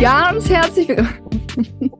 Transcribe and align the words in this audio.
Ganz 0.00 0.48
herzlich 0.48 0.88
willkommen. 0.88 1.18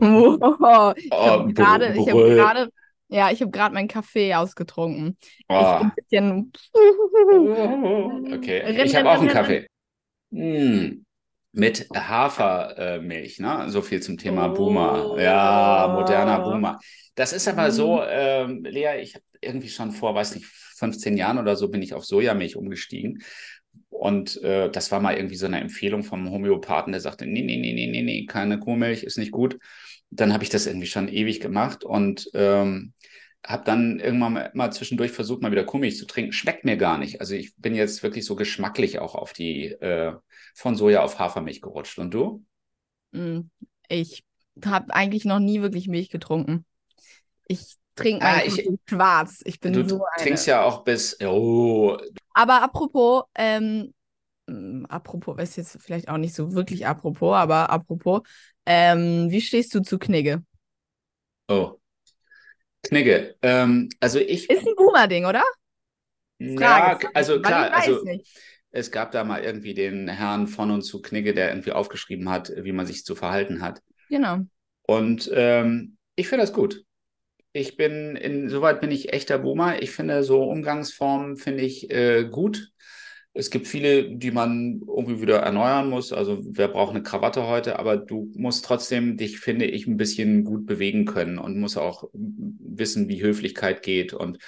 wow. 0.00 0.94
Ich 0.96 1.10
habe 1.10 1.94
Oh, 1.98 2.08
habe 2.08 2.34
gerade, 2.34 2.68
ja, 3.08 3.30
ich 3.30 3.40
habe 3.40 3.50
gerade 3.50 3.74
meinen 3.74 3.88
Kaffee 3.88 4.34
ausgetrunken. 4.34 5.16
Ich 5.20 5.46
bin 5.48 5.56
Oh. 5.56 5.80
ein 5.82 5.92
bisschen. 5.96 6.52
Okay, 8.38 8.58
Renn, 8.60 8.86
ich 8.86 8.94
habe 8.96 9.10
auch 9.10 9.18
einen 9.20 9.28
Kaffee. 9.28 9.66
Mm, 10.30 11.04
Mit 11.52 11.88
Hafermilch, 11.94 13.40
ne? 13.40 13.64
So 13.68 13.80
viel 13.82 14.00
zum 14.02 14.18
Thema 14.18 14.48
Boomer. 14.48 15.16
Ja, 15.20 15.90
moderner 15.92 16.44
Oh. 16.46 16.50
Boomer. 16.52 16.78
Das 17.14 17.32
ist 17.32 17.48
aber 17.48 17.70
so, 17.72 18.02
ähm, 18.02 18.62
Lea, 18.64 19.00
ich 19.00 19.14
habe 19.14 19.24
irgendwie 19.40 19.70
schon 19.70 19.90
vor, 19.90 20.14
weiß 20.14 20.34
nicht, 20.34 20.46
15 20.46 21.16
Jahren 21.16 21.38
oder 21.38 21.56
so 21.56 21.68
bin 21.68 21.80
ich 21.82 21.94
auf 21.94 22.04
Sojamilch 22.04 22.56
umgestiegen. 22.56 23.22
Und 23.88 24.42
äh, 24.42 24.70
das 24.70 24.90
war 24.92 25.00
mal 25.00 25.16
irgendwie 25.16 25.36
so 25.36 25.46
eine 25.46 25.60
Empfehlung 25.60 26.02
vom 26.04 26.30
Homöopathen, 26.30 26.92
der 26.92 27.00
sagte, 27.00 27.26
nee, 27.26 27.42
nee, 27.42 27.56
nee, 27.56 27.72
nee, 27.72 27.86
nee, 27.86 28.02
nee, 28.02 28.26
keine 28.26 28.58
Kuhmilch 28.58 29.02
ist 29.04 29.18
nicht 29.18 29.32
gut. 29.32 29.58
Dann 30.10 30.32
habe 30.32 30.44
ich 30.44 30.50
das 30.50 30.66
irgendwie 30.66 30.86
schon 30.86 31.08
ewig 31.08 31.40
gemacht 31.40 31.84
und 31.84 32.28
ähm, 32.34 32.92
habe 33.46 33.64
dann 33.64 34.00
irgendwann 34.00 34.32
mal, 34.34 34.50
mal 34.54 34.72
zwischendurch 34.72 35.12
versucht, 35.12 35.40
mal 35.42 35.52
wieder 35.52 35.64
Kuhmilch 35.64 35.96
zu 35.98 36.06
trinken. 36.06 36.32
Schmeckt 36.32 36.64
mir 36.64 36.76
gar 36.76 36.98
nicht. 36.98 37.20
Also 37.20 37.34
ich 37.34 37.54
bin 37.56 37.74
jetzt 37.74 38.02
wirklich 38.02 38.24
so 38.24 38.36
geschmacklich 38.36 38.98
auch 38.98 39.14
auf 39.14 39.32
die 39.32 39.66
äh, 39.66 40.12
von 40.54 40.74
Soja 40.76 41.02
auf 41.02 41.18
Hafermilch 41.18 41.62
gerutscht. 41.62 41.98
Und 41.98 42.12
du? 42.12 42.44
Mm, 43.12 43.40
Ich 43.88 44.24
habe 44.64 44.92
eigentlich 44.94 45.24
noch 45.24 45.38
nie 45.38 45.60
wirklich 45.62 45.88
Milch 45.88 46.10
getrunken. 46.10 46.64
Ich 47.48 47.76
trinke 47.94 48.24
Ah, 48.26 48.36
meinen 48.36 48.48
ich- 48.48 48.68
schwarz. 48.88 49.42
Ich 49.44 49.60
bin 49.60 49.74
Du 49.74 49.88
so 49.88 50.04
eine. 50.04 50.24
trinkst 50.24 50.46
ja 50.46 50.62
auch 50.62 50.84
bis. 50.84 51.18
Oh, 51.20 51.96
Aber 52.36 52.62
apropos, 52.62 53.24
ähm, 53.34 53.94
mm, 54.46 54.84
apropos, 54.90 55.38
ist 55.38 55.56
jetzt 55.56 55.78
vielleicht 55.80 56.08
auch 56.10 56.18
nicht 56.18 56.34
so 56.34 56.52
wirklich 56.52 56.86
apropos, 56.86 57.34
aber 57.34 57.70
apropos, 57.70 58.20
ähm, 58.66 59.30
wie 59.30 59.40
stehst 59.40 59.74
du 59.74 59.80
zu 59.80 59.98
Knigge? 59.98 60.44
oh. 61.48 61.80
Knigge. 62.82 63.36
Ähm, 63.40 63.88
also 64.00 64.18
ich. 64.18 64.50
Ist 64.50 64.66
ein 64.66 64.74
Boomer-Ding, 64.76 65.24
oder? 65.24 65.42
Ja, 66.38 66.58
Fragezeichen, 66.58 67.16
also 67.16 67.40
klar, 67.40 67.72
also 67.72 68.04
nicht. 68.04 68.38
es 68.70 68.90
gab 68.90 69.12
da 69.12 69.24
mal 69.24 69.42
irgendwie 69.42 69.72
den 69.72 70.06
Herrn 70.06 70.46
von 70.46 70.70
und 70.70 70.82
zu 70.82 71.00
Knigge, 71.00 71.32
der 71.32 71.48
irgendwie 71.48 71.72
aufgeschrieben 71.72 72.28
hat, 72.28 72.52
wie 72.54 72.72
man 72.72 72.86
sich 72.86 73.04
zu 73.04 73.14
verhalten 73.16 73.62
hat. 73.62 73.80
Genau. 74.10 74.40
Und 74.82 75.30
ähm, 75.32 75.96
ich 76.14 76.28
finde 76.28 76.44
das 76.44 76.52
gut. 76.52 76.84
Ich 77.56 77.76
bin, 77.78 78.16
insoweit 78.16 78.82
bin 78.82 78.90
ich 78.90 79.12
echter 79.14 79.38
Boomer. 79.38 79.82
Ich 79.82 79.90
finde 79.90 80.22
so 80.22 80.44
Umgangsformen 80.44 81.36
finde 81.36 81.62
ich 81.64 81.90
äh, 81.90 82.24
gut. 82.30 82.70
Es 83.32 83.50
gibt 83.50 83.66
viele, 83.66 84.14
die 84.16 84.30
man 84.30 84.82
irgendwie 84.86 85.22
wieder 85.22 85.38
erneuern 85.38 85.88
muss. 85.88 86.12
Also 86.12 86.38
wer 86.42 86.68
braucht 86.68 86.90
eine 86.90 87.02
Krawatte 87.02 87.46
heute? 87.46 87.78
Aber 87.78 87.96
du 87.96 88.30
musst 88.36 88.64
trotzdem 88.64 89.16
dich, 89.16 89.40
finde 89.40 89.64
ich, 89.66 89.86
ein 89.86 89.96
bisschen 89.96 90.44
gut 90.44 90.66
bewegen 90.66 91.06
können 91.06 91.38
und 91.38 91.58
musst 91.58 91.78
auch 91.78 92.08
wissen, 92.12 93.08
wie 93.08 93.22
Höflichkeit 93.22 93.82
geht. 93.82 94.12
Und 94.12 94.38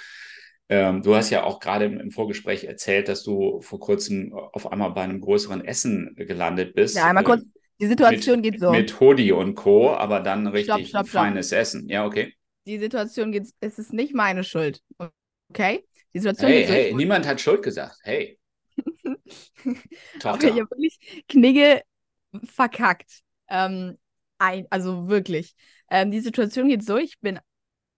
ähm, 0.69 1.01
du 1.01 1.15
hast 1.15 1.31
ja 1.31 1.43
auch 1.43 1.59
gerade 1.59 1.85
im, 1.85 1.99
im 1.99 2.11
Vorgespräch 2.11 2.65
erzählt, 2.65 3.07
dass 3.07 3.23
du 3.23 3.59
vor 3.61 3.79
kurzem 3.79 4.33
auf 4.33 4.71
einmal 4.71 4.91
bei 4.91 5.01
einem 5.01 5.19
größeren 5.19 5.65
Essen 5.65 6.13
gelandet 6.15 6.75
bist. 6.75 6.95
Ja, 6.95 7.05
einmal 7.07 7.23
Äh, 7.23 7.27
kurz, 7.27 7.43
die 7.79 7.87
Situation 7.87 8.43
geht 8.43 8.59
so. 8.59 8.71
mit 8.71 8.99
Hoodie 8.99 9.31
und 9.31 9.55
Co., 9.55 9.95
aber 9.95 10.19
dann 10.19 10.45
richtig 10.47 10.91
Stopp, 10.91 11.05
stopp, 11.05 11.07
stopp. 11.07 11.21
feines 11.23 11.51
Essen. 11.51 11.89
Ja, 11.89 12.05
okay. 12.05 12.33
Die 12.65 12.77
Situation 12.77 13.31
geht, 13.31 13.49
es 13.59 13.79
ist 13.79 13.93
nicht 13.93 14.13
meine 14.13 14.43
Schuld. 14.43 14.81
Okay? 15.49 15.85
Die 16.13 16.19
Situation 16.19 16.51
Hey, 16.51 16.65
hey, 16.65 16.93
niemand 16.93 17.27
hat 17.27 17.39
Schuld 17.41 17.63
gesagt. 17.63 17.97
Hey, 18.03 18.39
Tochter. 20.19 20.47
ich 20.47 20.51
habe 20.59 20.69
wirklich 20.71 21.25
Knigge 21.27 21.81
verkackt. 22.43 23.21
Ähm, 23.47 23.97
ein, 24.37 24.67
also 24.69 25.07
wirklich. 25.07 25.55
Ähm, 25.89 26.11
die 26.11 26.19
Situation 26.19 26.69
geht 26.69 26.83
so, 26.83 26.97
ich 26.97 27.19
bin 27.19 27.39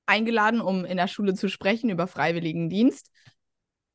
eingeladen, 0.06 0.62
um 0.62 0.86
in 0.86 0.97
der 0.97 1.07
Schule 1.07 1.34
zu 1.34 1.50
sprechen 1.50 1.90
über 1.90 2.07
Freiwilligendienst. 2.07 3.12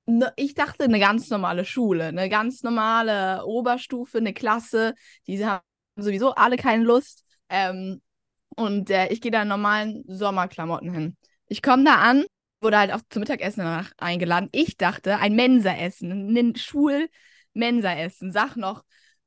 Ne, 0.06 0.32
Ich 0.36 0.54
dachte, 0.54 0.84
eine 0.84 1.00
ganz 1.00 1.30
normale 1.30 1.64
Schule, 1.64 2.04
eine 2.04 2.28
ganz 2.28 2.62
normale 2.62 3.44
Oberstufe, 3.44 4.18
eine 4.18 4.32
Klasse, 4.32 4.94
die 5.26 5.44
haben 5.44 5.62
sowieso 5.96 6.34
alle 6.34 6.56
keine 6.56 6.84
Lust. 6.84 7.24
Ähm, 7.48 8.00
und 8.56 8.90
äh, 8.90 9.08
ich 9.08 9.20
gehe 9.20 9.30
da 9.30 9.42
in 9.42 9.48
normalen 9.48 10.04
Sommerklamotten 10.08 10.92
hin. 10.92 11.16
Ich 11.46 11.62
komme 11.62 11.84
da 11.84 11.96
an, 11.96 12.24
wurde 12.60 12.78
halt 12.78 12.92
auch 12.92 13.00
zum 13.10 13.20
Mittagessen 13.20 13.60
danach 13.60 13.92
eingeladen. 13.98 14.48
Ich 14.52 14.76
dachte, 14.76 15.18
ein 15.18 15.34
Mensaessen, 15.34 16.36
ein 16.36 16.56
Schul-Mensaessen. 16.56 18.32
Sag 18.32 18.56
noch, 18.56 18.84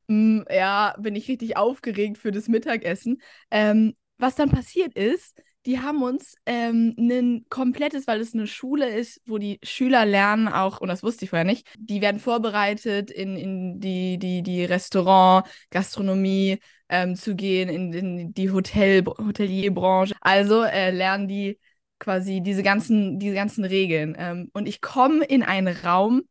mm, 0.07 0.41
ja, 0.50 0.95
bin 1.00 1.16
ich 1.16 1.28
richtig 1.28 1.57
aufgeregt 1.57 2.17
für 2.17 2.31
das 2.31 2.47
Mittagessen. 2.47 3.22
Ähm, 3.51 3.95
was 4.17 4.35
dann 4.35 4.50
passiert 4.50 4.95
ist, 4.95 5.40
die 5.66 5.79
haben 5.79 6.03
uns 6.03 6.35
ähm, 6.46 6.96
ein 6.97 7.46
komplettes, 7.50 8.07
weil 8.07 8.22
es 8.22 8.34
eine 8.34 8.47
Schule 8.47 8.90
ist, 8.90 9.22
wo 9.25 9.38
die 9.38 9.59
Schüler 9.63 10.06
lernen 10.06 10.47
auch, 10.47 10.81
und 10.81 10.88
das 10.88 11.03
wusste 11.03 11.25
ich 11.25 11.29
vorher 11.29 11.46
nicht, 11.46 11.67
die 11.78 12.01
werden 12.01 12.19
vorbereitet, 12.19 13.11
in, 13.11 13.35
in 13.35 13.79
die, 13.79 14.17
die, 14.17 14.41
die 14.41 14.63
Restaurant, 14.66 15.46
Gastronomie 15.69 16.59
ähm, 16.90 17.16
zu 17.16 17.36
gehen, 17.36 17.70
in, 17.70 17.94
in 17.94 18.34
die 18.34 18.52
Hotel, 18.52 19.06
Hotelierbranche. 19.06 20.16
Also 20.22 20.64
äh, 20.64 20.92
lernen 20.92 21.28
die 21.28 21.60
quasi 22.00 22.42
diese 22.42 22.64
ganzen, 22.64 23.20
diese 23.20 23.36
ganzen 23.36 23.64
Regeln. 23.66 24.16
Ähm, 24.18 24.50
und 24.54 24.68
ich 24.68 24.82
komme 24.82 25.26
in 25.26 25.44
einen 25.44 25.76
Raum, 25.76 26.24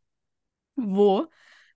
wo, 0.75 1.27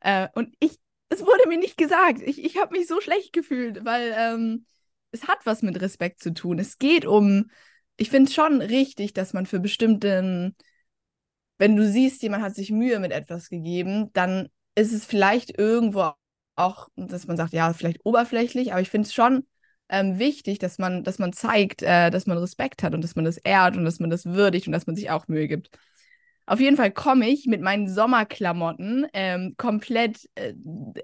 äh, 0.02 0.28
und 0.36 0.56
ich, 0.60 0.80
es 1.10 1.22
wurde 1.22 1.48
mir 1.48 1.58
nicht 1.58 1.78
gesagt. 1.78 2.22
Ich, 2.22 2.44
ich 2.44 2.58
habe 2.58 2.78
mich 2.78 2.88
so 2.88 3.02
schlecht 3.02 3.34
gefühlt, 3.34 3.86
weil 3.86 4.14
ähm, 4.18 4.66
es 5.12 5.28
hat 5.28 5.46
was 5.46 5.62
mit 5.62 5.80
Respekt 5.82 6.22
zu 6.22 6.34
tun. 6.34 6.60
Es 6.60 6.78
geht 6.80 7.06
um, 7.06 7.50
ich 7.98 8.10
finde 8.10 8.30
es 8.30 8.36
schon 8.36 8.62
richtig, 8.62 9.14
dass 9.14 9.34
man 9.34 9.46
für 9.46 9.60
bestimmten, 9.60 10.56
wenn 11.58 11.76
du 11.76 11.88
siehst, 11.90 12.22
jemand 12.24 12.44
hat 12.44 12.56
sich 12.56 12.72
Mühe 12.72 13.00
mit 13.00 13.12
etwas 13.12 13.50
gegeben, 13.50 14.12
dann 14.14 14.50
ist 14.76 14.92
es 14.92 15.06
vielleicht 15.06 15.58
irgendwo 15.58 16.14
auch, 16.56 16.90
dass 16.96 17.28
man 17.28 17.38
sagt, 17.38 17.54
ja, 17.54 17.74
vielleicht 17.74 18.06
oberflächlich, 18.06 18.72
aber 18.72 18.82
ich 18.82 18.90
finde 18.90 19.08
es 19.08 19.14
schon 19.14 19.46
ähm, 19.90 20.20
wichtig, 20.20 20.60
dass 20.60 20.78
man, 20.78 21.04
dass 21.04 21.20
man 21.20 21.34
zeigt, 21.34 21.82
äh, 21.82 22.10
dass 22.10 22.26
man 22.26 22.38
Respekt 22.38 22.84
hat 22.84 22.94
und 22.94 23.04
dass 23.04 23.16
man 23.16 23.26
das 23.26 23.38
ehrt 23.38 23.78
und 23.78 23.86
dass 23.86 24.00
man 24.00 24.10
das 24.10 24.26
würdigt 24.26 24.68
und 24.68 24.74
dass 24.74 24.88
man 24.88 24.96
sich 24.96 25.10
auch 25.10 25.28
Mühe 25.28 25.48
gibt. 25.48 25.70
Auf 26.46 26.60
jeden 26.60 26.76
Fall 26.76 26.92
komme 26.92 27.30
ich 27.30 27.46
mit 27.46 27.62
meinen 27.62 27.88
Sommerklamotten, 27.88 29.08
ähm, 29.14 29.54
komplett 29.58 30.30
äh, 30.36 30.54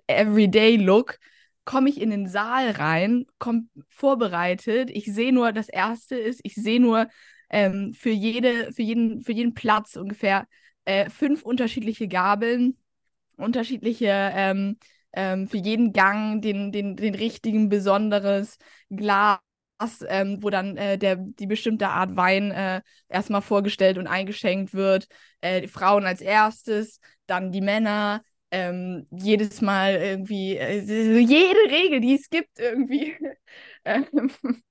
Everyday-Look, 0.07 1.17
komme 1.63 1.89
ich 1.89 2.01
in 2.01 2.09
den 2.09 2.27
Saal 2.27 2.71
rein, 2.71 3.25
komm 3.37 3.69
vorbereitet. 3.89 4.89
Ich 4.91 5.05
sehe 5.05 5.31
nur, 5.31 5.53
das 5.53 5.69
erste 5.69 6.17
ist, 6.17 6.41
ich 6.43 6.55
sehe 6.55 6.81
nur 6.81 7.07
ähm, 7.49 7.93
für, 7.93 8.09
jede, 8.09 8.73
für, 8.73 8.81
jeden, 8.81 9.23
für 9.23 9.31
jeden 9.31 9.53
Platz 9.53 9.95
ungefähr 9.95 10.47
äh, 10.85 11.09
fünf 11.09 11.43
unterschiedliche 11.43 12.07
Gabeln, 12.07 12.75
unterschiedliche, 13.37 14.07
ähm, 14.33 14.77
ähm, 15.13 15.47
für 15.47 15.57
jeden 15.57 15.93
Gang 15.93 16.41
den, 16.41 16.71
den, 16.71 16.95
den 16.95 17.15
richtigen, 17.15 17.69
besonderes 17.69 18.57
Glas. 18.89 19.39
Ähm, 20.09 20.43
wo 20.43 20.49
dann 20.49 20.75
äh, 20.75 20.97
der, 20.97 21.15
die 21.15 21.47
bestimmte 21.47 21.87
Art 21.87 22.15
Wein 22.17 22.51
äh, 22.51 22.81
erstmal 23.07 23.41
vorgestellt 23.41 23.97
und 23.97 24.07
eingeschenkt 24.07 24.73
wird. 24.73 25.07
Äh, 25.39 25.61
die 25.61 25.67
Frauen 25.69 26.05
als 26.05 26.19
erstes, 26.19 26.99
dann 27.27 27.51
die 27.53 27.61
Männer, 27.61 28.21
ähm, 28.51 29.07
jedes 29.09 29.61
Mal 29.61 29.93
irgendwie, 29.95 30.57
äh, 30.57 30.79
jede 30.81 31.59
Regel, 31.71 32.01
die 32.01 32.15
es 32.15 32.29
gibt, 32.29 32.59
irgendwie. 32.59 33.15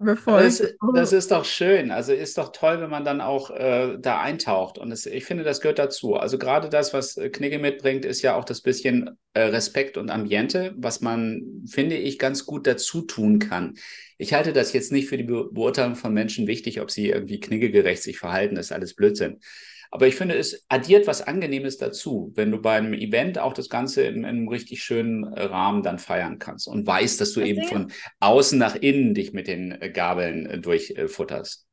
bevor 0.00 0.40
Das, 0.40 0.60
es- 0.60 0.76
das 0.94 1.12
ist 1.12 1.30
doch 1.30 1.44
schön. 1.44 1.90
Also 1.90 2.12
ist 2.12 2.38
doch 2.38 2.52
toll, 2.52 2.80
wenn 2.80 2.90
man 2.90 3.04
dann 3.04 3.20
auch 3.20 3.50
äh, 3.50 3.96
da 3.98 4.20
eintaucht. 4.20 4.78
Und 4.78 4.92
es, 4.92 5.06
ich 5.06 5.24
finde, 5.24 5.42
das 5.42 5.60
gehört 5.60 5.78
dazu. 5.78 6.14
Also 6.16 6.38
gerade 6.38 6.68
das, 6.68 6.92
was 6.92 7.16
äh, 7.16 7.30
Knigge 7.30 7.58
mitbringt, 7.58 8.04
ist 8.04 8.22
ja 8.22 8.36
auch 8.36 8.44
das 8.44 8.60
bisschen 8.60 9.18
äh, 9.32 9.40
Respekt 9.42 9.96
und 9.96 10.10
Ambiente, 10.10 10.74
was 10.76 11.00
man, 11.00 11.64
finde 11.68 11.96
ich, 11.96 12.18
ganz 12.18 12.44
gut 12.46 12.66
dazu 12.66 13.02
tun 13.02 13.38
kann. 13.38 13.76
Ich 14.18 14.34
halte 14.34 14.52
das 14.52 14.72
jetzt 14.72 14.92
nicht 14.92 15.08
für 15.08 15.16
die 15.16 15.24
Be 15.24 15.48
Beurteilung 15.50 15.96
von 15.96 16.12
Menschen 16.12 16.46
wichtig, 16.46 16.80
ob 16.80 16.90
sie 16.90 17.08
irgendwie 17.08 17.40
kniggegerecht 17.40 18.02
sich 18.02 18.18
verhalten. 18.18 18.56
Das 18.56 18.66
ist 18.66 18.72
alles 18.72 18.94
Blödsinn. 18.94 19.40
Aber 19.90 20.06
ich 20.06 20.16
finde, 20.16 20.36
es 20.36 20.64
addiert 20.68 21.06
was 21.06 21.22
Angenehmes 21.22 21.78
dazu, 21.78 22.32
wenn 22.34 22.50
du 22.50 22.60
bei 22.60 22.76
einem 22.76 22.92
Event 22.92 23.38
auch 23.38 23.52
das 23.52 23.68
Ganze 23.68 24.02
in, 24.02 24.16
in 24.16 24.24
einem 24.24 24.48
richtig 24.48 24.82
schönen 24.82 25.24
äh, 25.24 25.44
Rahmen 25.44 25.82
dann 25.82 25.98
feiern 25.98 26.38
kannst 26.38 26.68
und 26.68 26.86
weißt, 26.86 27.20
dass 27.20 27.32
du 27.32 27.40
Das 27.40 27.48
eben 27.48 27.64
von 27.64 27.92
außen 28.20 28.58
nach 28.58 28.74
innen 28.74 29.14
dich 29.14 29.32
mit 29.32 29.48
den 29.48 29.72
äh, 29.80 29.90
Gabeln 29.90 30.46
äh, 30.46 30.58
durchfutterst. 30.58 31.66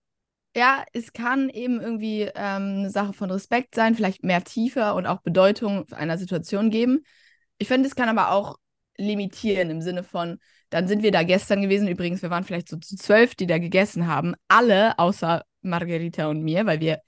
Ja, 0.55 0.85
es 0.93 1.11
kann 1.11 1.49
eben 1.49 1.81
irgendwie 1.81 2.21
ähm, 2.21 2.79
eine 2.79 2.89
Sache 2.89 3.11
von 3.11 3.29
Respekt 3.29 3.75
sein, 3.75 3.93
vielleicht 3.93 4.23
mehr 4.23 4.43
Tiefe 4.43 4.93
und 4.93 5.05
auch 5.05 5.21
Bedeutung 5.21 5.85
einer 5.91 6.17
Situation 6.17 6.69
geben. 6.69 7.03
Ich 7.57 7.67
finde, 7.67 7.89
es 7.89 7.95
kann 7.95 8.07
aber 8.07 8.31
auch 8.31 8.57
limitieren 8.97 9.69
im 9.69 9.81
Sinne 9.81 10.03
von, 10.03 10.39
dann 10.69 10.87
sind 10.87 11.03
wir 11.03 11.11
da 11.11 11.23
gestern 11.23 11.61
gewesen. 11.61 11.89
Übrigens, 11.89 12.21
wir 12.21 12.29
waren 12.29 12.45
vielleicht 12.45 12.69
so 12.69 12.77
zu 12.77 12.95
zwölf, 12.95 13.35
die 13.35 13.47
da 13.47 13.57
gegessen 13.57 14.07
haben. 14.07 14.33
Alle 14.47 14.97
außer 14.97 15.43
Margarita 15.61 16.27
und 16.27 16.41
mir, 16.41 16.65
weil 16.65 16.79
wir 16.79 17.01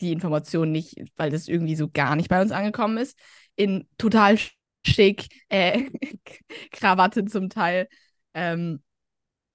die 0.00 0.12
Information 0.12 0.72
nicht, 0.72 0.96
weil 1.16 1.30
das 1.30 1.48
irgendwie 1.48 1.76
so 1.76 1.88
gar 1.88 2.16
nicht 2.16 2.28
bei 2.28 2.40
uns 2.40 2.52
angekommen 2.52 2.98
ist, 2.98 3.18
in 3.56 3.88
total 3.98 4.38
schick, 4.86 5.28
äh, 5.48 5.84
Krawatte 6.72 7.24
zum 7.24 7.48
Teil. 7.48 7.88
Ähm, 8.34 8.82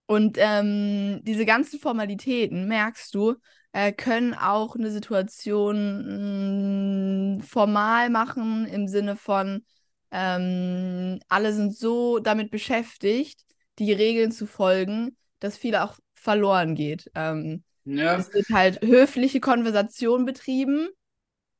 und 0.05 0.37
ähm, 0.39 1.21
diese 1.23 1.45
ganzen 1.45 1.79
Formalitäten, 1.79 2.67
merkst 2.67 3.13
du, 3.13 3.35
äh, 3.73 3.91
können 3.91 4.33
auch 4.33 4.75
eine 4.75 4.91
Situation 4.91 7.37
mh, 7.37 7.37
mm, 7.37 7.41
formal 7.41 8.09
machen 8.09 8.65
im 8.65 8.87
Sinne 8.87 9.15
von, 9.15 9.63
ähm, 10.11 11.19
alle 11.27 11.53
sind 11.53 11.75
so 11.75 12.19
damit 12.19 12.51
beschäftigt, 12.51 13.45
die 13.77 13.93
Regeln 13.93 14.31
zu 14.31 14.47
folgen, 14.47 15.15
dass 15.39 15.57
viel 15.57 15.75
auch 15.75 15.99
verloren 16.15 16.75
geht. 16.75 17.09
Ähm, 17.15 17.63
Ja, 17.97 18.15
es 18.17 18.33
wird 18.33 18.49
halt 18.49 18.81
höfliche 18.81 19.39
Konversation 19.39 20.25
betrieben, 20.25 20.89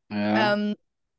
ja, 0.10 0.54
ähm, 0.54 0.76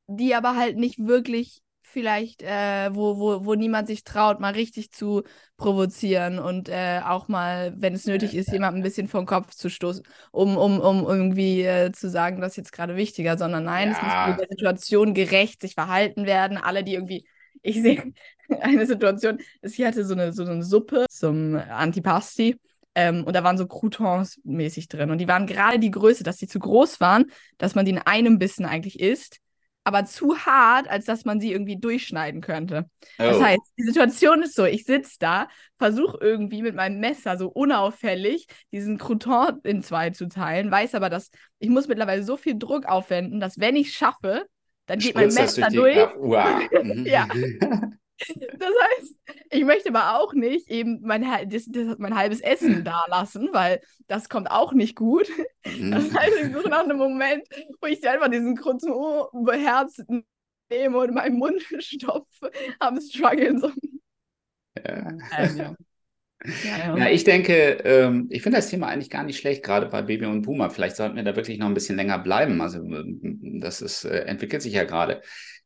die 0.07 0.35
aber 0.35 0.57
halt 0.57 0.77
nicht 0.77 0.99
wirklich 1.07 1.63
vielleicht, 1.83 2.43
äh, 2.43 2.91
wo, 2.95 3.19
wo, 3.19 3.45
wo 3.45 3.55
niemand 3.55 3.89
sich 3.89 4.05
traut, 4.05 4.39
mal 4.39 4.53
richtig 4.53 4.93
zu 4.93 5.25
provozieren 5.57 6.39
und 6.39 6.69
äh, 6.69 7.01
auch 7.05 7.27
mal, 7.27 7.75
wenn 7.77 7.95
es 7.95 8.07
nötig 8.07 8.35
ist, 8.35 8.53
jemanden 8.53 8.81
ein 8.81 8.83
bisschen 8.85 9.09
den 9.09 9.27
Kopf 9.27 9.55
zu 9.55 9.69
stoßen, 9.69 10.05
um, 10.31 10.57
um, 10.57 10.81
um 10.81 11.05
irgendwie 11.05 11.63
äh, 11.63 11.91
zu 11.91 12.09
sagen, 12.09 12.41
das 12.41 12.53
ist 12.53 12.57
jetzt 12.59 12.73
gerade 12.73 12.95
wichtiger, 12.97 13.37
sondern 13.37 13.65
nein, 13.65 13.91
es 13.91 14.03
muss 14.03 14.13
ja, 14.13 14.37
der 14.39 14.47
Situation 14.49 15.15
gerecht 15.15 15.63
sich 15.63 15.75
verhalten 15.75 16.27
werden. 16.27 16.59
Alle, 16.59 16.85
die 16.85 16.95
irgendwie, 16.95 17.27
ich 17.63 17.83
sehe 17.83 18.13
eine 18.61 18.87
Situation, 18.87 19.39
sie 19.63 19.85
hatte 19.85 20.05
so 20.05 20.15
eine, 20.15 20.33
so 20.33 20.45
eine 20.45 20.63
Suppe 20.63 21.07
zum 21.11 21.57
Antipasti. 21.57 22.57
Ähm, 22.95 23.25
und 23.25 23.35
da 23.35 23.45
waren 23.45 23.59
so 23.59 23.67
Croutons 23.67 24.41
mäßig 24.45 24.89
drin. 24.89 25.11
Und 25.11 25.19
die 25.19 25.29
waren 25.29 25.47
gerade 25.47 25.79
die 25.79 25.91
Größe, 25.91 26.25
dass 26.25 26.39
sie 26.39 26.49
zu 26.49 26.59
groß 26.59 27.01
waren, 27.01 27.27
dass 27.59 27.75
man 27.75 27.85
die 27.85 27.93
in 27.93 27.99
einem 27.99 28.39
Bissen 28.39 28.65
eigentlich 28.65 29.01
isst, 29.01 29.39
aber 29.85 30.05
zu 30.05 30.37
hart, 30.39 30.89
als 30.89 31.05
dass 31.05 31.25
man 31.25 31.41
sie 31.41 31.53
irgendwie 31.53 31.79
durchschneiden 31.79 32.41
könnte. 32.41 32.89
Das 33.17 33.39
oh, 33.39 33.43
heißt, 33.43 33.61
die 33.79 33.85
Situation 33.85 34.43
ist 34.43 34.55
so, 34.55 34.65
ich 34.65 34.85
sitze 34.85 35.17
da, 35.19 35.49
versuche 35.79 36.19
irgendwie 36.21 36.63
mit 36.63 36.75
meinem 36.75 37.01
Messer 37.01 37.39
so 37.39 37.49
unauffällig 37.49 38.47
diesen 38.73 38.99
Crouton 38.99 39.61
in 39.65 39.83
zwei 39.83 40.11
zu 40.11 40.29
teilen, 40.29 40.71
weiß 40.71 40.95
aber, 40.95 41.09
dass 41.09 41.31
ich 41.59 41.71
muss 41.71 41.89
mittlerweile 41.89 42.23
so 42.23 42.37
viel 42.37 42.59
Druck 42.59 42.87
aufwenden, 42.87 43.41
dass 43.41 43.59
wenn 43.59 43.77
ich 43.77 43.95
schaffe, 43.95 44.47
dann 44.87 44.99
geht 44.99 45.15
mein 45.15 45.31
spritzt 45.31 45.59
das 45.59 45.71
durch 45.71 45.71
Messer 45.71 45.71
die, 45.71 45.77
durch. 45.77 45.97
ja, 45.97 46.17
uah, 46.17 46.61
Ja, 47.07 47.29
mhm. 47.33 47.99
das 48.29 48.71
heißt, 48.99 49.15
ich 49.51 49.65
möchte 49.65 49.89
aber 49.91 50.19
auch 50.21 50.33
nicht 50.35 50.69
eben 50.71 51.01
mein, 51.03 51.23
das, 51.49 51.67
das, 51.67 51.99
mein 51.99 52.17
halbes 52.17 52.41
Essen 52.41 52.85
da 52.85 53.05
lassen, 53.09 53.49
weil 53.53 53.81
das 54.09 54.29
kommt 54.29 54.51
auch 54.51 54.73
nicht 54.73 54.97
gut. 54.97 55.29
Das 55.91 56.05
Mhm. 56.05 56.15
heißt, 56.15 56.33
ich 56.45 56.53
suche 56.53 56.69
nach 56.69 56.85
einem 56.85 56.99
Moment, 56.99 57.47
wo 57.81 57.87
ich 57.87 58.07
einfach 58.09 58.31
diesen 58.31 58.57
kurzen 58.57 58.93
beherzt 59.45 60.03
nehme 60.71 60.99
und 60.99 61.09
in 61.09 61.15
meinen 61.15 61.39
Mund 61.39 61.63
stopfe, 61.81 62.51
am 62.79 63.01
Struggeln 63.01 63.59
so. 63.61 63.71
Ja. 64.77 65.13
Ja. 65.31 65.77
Ja, 66.63 66.79
Ja, 66.95 67.07
ja. 67.07 67.09
ich 67.09 67.25
denke, 67.25 67.53
ähm, 67.85 68.27
ich 68.31 68.43
finde 68.43 68.59
das 68.59 68.69
Thema 68.71 68.89
eigentlich 68.89 69.11
gar 69.11 69.23
nicht 69.25 69.39
schlecht, 69.39 69.63
gerade 69.65 69.87
bei 69.87 70.03
Baby 70.03 70.27
und 70.27 70.43
Boomer. 70.43 70.71
Vielleicht 70.71 70.97
sollten 70.97 71.17
wir 71.17 71.23
da 71.23 71.37
wirklich 71.37 71.59
noch 71.59 71.67
ein 71.67 71.75
bisschen 71.75 71.97
länger 71.97 72.19
bleiben. 72.19 72.61
Also 72.61 72.79
ähm, 72.81 73.61
das 73.61 73.81
ist, 73.83 74.05
äh, 74.05 74.21
entwickelt 74.25 74.63
sich 74.63 74.73
ja 74.75 74.85
gerade. 74.85 75.23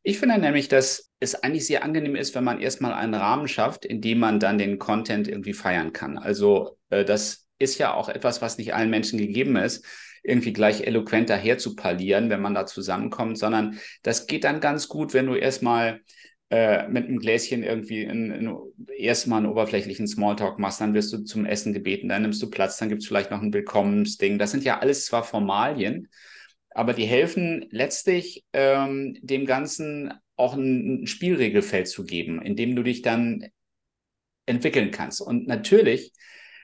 Ich 0.07 0.19
finde 0.19 0.37
nämlich, 0.37 0.67
dass 0.67 1.09
es 1.19 1.33
eigentlich 1.33 1.65
sehr 1.65 1.83
angenehm 1.83 2.15
ist, 2.15 2.35
wenn 2.35 2.43
man 2.43 2.61
erstmal 2.61 2.93
einen 2.93 3.15
Rahmen 3.15 3.47
schafft, 3.47 3.85
in 3.85 4.01
dem 4.01 4.19
man 4.19 4.39
dann 4.39 4.59
den 4.59 4.77
Content 4.77 5.27
irgendwie 5.27 5.53
feiern 5.53 5.93
kann. 5.93 6.19
Also 6.19 6.77
äh, 6.91 7.03
das 7.03 7.47
ist 7.57 7.79
ja 7.79 7.91
auch 7.91 8.07
etwas, 8.07 8.39
was 8.39 8.59
nicht 8.59 8.75
allen 8.75 8.91
Menschen 8.91 9.17
gegeben 9.17 9.55
ist, 9.55 9.83
irgendwie 10.21 10.53
gleich 10.53 10.81
eloquent 10.81 11.31
daher 11.31 11.57
zu 11.57 11.75
parlieren, 11.75 12.29
wenn 12.29 12.39
man 12.39 12.53
da 12.53 12.67
zusammenkommt, 12.67 13.39
sondern 13.39 13.79
das 14.03 14.27
geht 14.27 14.43
dann 14.43 14.59
ganz 14.59 14.89
gut, 14.89 15.15
wenn 15.15 15.25
du 15.25 15.33
erstmal 15.33 16.01
äh, 16.51 16.87
mit 16.87 17.07
einem 17.07 17.17
Gläschen 17.17 17.63
irgendwie 17.63 18.03
in, 18.03 18.29
in, 18.29 18.55
erstmal 18.95 19.39
einen 19.39 19.51
oberflächlichen 19.51 20.07
Smalltalk 20.07 20.59
machst, 20.59 20.81
dann 20.81 20.93
wirst 20.93 21.11
du 21.13 21.23
zum 21.23 21.47
Essen 21.47 21.73
gebeten, 21.73 22.09
dann 22.09 22.21
nimmst 22.21 22.43
du 22.43 22.51
Platz, 22.51 22.77
dann 22.77 22.89
gibt 22.89 23.01
es 23.01 23.07
vielleicht 23.07 23.31
noch 23.31 23.41
ein 23.41 23.53
Willkommensding. 23.55 24.37
Das 24.37 24.51
sind 24.51 24.63
ja 24.63 24.77
alles 24.77 25.07
zwar 25.07 25.23
Formalien, 25.23 26.09
aber 26.75 26.93
die 26.93 27.05
helfen 27.05 27.65
letztlich 27.71 28.43
ähm, 28.51 29.17
dem 29.21 29.45
Ganzen 29.45 30.13
auch 30.35 30.55
ein, 30.55 31.03
ein 31.03 31.07
Spielregelfeld 31.07 31.87
zu 31.87 32.03
geben, 32.03 32.41
in 32.41 32.57
dem 32.57 32.75
du 32.75 32.83
dich 32.83 33.01
dann 33.01 33.47
entwickeln 34.45 34.91
kannst. 34.91 35.21
Und 35.21 35.47
natürlich, 35.47 36.11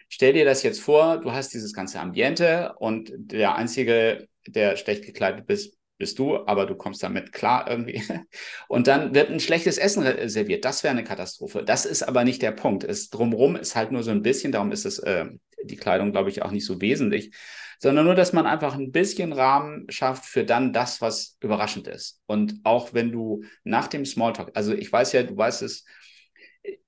stell 0.10 0.34
dir 0.34 0.44
das 0.44 0.64
jetzt 0.64 0.82
vor, 0.82 1.22
du 1.22 1.32
hast 1.32 1.54
dieses 1.54 1.74
ganze 1.74 2.02
Ambiente 2.02 2.74
und 2.78 3.14
der 3.16 3.56
Einzige, 3.56 4.28
der 4.46 4.76
schlecht 4.76 5.06
gekleidet 5.06 5.48
bist, 5.48 5.78
bist 5.98 6.20
du, 6.20 6.46
aber 6.46 6.66
du 6.66 6.76
kommst 6.76 7.02
damit 7.04 7.32
klar 7.32 7.70
irgendwie. 7.70 8.02
Und 8.68 8.88
dann 8.88 9.14
wird 9.14 9.30
ein 9.30 9.40
schlechtes 9.40 9.78
Essen 9.78 10.04
serviert. 10.30 10.66
Das 10.66 10.84
wäre 10.84 10.92
eine 10.92 11.04
Katastrophe. 11.04 11.64
Das 11.64 11.86
ist 11.86 12.02
aber 12.02 12.24
nicht 12.24 12.42
der 12.42 12.54
Punkt. 12.54 12.84
Es 12.84 13.12
drumherum 13.12 13.56
ist 13.56 13.76
halt 13.76 13.92
nur 13.92 14.02
so 14.02 14.10
ein 14.10 14.24
bisschen, 14.24 14.52
darum 14.52 14.72
ist 14.72 14.86
es 14.86 14.98
äh, 14.98 15.28
die 15.64 15.78
Kleidung, 15.78 16.12
glaube 16.12 16.30
ich, 16.30 16.42
auch 16.42 16.52
nicht 16.52 16.66
so 16.66 16.82
wesentlich, 16.82 17.36
sondern 17.80 18.06
nur, 18.06 18.16
dass 18.16 18.34
man 18.34 18.46
einfach 18.46 18.76
ein 18.76 18.92
bisschen 18.92 19.34
Rahmen 19.34 19.90
schafft 19.90 20.26
für 20.26 20.44
dann 20.44 20.72
das, 20.72 21.02
was 21.02 21.38
überraschend 21.42 21.88
ist. 21.88 22.22
Und 22.28 22.60
auch 22.64 22.94
wenn 22.94 23.12
du 23.12 23.44
nach 23.64 23.88
dem 23.88 24.06
Smalltalk, 24.06 24.52
also 24.54 24.74
ich 24.74 24.92
weiß 24.92 25.14
ja, 25.14 25.24
du 25.24 25.36
weißt 25.36 25.64
es, 25.64 25.86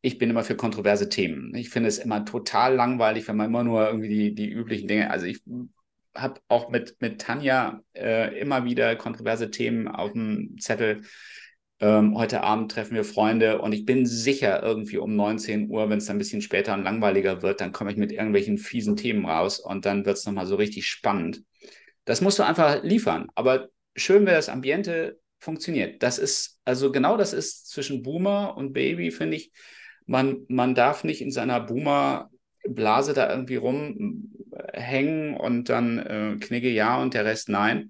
ich 0.01 0.19
bin 0.19 0.29
immer 0.29 0.43
für 0.43 0.55
kontroverse 0.55 1.09
Themen. 1.09 1.55
Ich 1.55 1.69
finde 1.69 1.89
es 1.89 1.97
immer 1.97 2.25
total 2.25 2.75
langweilig, 2.75 3.27
wenn 3.27 3.37
man 3.37 3.47
immer 3.47 3.63
nur 3.63 3.87
irgendwie 3.87 4.09
die, 4.09 4.35
die 4.35 4.49
üblichen 4.49 4.87
Dinge, 4.87 5.09
also 5.09 5.25
ich 5.25 5.41
habe 6.15 6.39
auch 6.47 6.69
mit, 6.69 6.95
mit 6.99 7.19
Tanja 7.21 7.81
äh, 7.95 8.39
immer 8.39 8.65
wieder 8.65 8.95
kontroverse 8.95 9.49
Themen 9.49 9.87
auf 9.87 10.11
dem 10.11 10.57
Zettel. 10.59 11.01
Ähm, 11.83 12.17
heute 12.17 12.43
Abend 12.43 12.71
treffen 12.71 12.95
wir 12.95 13.03
Freunde 13.03 13.59
und 13.59 13.73
ich 13.73 13.83
bin 13.83 14.05
sicher, 14.05 14.63
irgendwie 14.63 14.99
um 14.99 15.17
19 15.17 15.69
Uhr, 15.69 15.89
wenn 15.89 15.97
es 15.97 16.05
dann 16.05 16.15
ein 16.15 16.19
bisschen 16.19 16.41
später 16.41 16.73
und 16.73 16.83
langweiliger 16.83 17.41
wird, 17.41 17.59
dann 17.59 17.73
komme 17.73 17.91
ich 17.91 17.97
mit 17.97 18.13
irgendwelchen 18.13 18.57
fiesen 18.57 18.95
Themen 18.95 19.25
raus 19.25 19.59
und 19.59 19.85
dann 19.85 20.05
wird 20.05 20.15
es 20.15 20.25
nochmal 20.25 20.45
so 20.45 20.55
richtig 20.55 20.87
spannend. 20.87 21.43
Das 22.05 22.21
musst 22.21 22.39
du 22.39 22.43
einfach 22.43 22.81
liefern. 22.83 23.27
Aber 23.35 23.67
schön, 23.97 24.25
wenn 24.25 24.33
das 24.33 24.47
Ambiente 24.47 25.19
funktioniert. 25.39 26.01
Das 26.01 26.19
ist, 26.19 26.57
also 26.63 26.89
genau 26.89 27.17
das 27.17 27.33
ist 27.33 27.69
zwischen 27.69 28.01
Boomer 28.01 28.55
und 28.55 28.71
Baby, 28.71 29.11
finde 29.11 29.35
ich. 29.35 29.51
Man, 30.05 30.45
man 30.47 30.75
darf 30.75 31.03
nicht 31.03 31.21
in 31.21 31.31
seiner 31.31 31.59
Boomer-Blase 31.59 33.11
da 33.13 33.29
irgendwie 33.29 33.57
rumhängen 33.57 35.35
und 35.35 35.67
dann 35.67 35.97
äh, 35.99 36.37
Knigge 36.39 36.69
ja 36.69 37.01
und 37.01 37.13
der 37.13 37.25
Rest 37.25 37.49
nein. 37.49 37.89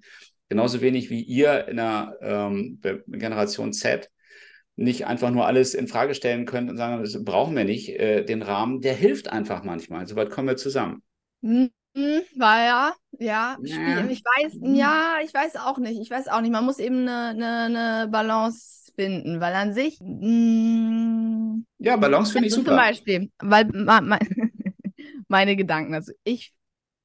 Genauso 0.54 0.80
wenig 0.80 1.10
wie 1.10 1.22
ihr 1.22 1.68
in 1.68 1.76
der 1.76 2.16
ähm, 2.22 2.80
Generation 3.08 3.72
Z 3.72 4.10
nicht 4.76 5.06
einfach 5.06 5.30
nur 5.30 5.46
alles 5.46 5.74
in 5.74 5.88
Frage 5.88 6.14
stellen 6.14 6.46
könnt 6.46 6.70
und 6.70 6.76
sagen, 6.76 7.02
das 7.02 7.24
brauchen 7.24 7.56
wir 7.56 7.64
nicht, 7.64 7.90
äh, 7.90 8.24
den 8.24 8.42
Rahmen, 8.42 8.80
der 8.80 8.94
hilft 8.94 9.28
einfach 9.28 9.64
manchmal. 9.64 10.06
Soweit 10.06 10.30
kommen 10.30 10.48
wir 10.48 10.56
zusammen. 10.56 11.02
Mhm, 11.42 11.70
war 12.36 12.58
ja, 12.64 12.94
ja, 13.20 13.56
Ja. 13.56 13.74
Spiel. 13.76 14.10
Ich 14.10 14.22
weiß, 14.24 14.58
ja, 14.62 15.18
ich 15.24 15.32
weiß 15.32 15.56
auch 15.56 15.78
nicht. 15.78 16.00
Ich 16.00 16.10
weiß 16.10 16.28
auch 16.28 16.40
nicht. 16.40 16.50
Man 16.50 16.64
muss 16.64 16.78
eben 16.78 17.06
eine, 17.08 17.28
eine, 17.28 17.58
eine 18.02 18.08
Balance 18.10 18.92
finden, 18.96 19.40
weil 19.40 19.54
an 19.54 19.74
sich, 19.74 19.98
mh, 20.00 21.62
Ja, 21.78 21.96
Balance 21.96 22.32
finde 22.32 22.48
ich 22.48 22.52
also 22.52 22.56
zum 22.56 22.64
super. 22.64 22.76
Beispiel, 22.76 23.30
weil 23.40 23.66
meine 25.28 25.56
Gedanken, 25.56 25.94
also 25.94 26.12
ich 26.24 26.52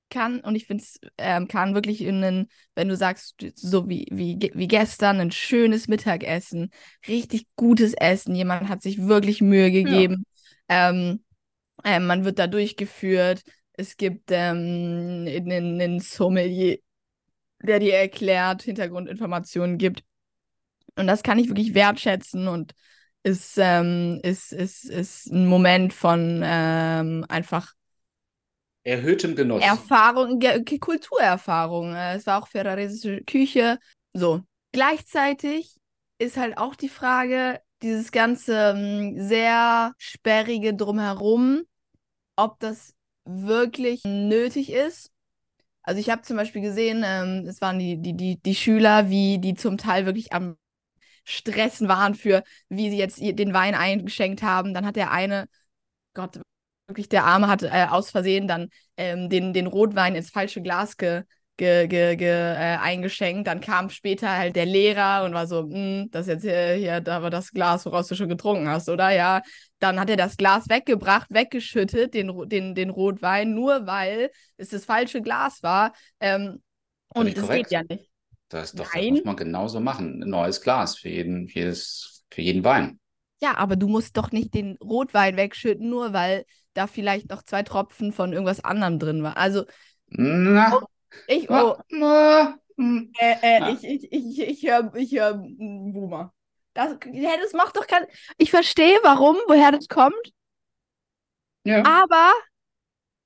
kann. 0.09 0.39
Und 0.41 0.55
ich 0.55 0.65
finde 0.65 0.83
es 0.83 0.99
ähm, 1.17 1.47
kann 1.47 1.73
wirklich 1.75 2.01
in 2.01 2.23
einen, 2.23 2.49
wenn 2.75 2.87
du 2.87 2.95
sagst, 2.95 3.35
so 3.55 3.87
wie, 3.89 4.07
wie, 4.11 4.51
wie 4.53 4.67
gestern, 4.67 5.19
ein 5.19 5.31
schönes 5.31 5.87
Mittagessen, 5.87 6.71
richtig 7.07 7.47
gutes 7.55 7.93
Essen, 7.93 8.35
jemand 8.35 8.69
hat 8.69 8.81
sich 8.81 9.07
wirklich 9.07 9.41
Mühe 9.41 9.71
gegeben, 9.71 10.25
ähm, 10.67 11.23
ähm, 11.83 12.05
man 12.05 12.25
wird 12.25 12.39
da 12.39 12.47
durchgeführt, 12.47 13.41
es 13.73 13.97
gibt 13.97 14.31
ähm, 14.31 15.25
einen, 15.27 15.81
einen 15.81 15.99
Sommelier, 15.99 16.77
der 17.61 17.79
dir 17.79 17.95
erklärt, 17.95 18.63
Hintergrundinformationen 18.63 19.77
gibt. 19.77 20.03
Und 20.95 21.07
das 21.07 21.23
kann 21.23 21.39
ich 21.39 21.47
wirklich 21.47 21.73
wertschätzen 21.73 22.47
und 22.47 22.73
ist, 23.23 23.57
ähm, 23.57 24.19
ist, 24.23 24.51
ist, 24.53 24.85
ist 24.85 25.27
ein 25.27 25.47
Moment 25.47 25.93
von 25.93 26.41
ähm, 26.43 27.25
einfach 27.29 27.73
Erhöhtem 28.89 29.35
Genuss. 29.35 29.61
Erfahrung, 29.63 30.39
Kulturerfahrung. 30.79 31.93
Äh, 31.93 32.15
Es 32.15 32.25
war 32.25 32.41
auch 32.41 32.47
ferrarisische 32.47 33.21
Küche. 33.23 33.79
So. 34.13 34.41
Gleichzeitig 34.71 35.75
ist 36.17 36.37
halt 36.37 36.57
auch 36.57 36.75
die 36.75 36.89
Frage, 36.89 37.61
dieses 37.81 38.11
ganze 38.11 38.73
ähm, 38.75 39.15
sehr 39.17 39.93
sperrige 39.97 40.73
Drumherum, 40.73 41.61
ob 42.35 42.59
das 42.59 42.93
wirklich 43.25 44.03
nötig 44.03 44.71
ist. 44.71 45.11
Also 45.83 45.99
ich 45.99 46.09
habe 46.09 46.21
zum 46.23 46.37
Beispiel 46.37 46.61
gesehen, 46.61 47.03
ähm, 47.05 47.45
es 47.47 47.61
waren 47.61 47.79
die, 47.79 48.01
die, 48.01 48.15
die, 48.15 48.39
die 48.41 48.55
Schüler, 48.55 49.09
wie 49.09 49.39
die 49.39 49.55
zum 49.55 49.77
Teil 49.77 50.05
wirklich 50.05 50.33
am 50.33 50.57
Stressen 51.25 51.87
waren 51.87 52.15
für, 52.15 52.43
wie 52.69 52.89
sie 52.89 52.97
jetzt 52.97 53.19
den 53.21 53.53
Wein 53.53 53.75
eingeschenkt 53.75 54.43
haben. 54.43 54.73
Dann 54.73 54.85
hat 54.85 54.95
der 54.95 55.11
eine, 55.11 55.47
Gott, 56.13 56.41
wirklich 56.89 57.09
der 57.09 57.25
Arme 57.25 57.47
hat 57.47 57.63
äh, 57.63 57.87
aus 57.89 58.11
Versehen 58.11 58.47
dann 58.47 58.69
ähm, 58.97 59.29
den, 59.29 59.53
den 59.53 59.67
Rotwein 59.67 60.15
ins 60.15 60.29
falsche 60.29 60.61
Glas 60.61 60.97
ge, 60.97 61.23
ge, 61.57 61.87
ge, 61.87 62.15
ge, 62.15 62.27
äh, 62.27 62.77
eingeschenkt. 62.81 63.47
Dann 63.47 63.61
kam 63.61 63.89
später 63.89 64.29
halt 64.29 64.55
der 64.55 64.65
Lehrer 64.65 65.23
und 65.23 65.33
war 65.33 65.47
so, 65.47 65.61
hm, 65.61 66.09
das 66.11 66.27
jetzt 66.27 66.41
hier, 66.43 66.73
hier, 66.73 67.01
da 67.01 67.21
war 67.21 67.29
das 67.29 67.51
Glas, 67.51 67.85
woraus 67.85 68.07
du 68.07 68.15
schon 68.15 68.29
getrunken 68.29 68.67
hast, 68.67 68.89
oder? 68.89 69.09
Ja. 69.11 69.41
Dann 69.79 69.99
hat 69.99 70.09
er 70.09 70.17
das 70.17 70.35
Glas 70.35 70.67
weggebracht, 70.67 71.27
weggeschüttet, 71.29 72.13
den, 72.13 72.49
den, 72.49 72.75
den 72.75 72.89
Rotwein, 72.89 73.53
nur 73.53 73.87
weil 73.87 74.31
es 74.57 74.69
das 74.69 74.85
falsche 74.85 75.21
Glas 75.21 75.63
war. 75.63 75.93
Ähm, 76.19 76.61
und 77.13 77.35
das 77.35 77.45
korrekt. 77.45 77.69
geht 77.69 77.71
ja 77.71 77.83
nicht. 77.87 78.09
Das, 78.49 78.71
doch, 78.71 78.91
das 78.91 79.05
muss 79.05 79.23
man 79.23 79.35
genauso 79.35 79.79
machen. 79.79 80.23
Ein 80.23 80.29
neues 80.29 80.61
Glas 80.61 80.97
für 80.97 81.09
jeden, 81.09 81.47
jedes, 81.47 82.23
für 82.31 82.41
jeden 82.41 82.63
Wein. 82.63 82.99
Ja, 83.41 83.55
aber 83.57 83.75
du 83.75 83.87
musst 83.87 84.17
doch 84.17 84.31
nicht 84.31 84.53
den 84.53 84.75
Rotwein 84.77 85.37
wegschütten, 85.37 85.89
nur 85.89 86.13
weil 86.13 86.45
da 86.73 86.87
vielleicht 86.87 87.29
noch 87.29 87.43
zwei 87.43 87.63
Tropfen 87.63 88.13
von 88.13 88.33
irgendwas 88.33 88.63
anderem 88.63 88.99
drin 88.99 89.23
waren. 89.23 89.35
Also, 89.35 89.65
na, 90.07 90.77
oh, 90.77 90.85
ich, 91.27 91.49
oh, 91.49 91.75
na, 91.89 92.57
hm. 92.77 93.11
äh, 93.19 93.35
äh, 93.41 93.73
ich, 93.73 93.83
ich, 93.83 94.11
ich, 94.11 94.39
ich 94.39 94.69
höre 94.69 94.95
ich 94.95 95.13
hör 95.13 95.33
Boomer. 95.33 96.33
Das, 96.73 96.97
ja, 97.11 97.31
das 97.41 97.53
macht 97.53 97.77
doch 97.77 97.87
kein. 97.87 98.05
Ich 98.37 98.51
verstehe, 98.51 98.99
warum, 99.03 99.35
woher 99.47 99.71
das 99.71 99.87
kommt. 99.87 100.33
Ja. 101.63 101.83
Aber 101.85 102.31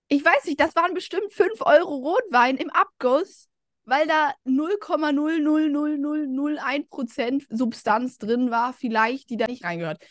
ich 0.08 0.24
weiß 0.24 0.46
nicht, 0.46 0.60
das 0.60 0.76
waren 0.76 0.94
bestimmt 0.94 1.34
5 1.34 1.62
Euro 1.62 1.96
Rotwein 1.96 2.58
im 2.58 2.70
Abguss 2.70 3.48
weil 3.86 4.08
da 4.08 4.34
0,00001% 4.46 7.46
Substanz 7.50 8.18
drin 8.18 8.50
war, 8.52 8.74
vielleicht, 8.74 9.30
die 9.30 9.38
da 9.38 9.46
nicht 9.48 9.64
reingehört. 9.64 10.04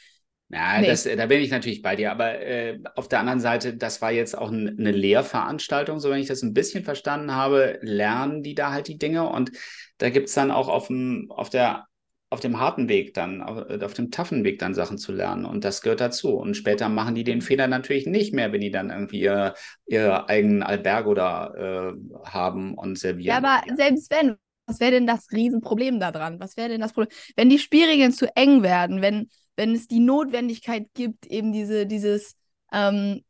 Ja, 0.52 0.80
nee. 0.80 0.86
das, 0.86 1.04
da 1.04 1.26
bin 1.26 1.40
ich 1.40 1.50
natürlich 1.50 1.80
bei 1.80 1.96
dir. 1.96 2.10
Aber 2.10 2.40
äh, 2.40 2.78
auf 2.94 3.08
der 3.08 3.20
anderen 3.20 3.40
Seite, 3.40 3.74
das 3.74 4.02
war 4.02 4.12
jetzt 4.12 4.36
auch 4.36 4.50
ein, 4.50 4.78
eine 4.78 4.92
Lehrveranstaltung, 4.92 5.98
so 5.98 6.10
wenn 6.10 6.20
ich 6.20 6.28
das 6.28 6.42
ein 6.42 6.52
bisschen 6.52 6.84
verstanden 6.84 7.34
habe, 7.34 7.78
lernen 7.80 8.42
die 8.42 8.54
da 8.54 8.70
halt 8.70 8.86
die 8.86 8.98
Dinge. 8.98 9.28
Und 9.28 9.50
da 9.96 10.10
gibt 10.10 10.28
es 10.28 10.34
dann 10.34 10.50
auch 10.50 10.68
auf, 10.68 10.88
dem, 10.88 11.30
auf 11.30 11.48
der 11.48 11.86
auf 12.32 12.40
dem 12.40 12.58
harten 12.58 12.88
Weg 12.88 13.12
dann, 13.12 13.42
auf, 13.42 13.68
äh, 13.68 13.84
auf, 13.84 13.92
dem 13.92 14.10
taffen 14.10 14.42
Weg 14.42 14.58
dann 14.58 14.72
Sachen 14.72 14.96
zu 14.96 15.12
lernen. 15.12 15.44
Und 15.44 15.64
das 15.64 15.82
gehört 15.82 16.00
dazu. 16.00 16.34
Und 16.34 16.56
später 16.56 16.88
machen 16.88 17.14
die 17.14 17.24
den 17.24 17.42
Fehler 17.42 17.66
natürlich 17.66 18.06
nicht 18.06 18.32
mehr, 18.32 18.52
wenn 18.52 18.62
die 18.62 18.70
dann 18.70 18.88
irgendwie 18.88 19.20
ihr, 19.20 19.54
ihr 19.86 20.28
eigenen 20.30 20.62
Albergo 20.62 21.12
da 21.12 21.52
äh, 21.54 21.92
haben 22.24 22.74
und 22.74 22.98
servieren. 22.98 23.42
Ja, 23.42 23.48
aber 23.48 23.62
selbst 23.76 24.10
wenn, 24.10 24.36
was 24.66 24.80
wäre 24.80 24.92
denn 24.92 25.06
das 25.06 25.30
Riesenproblem 25.30 26.00
da 26.00 26.10
dran? 26.10 26.40
Was 26.40 26.56
wäre 26.56 26.70
denn 26.70 26.80
das 26.80 26.94
Problem? 26.94 27.14
Wenn 27.36 27.50
die 27.50 27.58
Spielregeln 27.58 28.12
zu 28.12 28.34
eng 28.34 28.62
werden, 28.62 29.02
wenn, 29.02 29.28
wenn 29.56 29.74
es 29.74 29.86
die 29.88 30.00
Notwendigkeit 30.00 30.86
gibt, 30.94 31.26
eben 31.26 31.52
diese, 31.52 31.86
dieses, 31.86 32.34
ähm, 32.72 33.22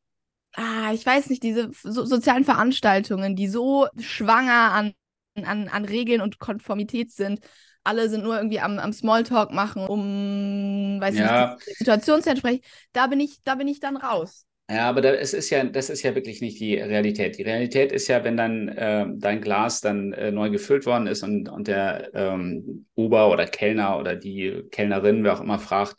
ah, 0.54 0.92
ich 0.92 1.04
weiß 1.04 1.30
nicht, 1.30 1.42
diese 1.42 1.70
so, 1.82 2.04
sozialen 2.04 2.44
Veranstaltungen, 2.44 3.36
die 3.36 3.48
so 3.48 3.88
schwanger 3.98 4.72
an, 4.72 4.92
an, 5.34 5.68
an 5.68 5.84
Regeln 5.84 6.20
und 6.20 6.38
Konformität 6.38 7.12
sind, 7.12 7.40
alle 7.84 8.08
sind 8.08 8.22
nur 8.22 8.36
irgendwie 8.36 8.60
am, 8.60 8.78
am 8.78 8.92
Smalltalk 8.92 9.50
machen, 9.50 9.86
um, 9.86 11.00
weiß 11.00 11.16
ja. 11.16 11.54
nicht, 11.54 11.66
die 11.66 11.74
Situation 11.74 12.22
zu 12.22 12.30
entsprechen. 12.30 12.62
Da 12.92 13.08
bin 13.08 13.18
ich, 13.18 13.42
da 13.42 13.56
bin 13.56 13.66
ich 13.66 13.80
dann 13.80 13.96
raus. 13.96 14.46
Ja, 14.72 14.88
aber 14.88 15.20
es 15.20 15.34
ist 15.34 15.50
ja, 15.50 15.64
das 15.64 15.90
ist 15.90 16.02
ja 16.02 16.14
wirklich 16.14 16.40
nicht 16.40 16.58
die 16.58 16.76
Realität. 16.76 17.36
Die 17.36 17.42
Realität 17.42 17.92
ist 17.92 18.08
ja, 18.08 18.24
wenn 18.24 18.38
dann 18.38 18.68
äh, 18.68 19.04
dein 19.16 19.42
Glas 19.42 19.82
dann 19.82 20.14
äh, 20.14 20.30
neu 20.30 20.48
gefüllt 20.48 20.86
worden 20.86 21.06
ist 21.06 21.22
und, 21.22 21.50
und 21.50 21.68
der 21.68 22.10
ähm, 22.14 22.86
Uber 22.96 23.30
oder 23.30 23.46
Kellner 23.46 23.98
oder 23.98 24.16
die 24.16 24.62
Kellnerin, 24.70 25.24
wer 25.24 25.34
auch 25.34 25.42
immer 25.42 25.58
fragt, 25.58 25.96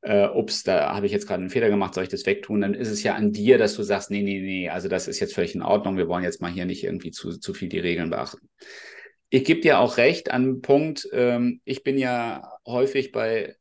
äh, 0.00 0.26
ups, 0.26 0.62
da 0.62 0.94
habe 0.94 1.04
ich 1.04 1.12
jetzt 1.12 1.26
gerade 1.26 1.40
einen 1.42 1.50
Fehler 1.50 1.68
gemacht, 1.68 1.92
soll 1.92 2.04
ich 2.04 2.08
das 2.10 2.24
wegtun? 2.24 2.62
Dann 2.62 2.72
ist 2.72 2.88
es 2.88 3.02
ja 3.02 3.14
an 3.14 3.32
dir, 3.32 3.58
dass 3.58 3.74
du 3.74 3.82
sagst, 3.82 4.10
nee, 4.10 4.22
nee, 4.22 4.40
nee, 4.40 4.70
also 4.70 4.88
das 4.88 5.06
ist 5.06 5.20
jetzt 5.20 5.34
völlig 5.34 5.54
in 5.54 5.62
Ordnung, 5.62 5.98
wir 5.98 6.08
wollen 6.08 6.24
jetzt 6.24 6.40
mal 6.40 6.50
hier 6.50 6.64
nicht 6.64 6.82
irgendwie 6.82 7.10
zu, 7.10 7.38
zu 7.38 7.52
viel 7.52 7.68
die 7.68 7.78
Regeln 7.78 8.08
beachten. 8.08 8.48
Ich 9.28 9.44
gebe 9.44 9.60
dir 9.60 9.80
auch 9.80 9.98
recht 9.98 10.30
an 10.30 10.44
den 10.44 10.62
Punkt, 10.62 11.06
ähm, 11.12 11.60
ich 11.64 11.82
bin 11.82 11.98
ja 11.98 12.50
häufig 12.66 13.12
bei 13.12 13.54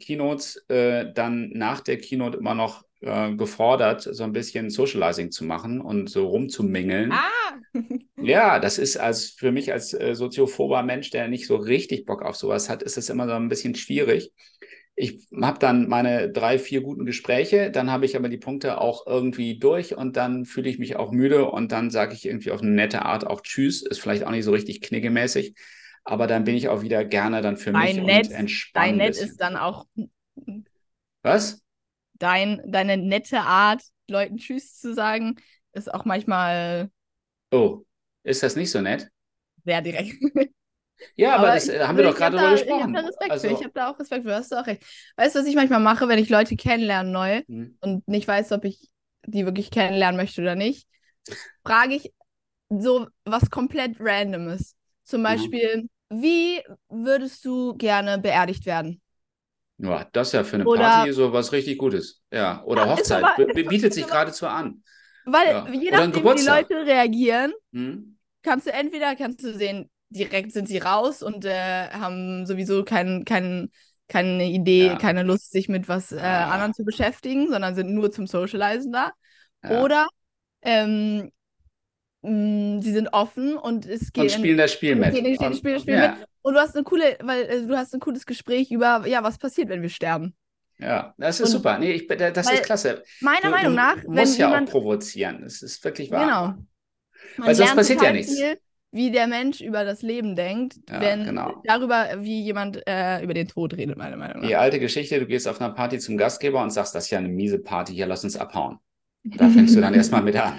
Keynotes 0.00 0.56
äh, 0.68 1.12
dann 1.12 1.50
nach 1.50 1.80
der 1.80 1.98
Keynote 1.98 2.38
immer 2.38 2.54
noch 2.54 2.84
äh, 3.00 3.32
gefordert, 3.34 4.02
so 4.02 4.24
ein 4.24 4.32
bisschen 4.32 4.70
Socializing 4.70 5.30
zu 5.30 5.44
machen 5.44 5.80
und 5.80 6.08
so 6.08 6.26
rumzumingeln. 6.26 7.12
Ah! 7.12 7.30
ja, 8.16 8.58
das 8.58 8.78
ist 8.78 8.96
als 8.96 9.30
für 9.30 9.52
mich 9.52 9.72
als 9.72 9.92
äh, 9.94 10.14
soziophober 10.14 10.82
Mensch, 10.82 11.10
der 11.10 11.28
nicht 11.28 11.46
so 11.46 11.56
richtig 11.56 12.06
Bock 12.06 12.22
auf 12.22 12.36
sowas 12.36 12.68
hat, 12.68 12.82
ist 12.82 12.96
es 12.98 13.10
immer 13.10 13.26
so 13.26 13.34
ein 13.34 13.48
bisschen 13.48 13.74
schwierig 13.74 14.32
ich 14.98 15.28
habe 15.40 15.58
dann 15.58 15.88
meine 15.88 16.30
drei, 16.30 16.58
vier 16.58 16.80
guten 16.80 17.04
Gespräche, 17.04 17.70
dann 17.70 17.90
habe 17.90 18.06
ich 18.06 18.16
aber 18.16 18.30
die 18.30 18.38
Punkte 18.38 18.80
auch 18.80 19.06
irgendwie 19.06 19.58
durch 19.58 19.94
und 19.94 20.16
dann 20.16 20.46
fühle 20.46 20.70
ich 20.70 20.78
mich 20.78 20.96
auch 20.96 21.12
müde 21.12 21.44
und 21.44 21.70
dann 21.70 21.90
sage 21.90 22.14
ich 22.14 22.24
irgendwie 22.24 22.50
auf 22.50 22.62
eine 22.62 22.70
nette 22.70 23.02
Art 23.02 23.26
auch 23.26 23.42
Tschüss, 23.42 23.82
ist 23.82 24.00
vielleicht 24.00 24.24
auch 24.24 24.30
nicht 24.30 24.46
so 24.46 24.52
richtig 24.52 24.80
knickemäßig, 24.80 25.54
aber 26.06 26.26
dann 26.28 26.44
bin 26.44 26.54
ich 26.54 26.68
auch 26.68 26.82
wieder 26.82 27.04
gerne 27.04 27.42
dann 27.42 27.56
für 27.56 27.72
dein 27.72 27.96
mich 27.96 28.04
Net, 28.04 28.26
und 28.28 28.32
entspannt. 28.32 28.86
Dein 28.86 28.96
Nett 28.96 29.16
ist 29.16 29.38
dann 29.38 29.56
auch. 29.56 29.86
Was? 31.22 31.60
Dein, 32.14 32.62
deine 32.64 32.96
nette 32.96 33.40
Art, 33.40 33.82
Leuten 34.08 34.38
Tschüss 34.38 34.78
zu 34.78 34.94
sagen, 34.94 35.36
ist 35.72 35.92
auch 35.92 36.04
manchmal. 36.04 36.90
Oh, 37.50 37.82
ist 38.22 38.42
das 38.42 38.54
nicht 38.54 38.70
so 38.70 38.80
nett? 38.80 39.08
Sehr 39.64 39.82
direkt. 39.82 40.14
Ja, 41.14 41.34
aber, 41.34 41.48
aber 41.48 41.54
das 41.56 41.68
ich, 41.68 41.78
haben 41.78 41.98
wir 41.98 42.04
doch 42.04 42.16
gerade 42.16 42.38
drüber 42.38 42.52
gesprochen. 42.52 42.78
Ich 42.78 42.82
habe 42.82 42.92
da 42.94 43.00
Respekt 43.00 43.30
also, 43.30 43.48
für. 43.48 43.54
Ich 43.54 43.60
habe 43.60 43.72
da 43.74 43.90
auch 43.90 43.98
Respekt 44.00 44.22
für. 44.22 44.30
Du 44.30 44.34
hast 44.34 44.56
auch 44.56 44.66
recht. 44.66 44.82
Weißt 45.16 45.34
du, 45.34 45.40
was 45.40 45.46
ich 45.46 45.54
manchmal 45.54 45.80
mache, 45.80 46.08
wenn 46.08 46.18
ich 46.18 46.30
Leute 46.30 46.56
kennenlerne 46.56 47.10
neu 47.10 47.42
hm. 47.46 47.76
und 47.82 48.08
nicht 48.08 48.26
weiß, 48.26 48.52
ob 48.52 48.64
ich 48.64 48.88
die 49.26 49.44
wirklich 49.44 49.70
kennenlernen 49.70 50.16
möchte 50.16 50.40
oder 50.40 50.54
nicht, 50.54 50.88
frage 51.62 51.96
ich 51.96 52.14
so 52.70 53.08
was 53.26 53.50
komplett 53.50 53.96
Randomes. 54.00 54.74
Zum 55.04 55.22
Beispiel, 55.22 55.82
mhm. 55.82 55.90
Wie 56.08 56.62
würdest 56.88 57.44
du 57.44 57.74
gerne 57.74 58.18
beerdigt 58.18 58.66
werden? 58.66 59.00
Ja, 59.78 60.06
das 60.12 60.28
ist 60.28 60.32
ja 60.32 60.44
für 60.44 60.56
eine 60.56 60.64
oder, 60.64 60.82
Party 60.82 61.12
so 61.12 61.32
was 61.32 61.52
richtig 61.52 61.78
Gutes. 61.78 62.22
Ja, 62.32 62.62
oder 62.64 62.86
ja, 62.86 62.92
Hochzeit. 62.92 63.24
Aber, 63.24 63.46
bietet 63.52 63.92
sich 63.92 64.06
geradezu 64.06 64.46
an. 64.46 64.82
Weil 65.26 65.48
ja. 65.48 65.68
je 65.68 65.90
nachdem, 65.90 66.24
wie 66.24 66.34
die 66.34 66.46
Leute 66.46 66.86
reagieren, 66.86 67.52
hm? 67.72 68.16
kannst 68.42 68.66
du 68.66 68.72
entweder 68.72 69.16
kannst 69.16 69.42
du 69.42 69.52
sehen, 69.52 69.90
direkt 70.08 70.52
sind 70.52 70.68
sie 70.68 70.78
raus 70.78 71.22
und 71.22 71.44
äh, 71.44 71.88
haben 71.90 72.46
sowieso 72.46 72.84
kein, 72.84 73.24
kein, 73.24 73.70
keine 74.08 74.46
Idee, 74.46 74.86
ja. 74.86 74.96
keine 74.96 75.24
Lust, 75.24 75.50
sich 75.50 75.68
mit 75.68 75.88
was 75.88 76.12
äh, 76.12 76.18
ja. 76.18 76.48
anderen 76.50 76.72
zu 76.72 76.84
beschäftigen, 76.84 77.48
sondern 77.50 77.74
sind 77.74 77.92
nur 77.92 78.12
zum 78.12 78.26
Socializen 78.26 78.92
da. 78.92 79.12
Oder 79.68 80.06
ähm, 80.62 81.32
mh, 82.26 82.76
mm, 82.78 82.82
sie 82.82 82.92
sind 82.92 83.08
offen 83.12 83.56
und 83.56 83.86
es 83.86 84.12
geht. 84.12 84.24
Und 84.24 84.30
spielen 84.30 84.58
das 84.58 84.72
Spiel 84.72 84.96
mit. 84.96 85.14
Und, 85.14 85.38
und, 85.38 85.56
spielen 85.56 85.74
das 85.74 85.82
Spiel 85.82 85.98
mit. 85.98 86.12
Und 86.42 86.54
du 86.54 86.60
hast 86.60 86.74
eine 86.74 86.84
coole, 86.84 87.16
weil 87.22 87.42
äh, 87.44 87.66
du 87.66 87.76
hast 87.76 87.94
ein 87.94 88.00
cooles 88.00 88.26
Gespräch 88.26 88.70
über, 88.70 89.04
ja, 89.06 89.22
was 89.22 89.38
passiert, 89.38 89.68
wenn 89.68 89.82
wir 89.82 89.88
sterben. 89.88 90.34
Ja, 90.78 91.14
das 91.16 91.40
ist 91.40 91.46
und, 91.46 91.52
super. 91.52 91.78
Nee, 91.78 91.92
ich, 91.92 92.06
das 92.06 92.52
ist 92.52 92.64
klasse. 92.64 93.02
Meiner 93.20 93.42
du, 93.42 93.50
Meinung 93.50 93.74
nach. 93.74 94.00
Du 94.02 94.10
musst 94.10 94.38
ja 94.38 94.48
jemand, 94.48 94.68
auch 94.68 94.72
provozieren. 94.72 95.40
Das 95.42 95.62
ist 95.62 95.82
wirklich 95.84 96.10
wahr. 96.10 96.24
Genau. 96.26 96.66
Man 97.38 97.48
weil 97.48 97.54
sonst 97.54 97.74
passiert 97.74 98.02
ja 98.02 98.12
nichts. 98.12 98.34
Viel, 98.34 98.58
wie 98.92 99.10
der 99.10 99.26
Mensch 99.26 99.60
über 99.60 99.84
das 99.84 100.02
Leben 100.02 100.36
denkt, 100.36 100.76
ja, 100.88 101.00
wenn 101.00 101.24
genau. 101.24 101.60
darüber, 101.64 102.08
wie 102.18 102.42
jemand 102.42 102.82
äh, 102.86 103.22
über 103.22 103.34
den 103.34 103.48
Tod 103.48 103.74
redet, 103.74 103.96
meiner 103.96 104.16
Meinung 104.16 104.40
nach. 104.40 104.48
Die 104.48 104.56
alte 104.56 104.78
Geschichte, 104.78 105.18
du 105.18 105.26
gehst 105.26 105.48
auf 105.48 105.60
einer 105.60 105.74
Party 105.74 105.98
zum 105.98 106.16
Gastgeber 106.16 106.62
und 106.62 106.70
sagst, 106.70 106.94
das 106.94 107.04
ist 107.04 107.10
ja 107.10 107.18
eine 107.18 107.28
miese 107.28 107.58
Party, 107.58 107.94
hier 107.94 108.06
lass 108.06 108.24
uns 108.24 108.36
abhauen. 108.36 108.78
Da 109.36 109.48
fängst 109.48 109.74
du 109.74 109.80
dann 109.80 109.94
erstmal 109.94 110.22
mit 110.22 110.36
an. 110.36 110.54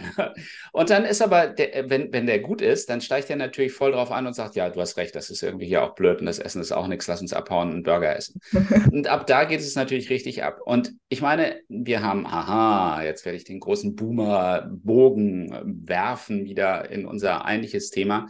Und 0.71 0.89
dann 0.89 1.05
ist 1.05 1.21
aber, 1.21 1.47
der, 1.47 1.89
wenn, 1.89 2.11
wenn 2.11 2.25
der 2.25 2.39
gut 2.39 2.61
ist, 2.61 2.89
dann 2.89 3.01
steigt 3.01 3.29
er 3.29 3.35
natürlich 3.35 3.71
voll 3.71 3.91
drauf 3.91 4.11
an 4.11 4.27
und 4.27 4.33
sagt, 4.33 4.55
ja, 4.55 4.69
du 4.69 4.79
hast 4.81 4.97
recht, 4.97 5.15
das 5.15 5.29
ist 5.29 5.43
irgendwie 5.43 5.67
hier 5.67 5.83
auch 5.83 5.95
blöd 5.95 6.19
und 6.19 6.25
das 6.25 6.39
Essen 6.39 6.61
ist 6.61 6.71
auch 6.71 6.87
nichts, 6.87 7.07
lass 7.07 7.21
uns 7.21 7.33
abhauen 7.33 7.69
und 7.69 7.73
einen 7.75 7.83
Burger 7.83 8.15
essen. 8.15 8.41
und 8.91 9.07
ab 9.07 9.27
da 9.27 9.45
geht 9.45 9.59
es 9.59 9.75
natürlich 9.75 10.09
richtig 10.09 10.43
ab. 10.43 10.59
Und 10.63 10.93
ich 11.09 11.21
meine, 11.21 11.61
wir 11.69 12.01
haben, 12.01 12.25
aha, 12.25 13.03
jetzt 13.03 13.25
werde 13.25 13.37
ich 13.37 13.43
den 13.43 13.59
großen 13.59 13.95
Boomer-Bogen 13.95 15.83
werfen 15.85 16.45
wieder 16.45 16.89
in 16.89 17.05
unser 17.05 17.45
eigentliches 17.45 17.89
Thema 17.89 18.27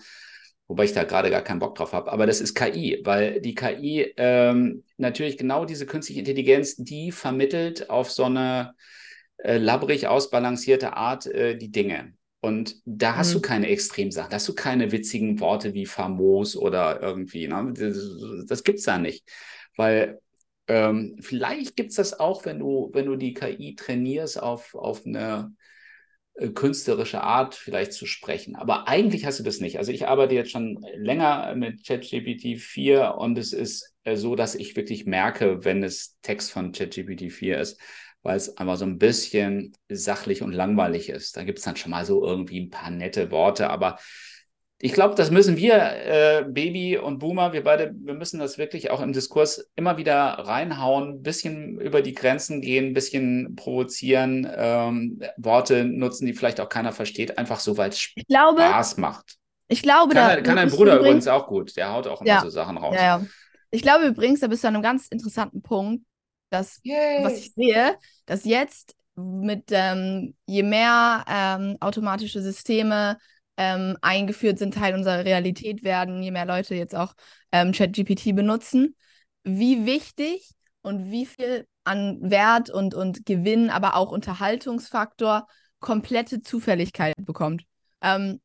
wobei 0.68 0.84
ich 0.84 0.94
da 0.94 1.04
gerade 1.04 1.30
gar 1.30 1.42
keinen 1.42 1.60
Bock 1.60 1.76
drauf 1.76 1.94
habe. 1.94 2.12
Aber 2.12 2.26
das 2.26 2.42
ist 2.42 2.54
KI, 2.54 3.00
weil 3.04 3.40
die 3.40 3.56
KI 3.56 4.14
ähm, 4.18 4.84
natürlich 4.98 5.38
genau 5.38 5.66
diese 5.66 5.86
künstliche 5.86 6.20
Intelligenz, 6.20 6.76
die 6.76 7.12
vermittelt 7.12 7.90
auf 7.90 8.12
so 8.12 8.26
eine 8.26 8.74
äh, 9.38 9.58
labbrig 9.58 10.08
ausbalancierte 10.08 10.94
Art 10.94 11.26
äh, 11.28 11.58
die 11.58 11.72
Dinge. 11.72 12.14
Und 12.40 12.76
da 12.86 13.16
hast 13.16 13.30
mhm. 13.30 13.34
du 13.34 13.42
keine 13.42 13.68
Extremsachen, 13.68 14.30
da 14.30 14.36
hast 14.36 14.48
du 14.48 14.56
keine 14.56 14.92
witzigen 14.92 15.40
Worte 15.40 15.74
wie 15.74 15.86
famos 15.86 16.56
oder 16.56 17.02
irgendwie. 17.02 17.48
Ne? 17.48 17.74
Das, 17.76 17.98
das 18.48 18.64
gibt 18.64 18.80
es 18.80 18.86
da 18.86 18.98
nicht. 18.98 19.28
Weil 19.76 20.20
ähm, 20.68 21.18
vielleicht 21.20 21.76
gibt 21.76 21.92
es 21.92 21.96
das 21.96 22.20
auch, 22.20 22.46
wenn 22.46 22.60
du, 22.60 22.90
wenn 22.94 23.06
du 23.06 23.16
die 23.16 23.34
KI 23.34 23.76
trainierst 23.76 24.42
auf, 24.42 24.76
auf 24.76 25.06
eine 25.06 25.56
äh, 26.36 26.50
künstlerische 26.50 27.22
Art 27.22 27.56
vielleicht 27.56 27.94
zu 27.94 28.06
sprechen. 28.06 28.56
Aber 28.56 28.88
eigentlich 28.88 29.26
hast 29.26 29.40
du 29.40 29.44
das 29.44 29.60
nicht. 29.60 29.80
Also 29.80 29.92
ich 29.92 30.08
arbeite 30.08 30.36
jetzt 30.36 30.52
schon 30.52 30.86
länger 30.96 31.56
mit 31.56 31.86
ChatGPT 31.86 32.60
4 32.62 33.16
und 33.18 33.38
es 33.38 33.54
ist 33.54 33.96
äh, 34.04 34.16
so, 34.16 34.36
dass 34.36 34.56
ich 34.56 34.76
wirklich 34.76 35.06
merke, 35.06 35.66
wenn 35.66 35.84
es 35.84 36.18
Text 36.22 36.52
von 36.52 36.72
ChatGPT 36.72 37.32
4 37.32 37.60
ist 37.60 37.80
weil 38.28 38.36
es 38.36 38.58
einfach 38.58 38.76
so 38.76 38.86
ein 38.86 38.98
bisschen 38.98 39.74
sachlich 39.90 40.42
und 40.42 40.52
langweilig 40.52 41.10
ist. 41.10 41.38
Da 41.38 41.44
gibt 41.44 41.60
es 41.60 41.66
dann 41.66 41.78
schon 41.78 41.92
mal 41.92 42.06
so 42.06 42.26
irgendwie 42.26 42.60
ein 42.60 42.70
paar 42.70 42.92
nette 42.92 43.32
Worte, 43.32 43.70
aber 43.70 43.98
ich 44.80 44.94
glaube, 44.94 45.16
das 45.16 45.32
müssen 45.32 45.58
wir, 45.58 45.74
äh, 45.74 46.46
Baby 46.48 46.98
und 46.98 47.18
Boomer, 47.18 47.52
wir 47.54 47.64
beide, 47.64 47.96
wir 47.98 48.14
müssen 48.14 48.40
das 48.40 48.58
wirklich 48.58 48.92
auch 48.92 49.02
im 49.02 49.14
Diskurs 49.14 49.72
immer 49.76 49.98
wieder 49.98 50.16
reinhauen, 50.16 51.10
ein 51.10 51.24
bisschen 51.24 51.80
über 51.80 52.02
die 52.02 52.14
Grenzen 52.14 52.62
gehen, 52.62 52.88
ein 52.88 52.94
bisschen 52.94 53.56
provozieren, 53.56 54.48
ähm, 54.56 55.20
Worte 55.38 55.86
nutzen, 55.86 56.28
die 56.28 56.34
vielleicht 56.34 56.60
auch 56.60 56.70
keiner 56.70 56.92
versteht, 56.92 57.40
einfach 57.40 57.60
so, 57.60 57.78
weil 57.78 57.90
es 57.90 58.00
Spaß 58.00 58.98
macht. 58.98 59.38
Ich 59.70 59.82
glaube, 59.82 60.14
kann, 60.14 60.36
da 60.36 60.42
kann 60.42 60.58
ein 60.58 60.70
Bruder 60.70 61.00
übrigens 61.00 61.28
auch 61.28 61.48
gut, 61.48 61.76
der 61.76 61.94
haut 61.94 62.06
auch 62.06 62.22
immer 62.22 62.30
ja, 62.30 62.42
so 62.42 62.50
Sachen 62.50 62.78
raus. 62.78 62.96
Ja, 62.96 63.20
ja. 63.20 63.26
Ich 63.72 63.82
glaube 63.82 64.06
übrigens, 64.06 64.42
da 64.42 64.48
bist 64.48 64.64
du 64.64 64.68
an 64.68 64.76
einem 64.76 64.84
ganz 64.84 65.08
interessanten 65.08 65.62
Punkt, 65.62 66.04
dass, 66.50 66.80
Yay. 66.84 67.24
was 67.24 67.40
ich 67.40 67.54
sehe, 67.54 67.98
dass 68.26 68.46
jetzt 68.46 68.96
mit 69.16 69.66
ähm, 69.72 70.36
je 70.46 70.64
mehr 70.64 71.26
ähm, 71.28 71.78
automatische 71.80 72.42
Systeme 72.42 73.18
ähm, 73.58 73.98
eingeführt 74.02 74.60
sind, 74.60 74.76
Teil 74.76 74.94
unserer 74.94 75.26
Realität 75.26 75.84
werden, 75.84 76.22
je 76.22 76.32
mehr 76.32 76.46
Leute 76.46 76.76
jetzt 76.76 76.96
auch 76.96 77.14
ähm, 77.52 77.72
ChatGPT 77.72 78.36
benutzen, 78.36 78.96
wie 79.44 79.86
wichtig 79.86 80.52
und 80.84 81.12
wie 81.12 81.26
viel 81.26 81.68
an 81.84 82.20
Wert 82.22 82.70
und, 82.70 82.94
und 82.94 83.26
Gewinn, 83.26 83.70
aber 83.70 83.96
auch 83.96 84.12
Unterhaltungsfaktor 84.12 85.48
komplette 85.80 86.42
Zufälligkeit 86.42 87.16
bekommt. 87.18 87.64
Ähm, 88.02 88.40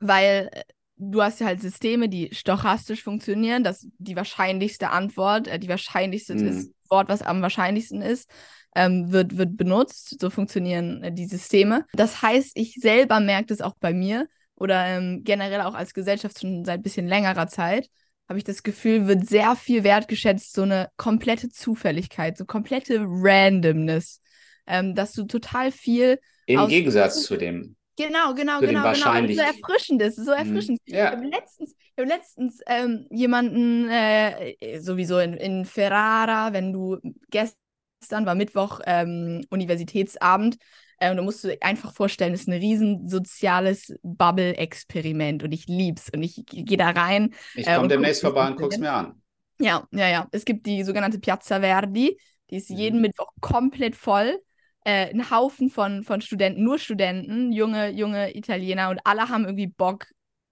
weil 0.00 0.50
äh, 0.52 0.62
du 0.96 1.22
hast 1.22 1.40
ja 1.40 1.46
halt 1.46 1.60
Systeme, 1.60 2.08
die 2.08 2.30
stochastisch 2.32 3.02
funktionieren, 3.02 3.64
dass 3.64 3.86
die 3.98 4.16
wahrscheinlichste 4.16 4.90
Antwort, 4.90 5.48
äh, 5.48 5.58
die 5.58 5.68
wahrscheinlichste 5.68 6.34
mhm. 6.34 6.73
Wort, 6.90 7.08
was 7.08 7.22
am 7.22 7.42
wahrscheinlichsten 7.42 8.02
ist, 8.02 8.28
ähm, 8.74 9.12
wird, 9.12 9.36
wird 9.36 9.56
benutzt. 9.56 10.20
So 10.20 10.30
funktionieren 10.30 11.02
äh, 11.02 11.12
die 11.12 11.26
Systeme. 11.26 11.84
Das 11.92 12.22
heißt, 12.22 12.52
ich 12.54 12.74
selber 12.74 13.20
merke 13.20 13.46
das 13.46 13.60
auch 13.60 13.74
bei 13.80 13.92
mir 13.92 14.26
oder 14.56 14.86
ähm, 14.86 15.22
generell 15.24 15.62
auch 15.62 15.74
als 15.74 15.94
Gesellschaft 15.94 16.40
schon 16.40 16.64
seit 16.64 16.80
ein 16.80 16.82
bisschen 16.82 17.08
längerer 17.08 17.48
Zeit, 17.48 17.88
habe 18.28 18.38
ich 18.38 18.44
das 18.44 18.62
Gefühl, 18.62 19.06
wird 19.06 19.28
sehr 19.28 19.54
viel 19.56 19.84
wertgeschätzt, 19.84 20.54
so 20.54 20.62
eine 20.62 20.88
komplette 20.96 21.48
Zufälligkeit, 21.50 22.38
so 22.38 22.44
komplette 22.44 23.00
Randomness, 23.06 24.20
ähm, 24.66 24.94
dass 24.94 25.12
du 25.12 25.24
total 25.24 25.70
viel. 25.70 26.18
Im 26.46 26.66
Gegensatz 26.68 27.24
zu 27.24 27.36
dem. 27.36 27.76
Genau, 27.96 28.34
genau, 28.34 28.60
genau, 28.60 28.92
genau. 28.92 28.94
So 28.94 29.40
erfrischend 29.40 30.02
ist, 30.02 30.16
so 30.16 30.32
erfrischend. 30.32 30.80
Mm, 30.86 30.94
ja. 30.94 31.04
Ich 31.06 31.16
habe 31.16 31.26
letztens, 31.26 31.70
ich 31.72 32.02
hab 32.02 32.08
letztens 32.08 32.60
ähm, 32.66 33.06
jemanden, 33.10 33.88
äh, 33.88 34.80
sowieso 34.80 35.18
in, 35.18 35.34
in 35.34 35.64
Ferrara, 35.64 36.52
wenn 36.52 36.72
du 36.72 36.98
gestern 37.30 37.64
gestern 38.04 38.26
war 38.26 38.34
Mittwoch 38.34 38.80
ähm, 38.84 39.46
Universitätsabend. 39.48 40.58
Äh, 40.98 41.10
und 41.10 41.16
du 41.16 41.22
musst 41.22 41.42
dir 41.42 41.56
einfach 41.62 41.94
vorstellen, 41.94 42.34
es 42.34 42.42
ist 42.42 42.48
ein 42.48 42.52
riesen 42.52 43.08
soziales 43.08 43.94
Bubble-Experiment 44.02 45.42
und 45.42 45.52
ich 45.52 45.66
lieb's 45.66 46.10
und 46.10 46.22
ich 46.22 46.44
gehe 46.46 46.76
da 46.76 46.90
rein. 46.90 47.34
Ich 47.54 47.64
komme 47.64 47.86
äh, 47.86 47.88
demnächst 47.88 48.20
vorbei 48.20 48.46
und 48.48 48.56
guck's 48.56 48.76
mir 48.76 48.92
an. 48.92 49.22
Ja, 49.58 49.88
ja, 49.90 50.08
ja. 50.08 50.28
Es 50.32 50.44
gibt 50.44 50.66
die 50.66 50.82
sogenannte 50.82 51.18
Piazza 51.18 51.60
Verdi, 51.60 52.18
die 52.50 52.56
ist 52.56 52.70
mhm. 52.70 52.76
jeden 52.76 53.00
Mittwoch 53.00 53.30
komplett 53.40 53.96
voll. 53.96 54.38
Äh, 54.84 55.10
ein 55.10 55.30
Haufen 55.30 55.70
von, 55.70 56.02
von 56.02 56.20
Studenten, 56.20 56.62
nur 56.62 56.78
Studenten, 56.78 57.52
junge, 57.52 57.90
junge 57.90 58.36
Italiener 58.36 58.90
und 58.90 59.00
alle 59.04 59.28
haben 59.28 59.44
irgendwie 59.44 59.66
Bock 59.66 60.06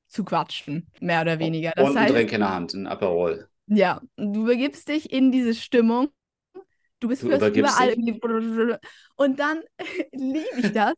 zu 0.09 0.25
quatschen, 0.25 0.91
mehr 1.01 1.23
oder 1.23 1.39
weniger. 1.39 1.73
Das 1.77 1.91
und 1.91 1.97
ein 1.97 2.05
heißt, 2.05 2.15
Drink 2.15 2.33
in 2.33 2.41
der 2.41 2.55
Hand, 2.55 2.75
ein 2.75 2.87
Aperol. 2.87 3.49
Ja, 3.67 4.01
du 4.17 4.45
begibst 4.45 4.89
dich 4.89 5.13
in 5.13 5.33
diese 5.33 5.55
Stimmung 5.55 6.09
Du 7.03 7.09
bist 7.09 7.25
du 7.25 7.27
überall 7.27 7.89
irgendwie. 7.89 8.21
Und 9.17 9.41
dann 9.41 9.61
liebe 10.13 10.47
ich 10.59 10.73
das. 10.73 10.95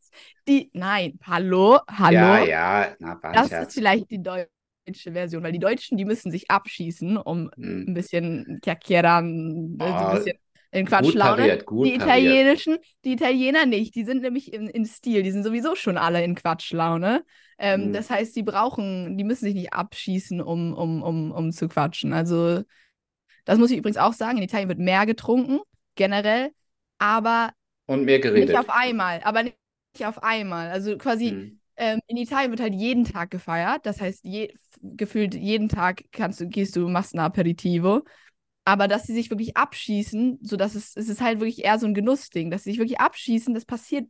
Die, 0.47 0.71
nein, 0.75 1.19
hallo, 1.23 1.81
hallo. 1.91 2.15
Ja, 2.15 2.45
ja, 2.45 2.97
na, 2.99 3.19
Das 3.33 3.49
Scherz. 3.49 3.69
ist 3.69 3.75
vielleicht 3.75 4.11
die 4.11 4.23
deutsche 4.23 5.13
Version, 5.13 5.43
weil 5.43 5.53
die 5.53 5.59
Deutschen, 5.59 5.97
die 5.97 6.05
müssen 6.05 6.31
sich 6.31 6.51
abschießen, 6.51 7.17
um 7.17 7.51
hm. 7.57 7.87
ein 7.89 7.95
bisschen 7.95 8.61
Chiacchiera, 8.63 9.21
oh, 9.21 9.23
ein 9.23 9.79
bisschen 9.79 10.39
in 10.75 10.87
Quatschlaune. 10.87 11.37
Gut 11.37 11.37
pariert, 11.37 11.67
gut 11.67 11.87
die 11.87 11.95
italienischen, 11.95 12.79
die 13.05 13.13
Italiener 13.13 13.65
nicht, 13.65 13.95
die 13.95 14.05
sind 14.05 14.23
nämlich 14.23 14.53
in, 14.53 14.67
in 14.67 14.85
Stil, 14.85 15.23
die 15.23 15.31
sind 15.31 15.45
sowieso 15.45 15.75
schon 15.77 15.97
alle 15.97 16.23
in 16.25 16.35
Quatschlaune. 16.35 17.25
Ähm, 17.59 17.85
hm. 17.85 17.93
Das 17.93 18.11
heißt, 18.11 18.35
die 18.35 18.43
brauchen, 18.43 19.17
die 19.17 19.25
müssen 19.25 19.45
sich 19.45 19.55
nicht 19.55 19.73
abschießen, 19.73 20.41
um, 20.41 20.75
um, 20.75 21.03
um, 21.03 21.31
um 21.31 21.53
zu 21.53 21.69
quatschen. 21.69 22.13
Also, 22.13 22.63
das 23.45 23.59
muss 23.59 23.71
ich 23.71 23.79
übrigens 23.79 23.99
auch 23.99 24.15
sagen, 24.15 24.39
in 24.39 24.45
Italien 24.45 24.69
wird 24.69 24.81
mehr 24.81 25.07
getrunken 25.07 25.61
generell, 25.95 26.51
aber 26.99 27.53
und 27.87 28.05
mehr 28.05 28.19
geredet. 28.19 28.49
Nicht 28.49 28.59
auf 28.59 28.71
einmal, 28.71 29.21
aber 29.23 29.45
nicht 29.45 29.57
auf 30.03 30.23
einmal. 30.23 30.71
Also 30.71 30.97
quasi 30.99 31.29
hm. 31.29 31.61
ähm, 31.77 32.01
in 32.09 32.17
Italien 32.17 32.51
wird 32.51 32.61
halt 32.61 32.75
jeden 32.75 33.05
Tag 33.05 33.31
gefeiert. 33.31 33.87
Das 33.87 34.01
heißt, 34.01 34.25
je, 34.25 34.53
gefühlt 34.83 35.35
jeden 35.35 35.69
Tag 35.69 36.03
kannst 36.11 36.41
du, 36.41 36.49
gehst 36.49 36.75
du, 36.75 36.89
machst 36.89 37.15
ein 37.15 37.21
Aperitivo. 37.21 38.03
Aber 38.65 38.89
dass 38.89 39.05
sie 39.05 39.15
sich 39.15 39.31
wirklich 39.31 39.57
abschießen, 39.57 40.39
so 40.43 40.57
dass 40.57 40.75
es, 40.75 40.97
es 40.97 41.09
ist 41.09 41.21
halt 41.21 41.41
wirklich 41.41 41.65
eher 41.65 41.79
so 41.79 41.87
ein 41.87 41.95
Genussding, 41.95 42.51
dass 42.51 42.65
sie 42.65 42.71
sich 42.71 42.79
wirklich 42.79 43.01
abschießen, 43.01 43.53
das 43.53 43.65
passiert 43.65 44.09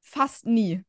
fast 0.00 0.46
nie. 0.46 0.82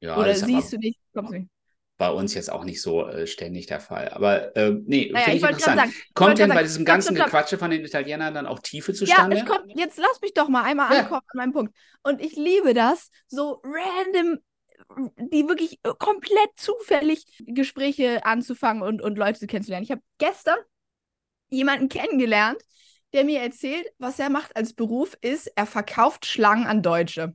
Ja, 0.00 0.16
Oder 0.18 0.34
siehst 0.34 0.72
du 0.72 0.78
nicht, 0.78 0.98
kommst 1.12 1.32
du 1.32 1.38
nicht 1.38 1.48
bei 1.96 2.10
uns 2.10 2.34
jetzt 2.34 2.50
auch 2.50 2.64
nicht 2.64 2.82
so 2.82 3.06
äh, 3.06 3.26
ständig 3.26 3.66
der 3.66 3.80
Fall. 3.80 4.08
Aber 4.10 4.56
äh, 4.56 4.72
nee, 4.84 5.10
naja, 5.12 5.24
finde 5.26 5.36
ich, 5.36 5.42
ich 5.42 5.48
interessant. 5.48 5.78
Sagen, 5.78 5.92
kommt 6.14 6.38
denn 6.38 6.48
bei 6.48 6.54
sagen, 6.56 6.66
diesem 6.66 6.84
ganzen 6.84 7.14
stopp, 7.14 7.26
Gequatsche 7.26 7.58
von 7.58 7.70
den 7.70 7.84
Italienern 7.84 8.34
dann 8.34 8.46
auch 8.46 8.58
Tiefe 8.58 8.92
zustande? 8.94 9.36
Ja, 9.36 9.42
es 9.42 9.48
kommt, 9.48 9.72
jetzt 9.76 9.98
lass 9.98 10.20
mich 10.20 10.34
doch 10.34 10.48
mal 10.48 10.64
einmal 10.64 10.92
ja. 10.92 11.02
ankommen 11.02 11.22
an 11.28 11.36
meinem 11.36 11.52
Punkt. 11.52 11.74
Und 12.02 12.20
ich 12.20 12.34
liebe 12.34 12.74
das, 12.74 13.10
so 13.28 13.62
random, 13.62 14.38
die 15.32 15.48
wirklich 15.48 15.78
äh, 15.84 15.92
komplett 15.98 16.50
zufällig 16.56 17.24
Gespräche 17.46 18.24
anzufangen 18.24 18.82
und, 18.82 19.00
und 19.00 19.16
Leute 19.16 19.46
kennenzulernen. 19.46 19.84
Ich 19.84 19.92
habe 19.92 20.02
gestern 20.18 20.58
jemanden 21.54 21.88
kennengelernt, 21.88 22.60
der 23.12 23.24
mir 23.24 23.40
erzählt, 23.40 23.86
was 23.98 24.18
er 24.18 24.30
macht 24.30 24.56
als 24.56 24.74
Beruf 24.74 25.16
ist, 25.20 25.46
er 25.54 25.66
verkauft 25.66 26.26
Schlangen 26.26 26.66
an 26.66 26.82
Deutsche. 26.82 27.34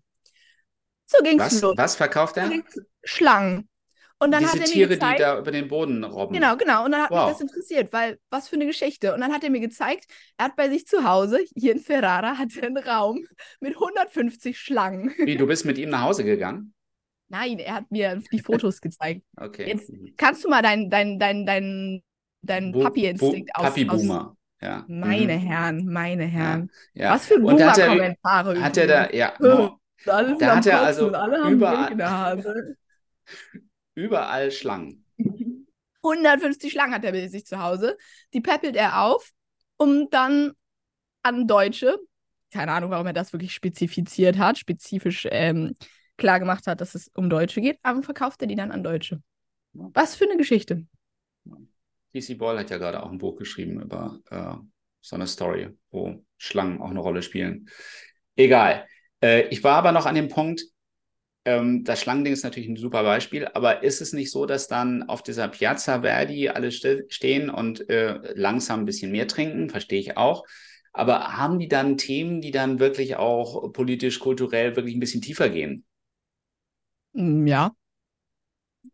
So 1.05 1.23
ging 1.23 1.39
es 1.39 1.61
los. 1.61 1.75
Was 1.77 1.95
verkauft 1.95 2.37
er? 2.37 2.51
Schlangen. 3.03 3.69
Und 4.21 4.31
dann 4.31 4.41
Diese 4.41 4.51
hat 4.51 4.59
er 4.59 4.65
Tiere, 4.65 4.89
mir 4.89 4.95
gezeigt, 4.95 5.19
die 5.19 5.23
da 5.23 5.39
über 5.39 5.51
den 5.51 5.69
Boden 5.69 6.03
robben. 6.03 6.33
Genau, 6.33 6.57
genau. 6.57 6.83
Und 6.83 6.91
dann 6.91 7.03
hat 7.03 7.09
wow. 7.09 7.29
mich 7.29 7.37
das 7.37 7.41
interessiert, 7.41 7.93
weil 7.93 8.19
was 8.29 8.49
für 8.49 8.57
eine 8.57 8.65
Geschichte. 8.65 9.13
Und 9.13 9.21
dann 9.21 9.31
hat 9.31 9.45
er 9.45 9.49
mir 9.49 9.61
gezeigt, 9.61 10.07
er 10.37 10.45
hat 10.45 10.57
bei 10.57 10.69
sich 10.69 10.85
zu 10.85 11.05
Hause, 11.05 11.39
hier 11.55 11.71
in 11.71 11.79
Ferrara, 11.79 12.37
hat 12.37 12.53
er 12.57 12.63
einen 12.63 12.77
Raum 12.77 13.25
mit 13.61 13.75
150 13.75 14.59
Schlangen. 14.59 15.13
Wie, 15.17 15.37
du 15.37 15.47
bist 15.47 15.65
mit 15.65 15.77
ihm 15.77 15.89
nach 15.89 16.01
Hause 16.01 16.25
gegangen? 16.25 16.73
Nein, 17.29 17.59
er 17.59 17.75
hat 17.75 17.91
mir 17.91 18.21
die 18.31 18.39
Fotos 18.39 18.81
gezeigt. 18.81 19.21
Okay. 19.37 19.69
Jetzt 19.69 19.89
kannst 20.17 20.43
du 20.43 20.49
mal 20.49 20.61
deinen 20.61 20.89
dein, 20.89 21.17
dein, 21.17 21.45
dein, 21.45 22.03
dein 22.41 22.71
Papi-Instinkt 22.71 23.55
aus... 23.55 23.65
Papi-Boomer. 23.65 24.35
Ja. 24.61 24.85
Meine 24.87 25.37
mhm. 25.37 25.41
Herren, 25.41 25.85
meine 25.85 26.25
Herren. 26.25 26.71
Ja. 26.93 27.03
ja. 27.05 27.13
Was 27.13 27.27
für 27.27 27.39
Boomer-Kommentare. 27.39 28.61
Hat 28.61 28.77
er 28.77 28.87
da, 28.87 29.09
ja. 29.11 29.33
No. 29.39 29.79
da 30.05 30.55
hat 30.55 30.65
er 30.65 30.81
also 30.81 31.07
überall, 31.49 32.75
Überall 33.95 34.51
Schlangen. 34.51 35.05
150 36.03 36.71
Schlangen 36.71 36.93
hat 36.93 37.03
er 37.03 37.11
bei 37.11 37.27
sich 37.27 37.45
zu 37.45 37.61
Hause. 37.61 37.97
Die 38.33 38.41
peppelt 38.41 38.75
er 38.75 39.03
auf, 39.03 39.31
um 39.77 40.09
dann 40.09 40.53
an 41.23 41.47
Deutsche, 41.47 41.97
keine 42.51 42.71
Ahnung, 42.71 42.91
warum 42.91 43.07
er 43.07 43.13
das 43.13 43.33
wirklich 43.33 43.53
spezifiziert 43.53 44.37
hat, 44.37 44.57
spezifisch 44.57 45.27
ähm, 45.29 45.75
klar 46.17 46.39
gemacht 46.39 46.67
hat, 46.67 46.81
dass 46.81 46.95
es 46.95 47.09
um 47.09 47.29
Deutsche 47.29 47.61
geht, 47.61 47.79
aber 47.83 48.03
verkauft 48.03 48.41
er 48.41 48.47
die 48.47 48.55
dann 48.55 48.71
an 48.71 48.83
Deutsche. 48.83 49.21
Was 49.73 50.15
für 50.15 50.25
eine 50.25 50.37
Geschichte. 50.37 50.85
DC 52.13 52.37
Ball 52.37 52.57
hat 52.57 52.69
ja 52.69 52.77
gerade 52.77 53.03
auch 53.03 53.11
ein 53.11 53.17
Buch 53.17 53.37
geschrieben 53.37 53.81
über 53.81 54.19
äh, 54.29 54.55
so 55.01 55.15
eine 55.15 55.27
Story, 55.27 55.69
wo 55.91 56.23
Schlangen 56.37 56.81
auch 56.81 56.89
eine 56.89 56.99
Rolle 56.99 57.21
spielen. 57.21 57.69
Egal. 58.35 58.87
Äh, 59.21 59.47
ich 59.49 59.63
war 59.63 59.75
aber 59.75 59.91
noch 59.91 60.05
an 60.05 60.15
dem 60.15 60.27
Punkt, 60.27 60.63
ähm, 61.45 61.83
das 61.83 62.01
Schlangending 62.01 62.33
ist 62.33 62.43
natürlich 62.43 62.69
ein 62.69 62.75
super 62.75 63.03
Beispiel, 63.03 63.47
aber 63.47 63.83
ist 63.83 64.01
es 64.01 64.13
nicht 64.13 64.31
so, 64.31 64.45
dass 64.45 64.67
dann 64.67 65.03
auf 65.03 65.23
dieser 65.23 65.47
Piazza 65.47 66.01
Verdi 66.01 66.49
alle 66.49 66.71
st 66.71 67.05
stehen 67.07 67.49
und 67.49 67.89
äh, 67.89 68.19
langsam 68.35 68.81
ein 68.81 68.85
bisschen 68.85 69.11
mehr 69.11 69.27
trinken? 69.27 69.69
Verstehe 69.69 69.99
ich 69.99 70.17
auch. 70.17 70.45
Aber 70.91 71.37
haben 71.37 71.59
die 71.59 71.67
dann 71.67 71.97
Themen, 71.97 72.41
die 72.41 72.51
dann 72.51 72.79
wirklich 72.79 73.15
auch 73.15 73.71
politisch, 73.71 74.19
kulturell 74.19 74.75
wirklich 74.75 74.95
ein 74.95 74.99
bisschen 74.99 75.21
tiefer 75.21 75.49
gehen? 75.49 75.85
Mm, 77.13 77.47
ja. 77.47 77.71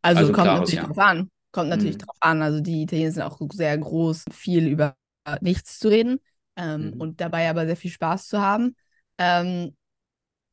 Also, 0.02 0.20
also 0.20 0.34
kommt 0.34 0.48
natürlich 0.48 0.76
ja. 0.76 0.86
drauf 0.86 0.98
an. 0.98 1.30
Kommt 1.56 1.70
natürlich 1.70 1.96
mhm. 1.96 2.00
drauf 2.00 2.18
an. 2.20 2.42
Also 2.42 2.60
die 2.60 2.82
Italiener 2.82 3.12
sind 3.14 3.24
auch 3.24 3.40
sehr 3.54 3.78
groß, 3.78 4.26
viel 4.30 4.68
über 4.68 4.98
nichts 5.40 5.80
zu 5.80 5.88
reden 5.88 6.20
ähm, 6.58 6.88
mhm. 6.88 7.00
und 7.00 7.22
dabei 7.22 7.50
aber 7.50 7.66
sehr 7.66 7.78
viel 7.78 7.92
Spaß 7.92 8.28
zu 8.28 8.42
haben. 8.42 8.76
Ähm, 9.18 9.74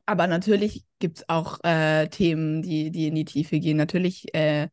aber 0.06 0.28
natürlich 0.28 0.84
gibt 1.00 1.18
es 1.18 1.28
auch 1.28 1.58
äh, 1.64 2.06
Themen, 2.06 2.62
die, 2.62 2.92
die 2.92 3.08
in 3.08 3.16
die 3.16 3.24
Tiefe 3.24 3.58
gehen. 3.58 3.78
Natürlich, 3.78 4.32
äh, 4.32 4.68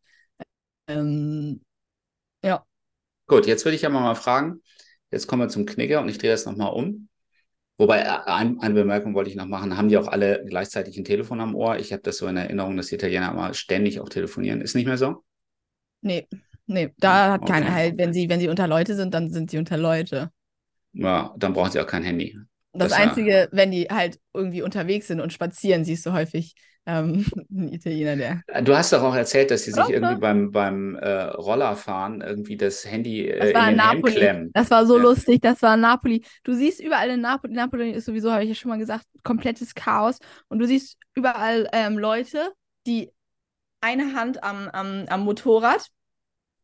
ähm, 0.88 1.62
ja. 2.44 2.64
Gut, 3.26 3.48
jetzt 3.48 3.66
würde 3.66 3.76
ich 3.76 3.82
ja 3.82 3.90
mal 3.90 4.14
fragen, 4.14 4.62
jetzt 5.10 5.26
kommen 5.26 5.42
wir 5.42 5.50
zum 5.50 5.66
Knicker 5.66 6.00
und 6.00 6.10
ich 6.10 6.20
drehe 6.20 6.30
das 6.30 6.46
nochmal 6.46 6.74
um. 6.74 7.10
Wobei, 7.80 8.02
äh, 8.02 8.20
ein, 8.26 8.60
eine 8.60 8.76
Bemerkung 8.76 9.16
wollte 9.16 9.32
ich 9.32 9.36
noch 9.36 9.48
machen, 9.48 9.76
haben 9.76 9.90
die 9.90 9.98
auch 9.98 10.08
alle 10.08 10.46
gleichzeitig 10.46 10.96
ein 10.96 11.06
Telefon 11.06 11.42
am 11.42 11.56
Ohr? 11.56 11.80
Ich 11.80 11.92
habe 11.92 12.04
das 12.04 12.18
so 12.18 12.28
in 12.28 12.38
Erinnerung, 12.38 12.78
dass 12.78 12.86
die 12.88 12.96
Italiener 12.96 13.34
mal 13.34 13.56
ständig 13.56 14.00
auch 14.00 14.10
telefonieren. 14.10 14.62
Ist 14.62 14.76
nicht 14.76 14.86
mehr 14.86 15.00
so? 15.00 15.24
Nee, 16.02 16.28
nee, 16.66 16.94
da 16.98 17.34
hat 17.34 17.42
okay. 17.42 17.54
keiner 17.54 17.74
halt, 17.74 17.98
wenn 17.98 18.14
sie, 18.14 18.30
wenn 18.30 18.40
sie 18.40 18.50
unter 18.50 18.68
Leute 18.68 18.96
sind, 18.96 19.14
dann 19.14 19.30
sind 19.30 19.52
sie 19.52 19.58
unter 19.58 19.78
Leute. 19.78 20.32
Ja, 20.94 21.34
dann 21.38 21.54
brauchen 21.54 21.72
sie 21.72 21.80
auch 21.80 21.88
kein 21.88 22.04
Handy. 22.04 22.38
Das, 22.74 22.90
das 22.90 23.00
Einzige, 23.00 23.32
ja... 23.32 23.48
wenn 23.52 23.72
die 23.72 23.88
halt 23.90 24.20
irgendwie 24.34 24.62
unterwegs 24.62 25.08
sind 25.08 25.20
und 25.20 25.34
spazieren, 25.34 25.84
siehst 25.84 26.06
du 26.06 26.14
häufig 26.14 26.56
ähm, 26.86 27.26
ein 27.52 27.74
Italiener, 27.74 28.16
der. 28.16 28.42
Du 28.64 28.76
hast 28.76 28.94
doch 28.94 29.04
auch 29.04 29.16
erzählt, 29.16 29.52
dass 29.52 29.64
sie 29.64 29.72
sich 29.72 29.90
irgendwie 29.90 30.20
beim, 30.20 30.52
beim 30.52 30.96
äh, 30.96 31.24
Rollerfahren 31.24 32.22
irgendwie 32.22 32.58
das 32.58 32.86
Handy 32.86 33.28
äh, 33.28 33.40
das 33.40 33.54
war 33.54 33.70
in 33.70 33.78
den 33.78 33.78
Napoli. 33.78 34.14
Klemmen. 34.14 34.52
Das 34.54 34.72
war 34.72 34.86
so 34.86 34.98
ja. 34.98 35.04
lustig, 35.04 35.42
das 35.42 35.62
war 35.62 35.78
Napoli. 35.78 36.24
Du 36.44 36.54
siehst 36.54 36.80
überall 36.80 37.10
in 37.10 37.22
Napoli, 37.22 37.54
Napoli 37.54 37.92
ist 37.92 38.06
sowieso, 38.06 38.32
habe 38.32 38.44
ich 38.44 38.50
ja 38.50 38.56
schon 38.56 38.70
mal 38.70 38.80
gesagt, 38.80 39.06
komplettes 39.24 39.76
Chaos. 39.76 40.20
Und 40.48 40.60
du 40.60 40.66
siehst 40.66 40.98
überall 41.16 41.70
ähm, 41.74 41.98
Leute, 41.98 42.52
die 42.88 43.12
eine 43.82 44.14
Hand 44.14 44.44
am, 44.44 44.68
am, 44.70 45.06
am 45.08 45.22
Motorrad, 45.22 45.88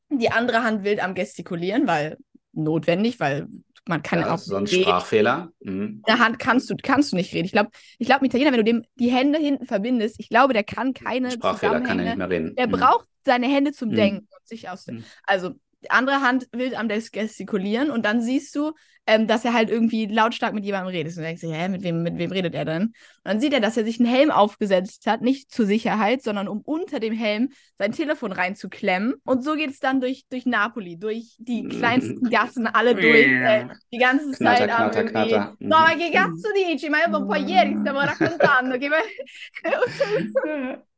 die 0.10 0.32
andere 0.32 0.64
Hand 0.64 0.84
wild 0.84 1.04
am 1.04 1.16
Gestikulieren, 1.16 1.88
weil 1.88 2.18
notwendig, 2.54 3.20
weil 3.20 3.48
man 3.88 4.02
kann 4.02 4.20
ja, 4.20 4.34
auch. 4.34 4.38
So 4.38 4.56
ein 4.56 4.68
Sprachfehler. 4.68 5.52
Mhm. 5.60 6.02
der 6.08 6.20
Hand 6.20 6.40
kannst 6.40 6.70
du, 6.70 6.76
kannst 6.82 7.12
du 7.12 7.16
nicht 7.16 7.34
reden. 7.34 7.46
Ich 7.46 7.52
glaube, 7.52 7.70
ich 8.00 8.08
glaube, 8.08 8.24
ein 8.24 8.26
Italiener, 8.26 8.52
wenn 8.52 8.60
du 8.60 8.64
dem 8.64 8.84
die 8.96 9.12
Hände 9.12 9.38
hinten 9.40 9.66
verbindest, 9.66 10.20
ich 10.20 10.30
glaube, 10.30 10.54
der 10.54 10.64
kann 10.64 10.94
keine. 10.94 11.32
Sprachfehler 11.32 11.82
kann 11.82 12.00
er 12.00 12.06
nicht 12.06 12.18
mehr 12.18 12.30
reden. 12.30 12.56
Der 12.56 12.68
mhm. 12.68 12.72
braucht 12.72 13.08
seine 13.24 13.48
Hände 13.48 13.72
zum 13.72 13.90
mhm. 13.90 13.96
Denken 13.96 14.20
und 14.20 14.48
sich 14.48 14.70
aus. 14.70 14.88
Mhm. 14.88 15.04
Also 15.24 15.52
die 15.86 15.92
andere 15.92 16.22
Hand 16.22 16.48
will 16.52 16.76
am 16.76 16.88
Gestikulieren 16.88 17.92
und 17.92 18.06
dann 18.06 18.22
siehst 18.22 18.56
du, 18.56 18.74
ähm, 19.08 19.28
dass 19.28 19.46
er 19.46 19.54
halt 19.54 19.70
irgendwie 19.70 20.08
lautstark 20.08 20.54
mit 20.54 20.66
jemandem 20.66 20.92
redet. 20.92 21.14
Und 21.14 21.18
du 21.18 21.22
denkst 21.22 21.42
dir, 21.42 21.54
hä, 21.54 21.70
mit 21.70 21.84
wem, 21.84 22.02
mit 22.02 22.18
wem 22.18 22.32
redet 22.32 22.56
er 22.56 22.66
denn? 22.66 22.84
Und 22.84 22.94
dann 23.24 23.40
sieht 23.40 23.54
er, 23.54 23.60
dass 23.60 23.78
er 23.78 23.84
sich 23.84 24.00
einen 24.00 24.10
Helm 24.10 24.32
aufgesetzt 24.32 25.06
hat, 25.06 25.22
nicht 25.22 25.52
zur 25.52 25.68
Sicherheit, 25.68 26.24
sondern 26.24 26.48
um 26.48 26.62
unter 26.62 27.00
dem 27.00 27.14
Helm 27.14 27.50
sein 27.78 27.92
Telefon 27.92 28.32
reinzuklemmen. 28.32 29.14
Und 29.24 29.44
so 29.44 29.54
geht 29.56 29.70
es 29.70 29.80
dann 29.80 30.02
durch, 30.02 30.26
durch 30.30 30.46
Napoli, 30.48 30.98
durch 30.98 31.36
die 31.38 31.64
mhm. 31.64 31.70
kleinsten 31.70 32.30
Gassen, 32.30 32.66
alle 32.68 32.96
durch, 32.96 33.28
äh, 33.28 33.68
die 33.92 34.00
ganze 34.00 34.32
knatter, 34.32 34.58
Zeit 34.58 34.70
knatter, 34.70 35.00
am 35.00 35.06
knatter. 35.08 35.56
No, 35.60 35.78
ma 35.78 35.96
che 35.96 36.12
cazzo 36.12 36.50
dici? 36.56 36.90
Ma 36.90 37.00
io 37.06 37.16
un 37.16 37.28
po' 37.28 37.36
ieri 37.36 37.78
stiamo 37.80 38.00
raccontando 38.00 38.78
che... 38.78 38.90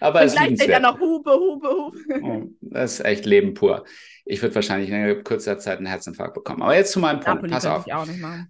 Aber 0.00 0.20
Und 0.20 0.26
es 0.26 0.32
gleichzeitig 0.34 0.66
dann 0.66 0.82
noch 0.82 1.00
Hupe, 1.00 1.30
Hupe, 1.32 1.68
Hupe. 1.68 2.20
Oh, 2.22 2.42
das 2.60 2.94
ist 2.94 3.04
echt 3.04 3.26
Leben 3.26 3.54
pur. 3.54 3.84
Ich 4.24 4.40
würde 4.40 4.54
wahrscheinlich 4.54 4.90
in 4.90 5.24
kürzer 5.24 5.58
Zeit 5.58 5.78
einen 5.78 5.86
Herzinfarkt 5.86 6.34
bekommen. 6.34 6.62
Aber 6.62 6.76
jetzt 6.76 6.92
zu 6.92 7.00
meinem 7.00 7.20
Punkt. 7.20 7.50
Pass 7.50 7.66
auf. 7.66 7.84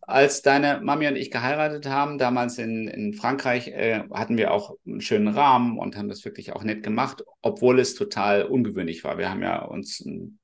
Als 0.03 0.43
deine 0.43 0.81
Mami 0.83 1.09
und 1.09 1.17
ich 1.17 1.31
geheiratet 1.31 1.87
haben, 1.87 2.19
damals 2.19 2.59
in, 2.59 2.89
in 2.89 3.15
Frankreich, 3.15 3.69
äh, 3.69 4.03
hatten 4.13 4.37
wir 4.37 4.53
auch 4.53 4.77
einen 4.87 5.01
schönen 5.01 5.29
Rahmen 5.29 5.79
und 5.79 5.97
haben 5.97 6.09
das 6.09 6.25
wirklich 6.27 6.53
auch 6.53 6.63
nett 6.63 6.83
gemacht, 6.83 7.25
obwohl 7.41 7.81
es 7.81 7.95
total 7.95 8.45
ungewöhnlich 8.45 9.03
war. 9.05 9.17
Wir 9.17 9.31
haben 9.31 9.43
ja 9.43 9.65
uns 9.65 10.01
ein 10.01 10.39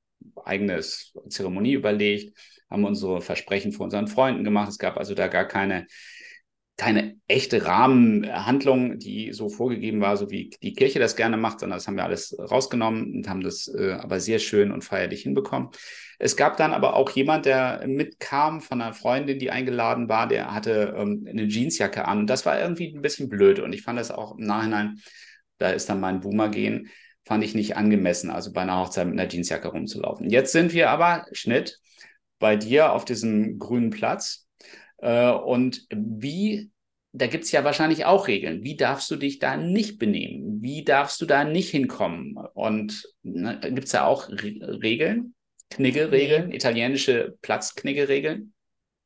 eigenes 0.44 1.14
Zeremonie 1.28 1.74
überlegt, 1.74 2.38
haben 2.70 2.84
unsere 2.84 3.20
Versprechen 3.20 3.72
vor 3.72 3.84
unseren 3.84 4.08
Freunden 4.08 4.44
gemacht. 4.44 4.70
Es 4.70 4.78
gab 4.78 4.96
also 4.96 5.14
da 5.14 5.28
gar 5.28 5.44
keine 5.44 5.86
keine 6.78 7.16
echte 7.26 7.66
Rahmenhandlung, 7.66 9.00
die 9.00 9.32
so 9.32 9.48
vorgegeben 9.48 10.00
war, 10.00 10.16
so 10.16 10.30
wie 10.30 10.50
die 10.62 10.74
Kirche 10.74 11.00
das 11.00 11.16
gerne 11.16 11.36
macht, 11.36 11.58
sondern 11.60 11.76
das 11.76 11.88
haben 11.88 11.96
wir 11.96 12.04
alles 12.04 12.36
rausgenommen 12.38 13.16
und 13.16 13.28
haben 13.28 13.42
das 13.42 13.66
äh, 13.66 13.94
aber 13.94 14.20
sehr 14.20 14.38
schön 14.38 14.70
und 14.70 14.84
feierlich 14.84 15.22
hinbekommen. 15.22 15.70
Es 16.20 16.36
gab 16.36 16.56
dann 16.56 16.72
aber 16.72 16.94
auch 16.94 17.10
jemand, 17.10 17.46
der 17.46 17.84
mitkam 17.86 18.60
von 18.60 18.80
einer 18.80 18.94
Freundin, 18.94 19.40
die 19.40 19.50
eingeladen 19.50 20.08
war, 20.08 20.28
der 20.28 20.54
hatte 20.54 20.94
ähm, 20.96 21.26
eine 21.28 21.48
Jeansjacke 21.48 22.06
an. 22.06 22.28
Das 22.28 22.46
war 22.46 22.60
irgendwie 22.60 22.94
ein 22.94 23.02
bisschen 23.02 23.28
blöd 23.28 23.58
und 23.58 23.72
ich 23.72 23.82
fand 23.82 23.98
das 23.98 24.12
auch 24.12 24.38
im 24.38 24.46
Nachhinein, 24.46 25.00
da 25.58 25.70
ist 25.70 25.90
dann 25.90 25.98
mein 25.98 26.20
Boomer 26.20 26.48
gehen, 26.48 26.90
fand 27.24 27.42
ich 27.42 27.56
nicht 27.56 27.76
angemessen, 27.76 28.30
also 28.30 28.52
bei 28.52 28.62
einer 28.62 28.78
Hochzeit 28.78 29.08
mit 29.08 29.18
einer 29.18 29.28
Jeansjacke 29.28 29.66
rumzulaufen. 29.66 30.30
Jetzt 30.30 30.52
sind 30.52 30.72
wir 30.72 30.90
aber, 30.90 31.26
Schnitt, 31.32 31.80
bei 32.38 32.54
dir 32.54 32.92
auf 32.92 33.04
diesem 33.04 33.58
grünen 33.58 33.90
Platz 33.90 34.47
und 35.00 35.86
wie, 35.90 36.70
da 37.12 37.26
gibt 37.26 37.44
es 37.44 37.52
ja 37.52 37.64
wahrscheinlich 37.64 38.04
auch 38.04 38.28
Regeln. 38.28 38.64
Wie 38.64 38.76
darfst 38.76 39.10
du 39.10 39.16
dich 39.16 39.38
da 39.38 39.56
nicht 39.56 39.98
benehmen? 39.98 40.60
Wie 40.60 40.84
darfst 40.84 41.20
du 41.20 41.26
da 41.26 41.44
nicht 41.44 41.70
hinkommen? 41.70 42.36
Und 42.54 43.08
ne, 43.22 43.60
gibt 43.60 43.84
es 43.84 43.92
da 43.92 44.04
auch 44.04 44.28
Re 44.28 44.80
Regeln? 44.82 45.34
Kniggeregeln, 45.70 46.48
nee. 46.48 46.56
italienische 46.56 47.36
Platzkniggeregeln? 47.42 48.54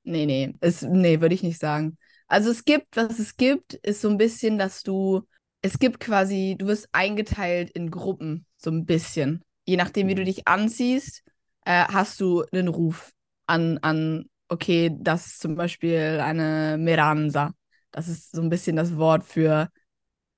Nee, 0.04 0.26
nee, 0.26 0.54
es, 0.60 0.82
nee, 0.82 1.20
würde 1.20 1.34
ich 1.34 1.42
nicht 1.42 1.58
sagen. 1.58 1.96
Also 2.28 2.50
es 2.50 2.64
gibt, 2.64 2.96
was 2.96 3.18
es 3.18 3.36
gibt, 3.36 3.74
ist 3.74 4.00
so 4.00 4.08
ein 4.08 4.16
bisschen, 4.16 4.58
dass 4.58 4.82
du, 4.82 5.22
es 5.60 5.78
gibt 5.78 6.00
quasi, 6.00 6.56
du 6.58 6.66
wirst 6.66 6.88
eingeteilt 6.92 7.70
in 7.70 7.90
Gruppen, 7.90 8.46
so 8.56 8.70
ein 8.70 8.84
bisschen. 8.84 9.42
Je 9.66 9.76
nachdem, 9.76 10.08
wie 10.08 10.14
du 10.14 10.22
mhm. 10.22 10.26
dich 10.26 10.48
anziehst, 10.48 11.22
äh, 11.64 11.84
hast 11.84 12.20
du 12.20 12.44
einen 12.52 12.68
Ruf 12.68 13.12
an, 13.46 13.78
an 13.78 14.26
okay, 14.52 14.90
das 14.94 15.26
ist 15.26 15.40
zum 15.40 15.56
Beispiel 15.56 16.20
eine 16.22 16.76
Miranza. 16.78 17.52
Das 17.90 18.06
ist 18.08 18.32
so 18.32 18.42
ein 18.42 18.50
bisschen 18.50 18.76
das 18.76 18.96
Wort 18.96 19.24
für 19.24 19.68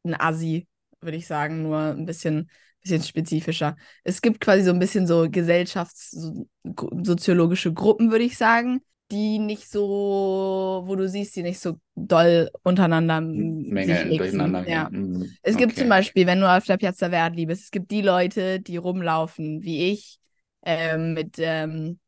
ein 0.05 0.19
Assi, 0.19 0.67
würde 1.01 1.17
ich 1.17 1.27
sagen, 1.27 1.63
nur 1.63 1.79
ein 1.79 2.07
bisschen, 2.07 2.49
bisschen 2.81 3.03
spezifischer. 3.03 3.77
Es 4.05 4.23
gibt 4.23 4.41
quasi 4.41 4.63
so 4.63 4.73
ein 4.73 4.79
bisschen 4.79 5.07
so 5.07 5.29
gesellschaftssoziologische 5.31 7.73
Gruppen, 7.73 8.11
würde 8.11 8.25
ich 8.25 8.37
sagen, 8.39 8.81
die 9.11 9.39
nicht 9.39 9.71
so, 9.71 10.83
wo 10.87 10.97
du 10.97 11.07
siehst, 11.09 11.37
die 11.37 11.43
nicht 11.43 11.61
so 11.61 11.79
doll 11.95 12.51
untereinander 12.63 13.21
Menge 13.21 14.17
durcheinander 14.17 14.67
ja. 14.69 14.89
Mhm. 14.91 15.31
Es 15.43 15.57
gibt 15.57 15.77
zum 15.77 15.89
Beispiel, 15.89 16.27
wenn 16.27 16.41
du 16.41 16.51
auf 16.51 16.65
der 16.65 16.79
Piazza 16.79 17.11
Verdi 17.11 17.47
bist, 17.47 17.65
es 17.65 17.71
gibt 17.71 17.91
die 17.91 18.03
Leute, 18.03 18.61
die 18.61 18.77
rumlaufen, 18.77 19.63
wie 19.63 19.91
ich, 19.91 20.19
ähm, 20.63 21.15
mit 21.15 21.37
ähm, 21.39 21.99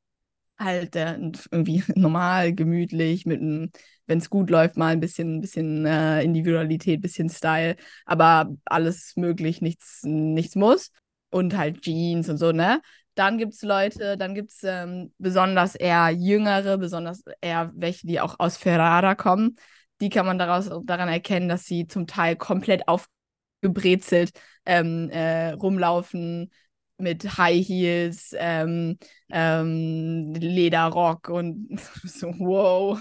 halt 0.59 0.97
äh, 0.97 1.19
irgendwie 1.51 1.83
normal, 1.95 2.55
gemütlich, 2.55 3.27
mit 3.27 3.40
einem, 3.40 3.71
wenn 4.07 4.19
es 4.19 4.31
gut 4.31 4.51
läuft, 4.51 4.77
mal 4.77 4.92
ein 4.92 5.01
bisschen, 5.01 5.40
bisschen 5.40 5.85
äh, 5.87 6.23
Individualität, 6.23 7.01
bisschen 7.03 7.29
Style, 7.29 7.77
aber 8.05 8.51
alles 8.64 9.14
möglich, 9.16 9.61
nichts, 9.61 10.01
nichts 10.05 10.55
muss. 10.57 10.90
Und 11.31 11.57
halt 11.57 11.83
Jeans 11.83 12.29
und 12.29 12.38
so, 12.38 12.53
ne? 12.53 12.81
Dann 13.14 13.38
gibt 13.38 13.55
es 13.55 13.62
Leute, 13.62 14.16
dann 14.16 14.35
gibt 14.35 14.51
es 14.53 14.62
ähm, 14.62 15.12
besonders 15.19 15.75
eher 15.75 16.11
Jüngere, 16.11 16.79
besonders 16.79 17.23
eher 17.40 17.73
welche, 17.75 18.07
die 18.07 18.21
auch 18.21 18.37
aus 18.38 18.57
Ferrara 18.59 19.14
kommen. 19.14 19.57
Die 20.01 20.11
kann 20.11 20.27
man 20.27 20.38
daraus 20.38 20.71
daran 20.85 21.09
erkennen, 21.09 21.49
dass 21.49 21.64
sie 21.64 21.87
zum 21.87 22.07
Teil 22.07 22.37
komplett 22.37 22.87
aufgebrezelt 22.88 24.33
ähm, 24.66 25.09
äh, 25.11 25.53
rumlaufen, 25.53 26.51
mit 26.98 27.38
High 27.38 27.66
Heels, 27.66 28.35
ähm, 28.38 28.98
ähm, 29.30 30.32
Lederrock 30.35 31.28
und 31.28 31.80
so, 32.04 32.28
wow. 32.38 32.98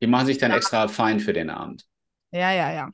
Die 0.00 0.06
machen 0.06 0.26
sich 0.26 0.38
dann 0.38 0.50
ja. 0.50 0.56
extra 0.56 0.88
fein 0.88 1.20
für 1.20 1.32
den 1.32 1.50
Abend. 1.50 1.84
Ja, 2.30 2.52
ja, 2.52 2.72
ja. 2.72 2.90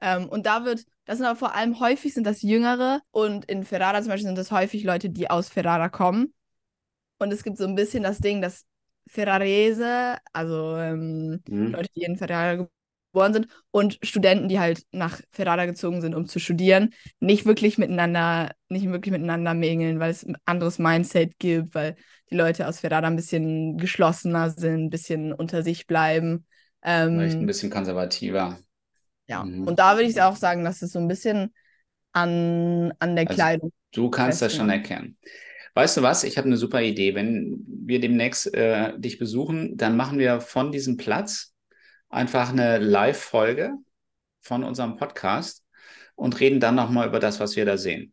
Ähm, 0.00 0.28
und 0.28 0.46
da 0.46 0.64
wird, 0.64 0.84
das 1.04 1.18
sind 1.18 1.26
aber 1.26 1.38
vor 1.38 1.54
allem 1.54 1.78
häufig 1.78 2.12
sind 2.12 2.26
das 2.26 2.42
Jüngere 2.42 3.00
und 3.10 3.44
in 3.44 3.64
Ferrara 3.64 4.00
zum 4.00 4.08
Beispiel 4.08 4.26
sind 4.26 4.38
das 4.38 4.50
häufig 4.50 4.82
Leute, 4.82 5.10
die 5.10 5.30
aus 5.30 5.48
Ferrara 5.48 5.88
kommen. 5.88 6.34
Und 7.18 7.32
es 7.32 7.44
gibt 7.44 7.56
so 7.56 7.64
ein 7.64 7.76
bisschen 7.76 8.02
das 8.02 8.18
Ding, 8.18 8.42
dass 8.42 8.66
Ferrarese, 9.06 10.16
also 10.32 10.76
ähm, 10.76 11.40
mhm. 11.48 11.72
Leute, 11.72 11.88
die 11.94 12.02
in 12.02 12.16
Ferrara 12.16 12.66
geboren 13.12 13.32
sind 13.32 13.48
und 13.70 13.98
Studenten, 14.02 14.48
die 14.48 14.58
halt 14.58 14.82
nach 14.90 15.20
Ferrara 15.30 15.66
gezogen 15.66 16.00
sind, 16.00 16.14
um 16.14 16.26
zu 16.26 16.38
studieren, 16.38 16.94
nicht 17.20 17.46
wirklich 17.46 17.78
miteinander, 17.78 18.52
nicht 18.68 18.86
wirklich 18.86 19.12
miteinander 19.12 19.54
mägeln, 19.54 20.00
weil 20.00 20.10
es 20.10 20.24
ein 20.24 20.36
anderes 20.44 20.78
Mindset 20.78 21.38
gibt, 21.38 21.74
weil 21.74 21.96
die 22.30 22.36
Leute 22.36 22.66
aus 22.66 22.80
Ferrara 22.80 23.06
ein 23.06 23.16
bisschen 23.16 23.76
geschlossener 23.76 24.50
sind, 24.50 24.84
ein 24.84 24.90
bisschen 24.90 25.32
unter 25.32 25.62
sich 25.62 25.86
bleiben. 25.86 26.46
Ähm, 26.82 27.18
Vielleicht 27.18 27.38
ein 27.38 27.46
bisschen 27.46 27.70
konservativer. 27.70 28.58
Ja, 29.28 29.44
mhm. 29.44 29.68
und 29.68 29.78
da 29.78 29.96
würde 29.96 30.08
ich 30.08 30.20
auch 30.20 30.36
sagen, 30.36 30.64
dass 30.64 30.82
es 30.82 30.92
so 30.92 30.98
ein 30.98 31.08
bisschen 31.08 31.52
an, 32.12 32.92
an 32.98 33.14
der 33.14 33.26
also 33.28 33.34
Kleidung. 33.34 33.72
Du 33.92 34.10
kannst 34.10 34.42
das 34.42 34.54
schon 34.54 34.70
erkennen. 34.70 35.18
Weißt 35.74 35.96
du 35.96 36.02
was? 36.02 36.24
Ich 36.24 36.36
habe 36.36 36.46
eine 36.46 36.56
super 36.56 36.82
Idee. 36.82 37.14
Wenn 37.14 37.64
wir 37.66 38.00
demnächst 38.00 38.52
äh, 38.54 38.98
dich 38.98 39.18
besuchen, 39.18 39.76
dann 39.76 39.96
machen 39.96 40.18
wir 40.18 40.40
von 40.40 40.70
diesem 40.70 40.98
Platz 40.98 41.51
einfach 42.12 42.50
eine 42.50 42.78
Live-Folge 42.78 43.72
von 44.40 44.62
unserem 44.62 44.96
Podcast 44.96 45.64
und 46.14 46.38
reden 46.38 46.60
dann 46.60 46.74
nochmal 46.74 47.08
über 47.08 47.18
das, 47.18 47.40
was 47.40 47.56
wir 47.56 47.64
da 47.64 47.76
sehen. 47.76 48.12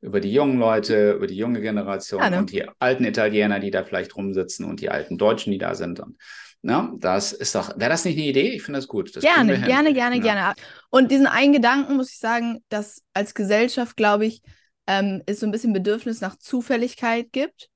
Über 0.00 0.20
die 0.20 0.32
jungen 0.32 0.58
Leute, 0.58 1.12
über 1.12 1.26
die 1.26 1.36
junge 1.36 1.60
Generation 1.60 2.20
ja, 2.20 2.30
ne? 2.30 2.38
und 2.38 2.52
die 2.52 2.66
alten 2.78 3.04
Italiener, 3.04 3.58
die 3.60 3.70
da 3.70 3.84
vielleicht 3.84 4.14
rumsitzen 4.16 4.64
und 4.64 4.80
die 4.80 4.90
alten 4.90 5.18
Deutschen, 5.18 5.52
die 5.52 5.58
da 5.58 5.74
sind. 5.74 6.00
Und 6.00 6.16
na, 6.62 6.92
das 6.98 7.32
ist 7.32 7.54
doch, 7.54 7.78
wäre 7.78 7.90
das 7.90 8.04
nicht 8.04 8.18
eine 8.18 8.26
Idee? 8.26 8.50
Ich 8.50 8.62
finde 8.62 8.78
das 8.78 8.88
gut. 8.88 9.14
Das 9.16 9.22
gerne, 9.22 9.58
gerne, 9.60 9.92
gerne, 9.94 10.16
ja. 10.16 10.22
gerne. 10.22 10.54
Und 10.90 11.10
diesen 11.10 11.26
einen 11.26 11.52
Gedanken 11.52 11.96
muss 11.96 12.10
ich 12.10 12.18
sagen, 12.18 12.62
dass 12.68 13.02
als 13.14 13.34
Gesellschaft, 13.34 13.96
glaube 13.96 14.26
ich, 14.26 14.42
ähm, 14.86 15.22
es 15.26 15.40
so 15.40 15.46
ein 15.46 15.52
bisschen 15.52 15.72
Bedürfnis 15.72 16.20
nach 16.20 16.36
Zufälligkeit 16.36 17.32
gibt. 17.32 17.68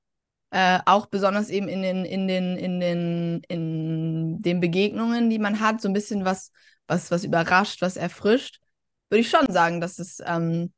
Äh, 0.55 0.79
auch 0.85 1.07
besonders 1.07 1.49
eben 1.49 1.67
in 1.67 1.81
den, 1.81 2.05
in 2.05 2.29
den, 2.29 2.55
in 2.55 2.79
den, 2.79 3.41
in 3.49 4.41
den 4.41 4.61
Begegnungen, 4.61 5.29
die 5.29 5.37
man 5.37 5.59
hat, 5.59 5.81
so 5.81 5.89
ein 5.89 5.93
bisschen 5.93 6.23
was, 6.23 6.53
was, 6.87 7.11
was 7.11 7.25
überrascht, 7.25 7.81
was 7.81 7.97
erfrischt, 7.97 8.61
würde 9.09 9.19
ich 9.19 9.29
schon 9.29 9.51
sagen, 9.51 9.81
dass 9.81 9.99
es, 9.99 10.23
ähm, 10.25 10.71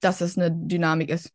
dass 0.00 0.20
es 0.20 0.38
eine 0.38 0.52
Dynamik 0.52 1.10
ist. 1.10 1.32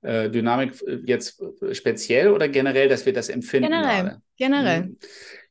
Äh, 0.00 0.30
Dynamik 0.30 0.80
äh, 0.86 1.00
jetzt 1.04 1.42
speziell 1.72 2.30
oder 2.30 2.48
generell, 2.48 2.88
dass 2.88 3.04
wir 3.04 3.12
das 3.12 3.28
empfinden? 3.28 3.68
Generell. 3.68 4.04
Gerade? 4.04 4.22
Generell. 4.38 4.82
Mhm. 4.84 4.98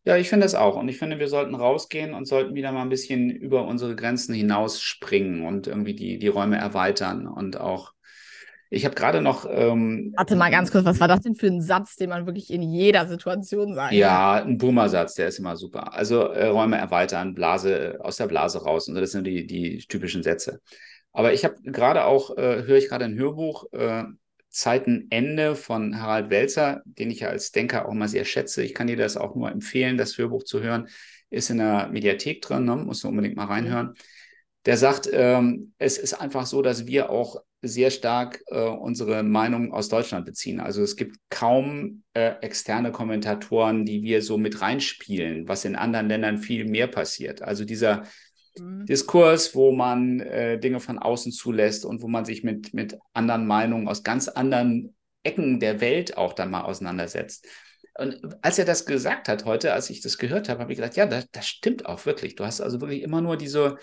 Ja, 0.04 0.18
ich 0.18 0.30
finde 0.30 0.46
das 0.46 0.56
auch. 0.56 0.78
Und 0.78 0.90
ich 0.90 0.98
finde, 0.98 1.20
wir 1.20 1.28
sollten 1.28 1.54
rausgehen 1.54 2.16
und 2.16 2.28
sollten 2.28 2.56
wieder 2.56 2.72
mal 2.72 2.82
ein 2.82 2.90
bisschen 2.90 3.30
über 3.30 3.68
unsere 3.68 3.96
Grenzen 3.96 4.34
hinausspringen 4.34 5.46
und 5.46 5.68
irgendwie 5.68 5.94
die, 5.94 6.18
die 6.18 6.28
Räume 6.28 6.58
erweitern 6.58 7.28
und 7.28 7.60
auch. 7.60 7.94
Ich 8.74 8.86
habe 8.86 8.96
gerade 8.96 9.22
noch. 9.22 9.48
Ähm, 9.50 10.14
Warte 10.16 10.36
mal 10.36 10.50
ganz 10.50 10.72
kurz, 10.72 10.84
was 10.84 11.00
war 11.00 11.08
das 11.08 11.22
denn 11.22 11.36
für 11.36 11.46
ein 11.46 11.62
Satz, 11.62 11.96
den 11.96 12.10
man 12.10 12.26
wirklich 12.26 12.52
in 12.52 12.64
jeder 12.64 13.08
Situation 13.08 13.76
sagt? 13.76 13.94
Ja, 13.94 14.44
ein 14.44 14.58
Boomer-Satz, 14.58 15.14
der 15.14 15.28
ist 15.28 15.38
immer 15.38 15.56
super. 15.56 15.94
Also 15.94 16.22
äh, 16.22 16.48
Räume 16.48 16.78
erweitern, 16.78 17.36
Blase 17.36 18.00
aus 18.02 18.18
der 18.18 18.26
Blase 18.26 18.64
raus. 18.64 18.88
Und 18.88 18.96
so, 18.96 19.02
das 19.02 19.12
sind 19.12 19.26
die, 19.26 19.46
die 19.46 19.78
typischen 19.78 20.24
Sätze. 20.24 20.60
Aber 21.12 21.34
ich 21.34 21.46
habe 21.46 21.56
gerade 21.64 22.06
auch, 22.06 22.36
äh, 22.36 22.64
höre 22.64 22.78
ich 22.78 22.90
gerade 22.90 23.06
ein 23.06 23.16
Hörbuch, 23.16 23.72
äh, 23.74 24.06
Zeitenende 24.50 25.56
von 25.56 26.00
Harald 26.00 26.32
Welzer, 26.32 26.82
den 26.86 27.12
ich 27.12 27.22
ja 27.22 27.30
als 27.30 27.52
Denker 27.52 27.88
auch 27.88 27.92
immer 27.92 28.08
sehr 28.08 28.26
schätze. 28.26 28.64
Ich 28.64 28.74
kann 28.74 28.88
dir 28.88 28.98
das 28.98 29.18
auch 29.18 29.36
nur 29.36 29.52
empfehlen, 29.52 29.98
das 29.98 30.18
Hörbuch 30.18 30.44
zu 30.44 30.62
hören. 30.62 30.88
Ist 31.30 31.50
in 31.50 31.58
der 31.58 31.90
Mediathek 31.90 32.42
drin, 32.42 32.66
ne? 32.66 32.76
musst 32.76 33.04
du 33.04 33.08
unbedingt 33.08 33.36
mal 33.36 33.46
reinhören. 33.46 33.94
Der 34.66 34.78
sagt, 34.78 35.10
ähm, 35.12 35.74
es 35.78 35.98
ist 35.98 36.14
einfach 36.14 36.46
so, 36.46 36.62
dass 36.62 36.88
wir 36.88 37.10
auch 37.10 37.42
sehr 37.64 37.92
stark 37.92 38.42
äh, 38.48 38.60
unsere 38.60 39.24
Meinung 39.24 39.74
aus 39.74 39.90
Deutschland 39.90 40.26
beziehen. 40.26 40.60
Also 40.60 40.84
es 40.84 40.96
gibt 40.96 41.18
kaum 41.30 42.04
äh, 42.14 42.34
externe 42.42 42.92
Kommentatoren, 42.92 43.86
die 43.86 44.04
wir 44.04 44.22
so 44.22 44.38
mit 44.38 44.62
reinspielen, 44.62 45.48
was 45.48 45.64
in 45.66 45.76
anderen 45.76 46.10
Ländern 46.10 46.38
viel 46.38 46.66
mehr 46.66 46.88
passiert. 46.88 47.42
Also 47.42 47.64
dieser 47.64 48.04
mhm. 48.58 48.86
Diskurs, 48.86 49.56
wo 49.56 49.72
man 49.72 50.20
äh, 50.20 50.60
Dinge 50.60 50.82
von 50.82 51.00
außen 51.00 51.32
zulässt 51.32 51.86
und 51.86 52.02
wo 52.02 52.08
man 52.08 52.26
sich 52.26 52.44
mit, 52.44 52.74
mit 52.74 52.98
anderen 53.14 53.48
Meinungen 53.48 53.88
aus 53.88 54.04
ganz 54.04 54.28
anderen 54.28 54.94
Ecken 55.24 55.62
der 55.62 55.80
Welt 55.80 56.18
auch 56.18 56.34
dann 56.34 56.52
mal 56.52 56.64
auseinandersetzt. 56.64 57.48
Und 57.98 58.20
als 58.42 58.58
er 58.60 58.66
das 58.66 58.86
gesagt 58.86 59.30
hat 59.30 59.46
heute, 59.46 59.72
als 59.72 59.90
ich 59.90 60.02
das 60.02 60.18
gehört 60.18 60.50
habe, 60.50 60.62
habe 60.62 60.72
ich 60.74 60.78
gedacht, 60.78 60.98
ja, 60.98 61.06
das, 61.06 61.30
das 61.32 61.48
stimmt 61.48 61.86
auch 61.86 62.06
wirklich. 62.06 62.36
Du 62.36 62.44
hast 62.44 62.60
also 62.60 62.82
wirklich 62.82 63.04
immer 63.04 63.22
nur 63.22 63.38
diese, 63.38 63.78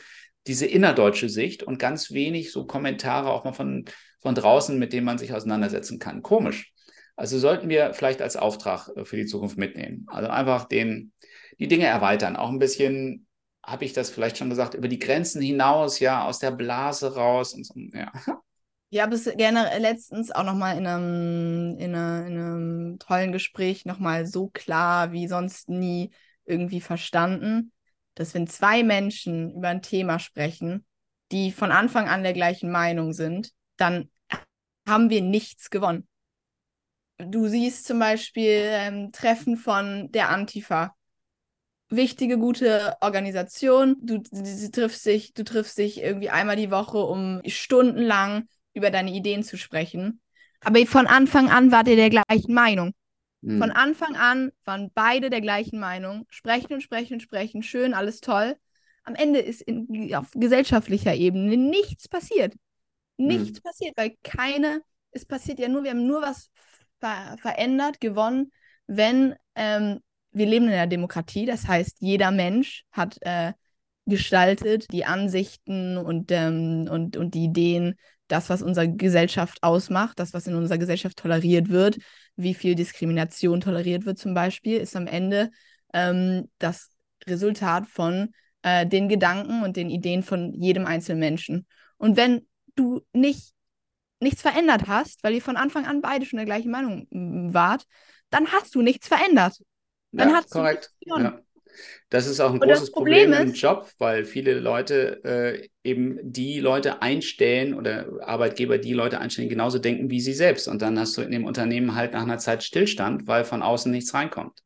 diese 0.50 0.66
innerdeutsche 0.66 1.28
Sicht 1.28 1.62
und 1.62 1.78
ganz 1.78 2.10
wenig 2.10 2.50
so 2.50 2.66
Kommentare 2.66 3.30
auch 3.30 3.44
mal 3.44 3.52
von, 3.52 3.84
von 4.18 4.34
draußen, 4.34 4.76
mit 4.76 4.92
denen 4.92 5.06
man 5.06 5.16
sich 5.16 5.32
auseinandersetzen 5.32 6.00
kann. 6.00 6.22
Komisch. 6.22 6.72
Also 7.14 7.38
sollten 7.38 7.68
wir 7.68 7.94
vielleicht 7.94 8.20
als 8.20 8.34
Auftrag 8.34 8.88
äh, 8.96 9.04
für 9.04 9.16
die 9.16 9.26
Zukunft 9.26 9.56
mitnehmen. 9.56 10.06
Also 10.08 10.28
einfach 10.28 10.64
den, 10.64 11.12
die 11.60 11.68
Dinge 11.68 11.86
erweitern, 11.86 12.34
auch 12.34 12.48
ein 12.48 12.58
bisschen 12.58 13.28
habe 13.64 13.84
ich 13.84 13.92
das 13.92 14.10
vielleicht 14.10 14.38
schon 14.38 14.50
gesagt, 14.50 14.74
über 14.74 14.88
die 14.88 14.98
Grenzen 14.98 15.40
hinaus, 15.40 16.00
ja, 16.00 16.24
aus 16.24 16.40
der 16.40 16.50
Blase 16.50 17.14
raus 17.14 17.54
und 17.54 17.64
so, 17.64 17.74
ja. 17.92 18.10
Ja, 18.92 19.06
bis 19.06 19.30
gerne 19.36 19.70
letztens 19.78 20.32
auch 20.32 20.42
nochmal 20.42 20.76
in 20.76 20.84
einem, 20.84 21.78
in, 21.78 21.94
einer, 21.94 22.26
in 22.26 22.38
einem 22.38 22.98
tollen 22.98 23.30
Gespräch 23.30 23.84
nochmal 23.84 24.26
so 24.26 24.48
klar 24.48 25.12
wie 25.12 25.28
sonst 25.28 25.68
nie 25.68 26.10
irgendwie 26.44 26.80
verstanden, 26.80 27.70
dass 28.20 28.34
wenn 28.34 28.46
zwei 28.46 28.82
Menschen 28.82 29.54
über 29.56 29.68
ein 29.68 29.80
Thema 29.80 30.18
sprechen, 30.18 30.84
die 31.32 31.52
von 31.52 31.72
Anfang 31.72 32.06
an 32.06 32.22
der 32.22 32.34
gleichen 32.34 32.70
Meinung 32.70 33.14
sind, 33.14 33.52
dann 33.78 34.10
haben 34.86 35.08
wir 35.08 35.22
nichts 35.22 35.70
gewonnen. 35.70 36.06
Du 37.16 37.48
siehst 37.48 37.86
zum 37.86 37.98
Beispiel 37.98 38.60
ähm, 38.66 39.10
Treffen 39.12 39.56
von 39.56 40.12
der 40.12 40.28
Antifa 40.28 40.94
wichtige, 41.88 42.36
gute 42.36 42.94
Organisation. 43.00 43.96
Du, 44.02 44.18
du, 44.18 44.70
triffst 44.70 45.06
dich, 45.06 45.32
du 45.32 45.42
triffst 45.42 45.78
dich 45.78 46.02
irgendwie 46.02 46.28
einmal 46.28 46.56
die 46.56 46.70
Woche, 46.70 46.98
um 46.98 47.40
stundenlang 47.46 48.48
über 48.74 48.90
deine 48.90 49.12
Ideen 49.12 49.42
zu 49.42 49.56
sprechen. 49.56 50.20
Aber 50.60 50.84
von 50.84 51.06
Anfang 51.06 51.48
an 51.48 51.72
wart 51.72 51.88
ihr 51.88 51.96
der 51.96 52.10
gleichen 52.10 52.52
Meinung. 52.52 52.92
Hm. 53.42 53.58
Von 53.58 53.70
Anfang 53.70 54.16
an 54.16 54.52
waren 54.64 54.90
beide 54.94 55.30
der 55.30 55.40
gleichen 55.40 55.78
Meinung. 55.78 56.26
Sprechen 56.28 56.74
und 56.74 56.82
sprechen 56.82 57.14
und 57.14 57.20
sprechen. 57.20 57.62
Schön, 57.62 57.94
alles 57.94 58.20
toll. 58.20 58.56
Am 59.04 59.14
Ende 59.14 59.40
ist 59.40 59.62
in, 59.62 60.14
auf 60.14 60.30
gesellschaftlicher 60.34 61.14
Ebene 61.14 61.56
nichts 61.56 62.08
passiert. 62.08 62.54
Nichts 63.16 63.58
hm. 63.58 63.62
passiert, 63.62 63.96
weil 63.96 64.16
keine, 64.22 64.82
es 65.10 65.24
passiert 65.24 65.58
ja 65.58 65.68
nur, 65.68 65.84
wir 65.84 65.90
haben 65.90 66.06
nur 66.06 66.22
was 66.22 66.50
ver 67.00 67.36
verändert, 67.40 68.00
gewonnen, 68.00 68.52
wenn 68.86 69.34
ähm, 69.54 70.00
wir 70.32 70.46
leben 70.46 70.66
in 70.66 70.72
einer 70.72 70.86
Demokratie, 70.86 71.46
das 71.46 71.66
heißt, 71.66 71.96
jeder 72.00 72.30
Mensch 72.30 72.84
hat 72.92 73.18
äh, 73.22 73.52
gestaltet 74.06 74.92
die 74.92 75.04
Ansichten 75.04 75.96
und, 75.96 76.30
ähm, 76.32 76.88
und, 76.90 77.16
und 77.16 77.34
die 77.34 77.44
Ideen, 77.44 77.96
das, 78.30 78.48
was 78.50 78.62
unsere 78.62 78.88
Gesellschaft 78.90 79.62
ausmacht, 79.62 80.18
das, 80.18 80.32
was 80.34 80.46
in 80.46 80.54
unserer 80.54 80.78
Gesellschaft 80.78 81.16
toleriert 81.16 81.68
wird, 81.68 81.98
wie 82.36 82.54
viel 82.54 82.74
Diskrimination 82.74 83.60
toleriert 83.60 84.06
wird 84.06 84.18
zum 84.18 84.34
Beispiel, 84.34 84.78
ist 84.78 84.96
am 84.96 85.06
Ende 85.06 85.50
ähm, 85.92 86.48
das 86.58 86.90
Resultat 87.26 87.86
von 87.86 88.32
äh, 88.62 88.86
den 88.86 89.08
Gedanken 89.08 89.62
und 89.62 89.76
den 89.76 89.90
Ideen 89.90 90.22
von 90.22 90.52
jedem 90.54 90.86
einzelnen 90.86 91.20
Menschen. 91.20 91.66
Und 91.98 92.16
wenn 92.16 92.46
du 92.76 93.02
nicht 93.12 93.52
nichts 94.22 94.42
verändert 94.42 94.86
hast, 94.86 95.24
weil 95.24 95.34
ihr 95.34 95.42
von 95.42 95.56
Anfang 95.56 95.86
an 95.86 96.02
beide 96.02 96.26
schon 96.26 96.36
der 96.36 96.46
gleichen 96.46 96.70
Meinung 96.70 97.06
wart, 97.10 97.86
dann 98.28 98.52
hast 98.52 98.74
du 98.74 98.82
nichts 98.82 99.08
verändert. 99.08 99.58
Dann 100.12 100.28
ja, 100.28 100.34
hast 100.36 100.50
korrekt. 100.50 100.90
du 101.00 101.18
ja. 101.18 101.40
Das 102.08 102.26
ist 102.26 102.40
auch 102.40 102.52
ein 102.52 102.60
Und 102.60 102.60
großes 102.60 102.90
Problem, 102.90 103.30
Problem, 103.30 103.48
im 103.48 103.54
Job, 103.54 103.88
weil 103.98 104.24
viele 104.24 104.58
Leute 104.58 105.22
äh, 105.24 105.68
eben 105.84 106.18
die 106.22 106.60
Leute 106.60 107.02
einstellen 107.02 107.74
oder 107.74 108.06
Arbeitgeber 108.22 108.78
die 108.78 108.92
Leute 108.92 109.20
einstellen, 109.20 109.48
die 109.48 109.54
genauso 109.54 109.78
denken 109.78 110.10
wie 110.10 110.20
sie 110.20 110.32
selbst. 110.32 110.66
Und 110.68 110.82
dann 110.82 110.98
hast 110.98 111.16
du 111.16 111.22
in 111.22 111.30
dem 111.30 111.44
Unternehmen 111.44 111.94
halt 111.94 112.12
nach 112.12 112.22
einer 112.22 112.38
Zeit 112.38 112.62
Stillstand, 112.64 113.26
weil 113.26 113.44
von 113.44 113.62
außen 113.62 113.90
nichts 113.92 114.12
reinkommt. 114.12 114.60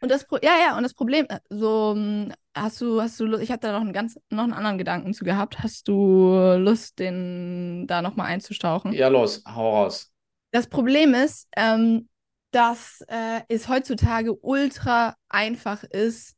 Und 0.00 0.10
das 0.10 0.24
Pro 0.24 0.36
ja, 0.42 0.52
ja, 0.58 0.76
und 0.76 0.82
das 0.82 0.94
Problem, 0.94 1.26
äh, 1.28 1.40
so 1.48 1.94
hm, 1.94 2.32
hast 2.54 2.80
du, 2.80 3.00
hast 3.00 3.18
du, 3.18 3.38
ich 3.38 3.50
hatte 3.50 3.68
da 3.68 3.72
noch 3.72 3.80
einen 3.80 3.92
ganz, 3.92 4.18
noch 4.30 4.44
einen 4.44 4.52
anderen 4.52 4.78
Gedanken 4.78 5.14
zu 5.14 5.24
gehabt. 5.24 5.58
Hast 5.62 5.88
du 5.88 6.56
Lust, 6.58 6.98
den 6.98 7.86
da 7.86 8.02
nochmal 8.02 8.26
einzustauchen? 8.28 8.92
Ja, 8.92 9.08
los, 9.08 9.42
hau 9.46 9.82
raus. 9.82 10.12
Das 10.52 10.68
Problem 10.68 11.14
ist, 11.14 11.48
ähm, 11.56 12.08
dass 12.56 13.04
äh, 13.08 13.42
es 13.48 13.68
heutzutage 13.68 14.34
ultra 14.34 15.14
einfach 15.28 15.84
ist, 15.84 16.36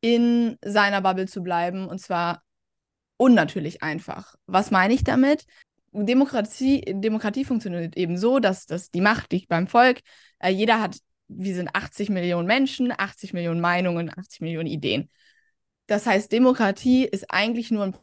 in 0.00 0.58
seiner 0.64 1.00
Bubble 1.00 1.28
zu 1.28 1.44
bleiben 1.44 1.86
und 1.86 2.00
zwar 2.00 2.42
unnatürlich 3.18 3.80
einfach. 3.80 4.34
Was 4.46 4.72
meine 4.72 4.94
ich 4.94 5.04
damit? 5.04 5.44
Demokratie, 5.92 6.80
Demokratie 6.88 7.44
funktioniert 7.44 7.96
eben 7.96 8.18
so, 8.18 8.40
dass, 8.40 8.66
dass 8.66 8.90
die 8.90 9.00
Macht 9.00 9.32
liegt 9.32 9.48
beim 9.48 9.68
Volk. 9.68 10.00
Äh, 10.40 10.50
jeder 10.50 10.80
hat, 10.80 10.98
wir 11.28 11.54
sind 11.54 11.72
80 11.72 12.10
Millionen 12.10 12.48
Menschen, 12.48 12.92
80 12.96 13.32
Millionen 13.32 13.60
Meinungen, 13.60 14.10
80 14.10 14.40
Millionen 14.40 14.66
Ideen. 14.66 15.08
Das 15.86 16.04
heißt, 16.04 16.32
Demokratie 16.32 17.04
ist 17.04 17.30
eigentlich 17.30 17.70
nur 17.70 17.84
ein 17.84 17.96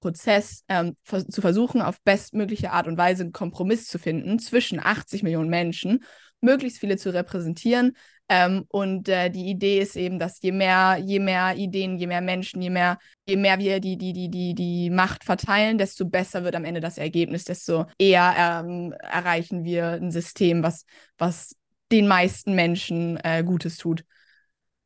Prozess, 0.00 0.64
ähm, 0.66 0.96
zu 1.04 1.40
versuchen, 1.40 1.82
auf 1.82 2.00
bestmögliche 2.02 2.72
Art 2.72 2.88
und 2.88 2.98
Weise 2.98 3.22
einen 3.22 3.32
Kompromiss 3.32 3.86
zu 3.86 4.00
finden 4.00 4.40
zwischen 4.40 4.80
80 4.80 5.22
Millionen 5.22 5.50
Menschen 5.50 6.02
möglichst 6.40 6.78
viele 6.78 6.96
zu 6.96 7.12
repräsentieren. 7.12 7.92
Ähm, 8.28 8.64
und 8.68 9.08
äh, 9.08 9.28
die 9.28 9.46
Idee 9.46 9.80
ist 9.80 9.96
eben, 9.96 10.20
dass 10.20 10.40
je 10.40 10.52
mehr, 10.52 10.98
je 11.04 11.18
mehr 11.18 11.56
Ideen, 11.56 11.98
je 11.98 12.06
mehr 12.06 12.20
Menschen, 12.20 12.62
je 12.62 12.70
mehr, 12.70 12.98
je 13.26 13.36
mehr 13.36 13.58
wir 13.58 13.80
die, 13.80 13.98
die, 13.98 14.12
die, 14.12 14.30
die, 14.30 14.54
die 14.54 14.90
Macht 14.90 15.24
verteilen, 15.24 15.78
desto 15.78 16.04
besser 16.04 16.44
wird 16.44 16.54
am 16.54 16.64
Ende 16.64 16.80
das 16.80 16.96
Ergebnis, 16.96 17.44
desto 17.44 17.86
eher 17.98 18.34
ähm, 18.38 18.92
erreichen 19.00 19.64
wir 19.64 19.92
ein 19.94 20.12
System, 20.12 20.62
was, 20.62 20.84
was 21.18 21.56
den 21.90 22.06
meisten 22.06 22.54
Menschen 22.54 23.18
äh, 23.24 23.42
Gutes 23.44 23.78
tut. 23.78 24.04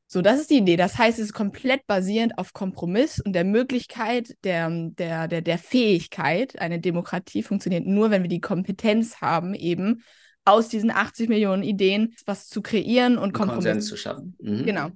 So, 0.06 0.22
das 0.22 0.40
ist 0.40 0.50
die 0.50 0.58
Idee. 0.58 0.76
Das 0.76 0.96
heißt, 0.96 1.18
es 1.18 1.26
ist 1.26 1.32
komplett 1.32 1.86
basierend 1.86 2.38
auf 2.38 2.52
Kompromiss 2.52 3.20
und 3.20 3.32
der 3.32 3.44
Möglichkeit, 3.44 4.36
der, 4.44 4.70
der, 4.70 5.28
der, 5.28 5.42
der 5.42 5.58
Fähigkeit. 5.58 6.58
Eine 6.60 6.78
Demokratie 6.78 7.42
funktioniert 7.42 7.84
nur, 7.84 8.10
wenn 8.10 8.22
wir 8.22 8.28
die 8.28 8.40
Kompetenz 8.40 9.20
haben, 9.20 9.54
eben 9.54 10.02
aus 10.44 10.68
diesen 10.68 10.90
80 10.90 11.28
Millionen 11.28 11.62
Ideen 11.62 12.14
was 12.26 12.48
zu 12.48 12.62
kreieren 12.62 13.18
und 13.18 13.32
Kompromiss 13.32 13.64
Konsens 13.64 13.86
zu 13.86 13.96
schaffen. 13.96 14.36
Mhm. 14.40 14.64
Genau. 14.64 14.90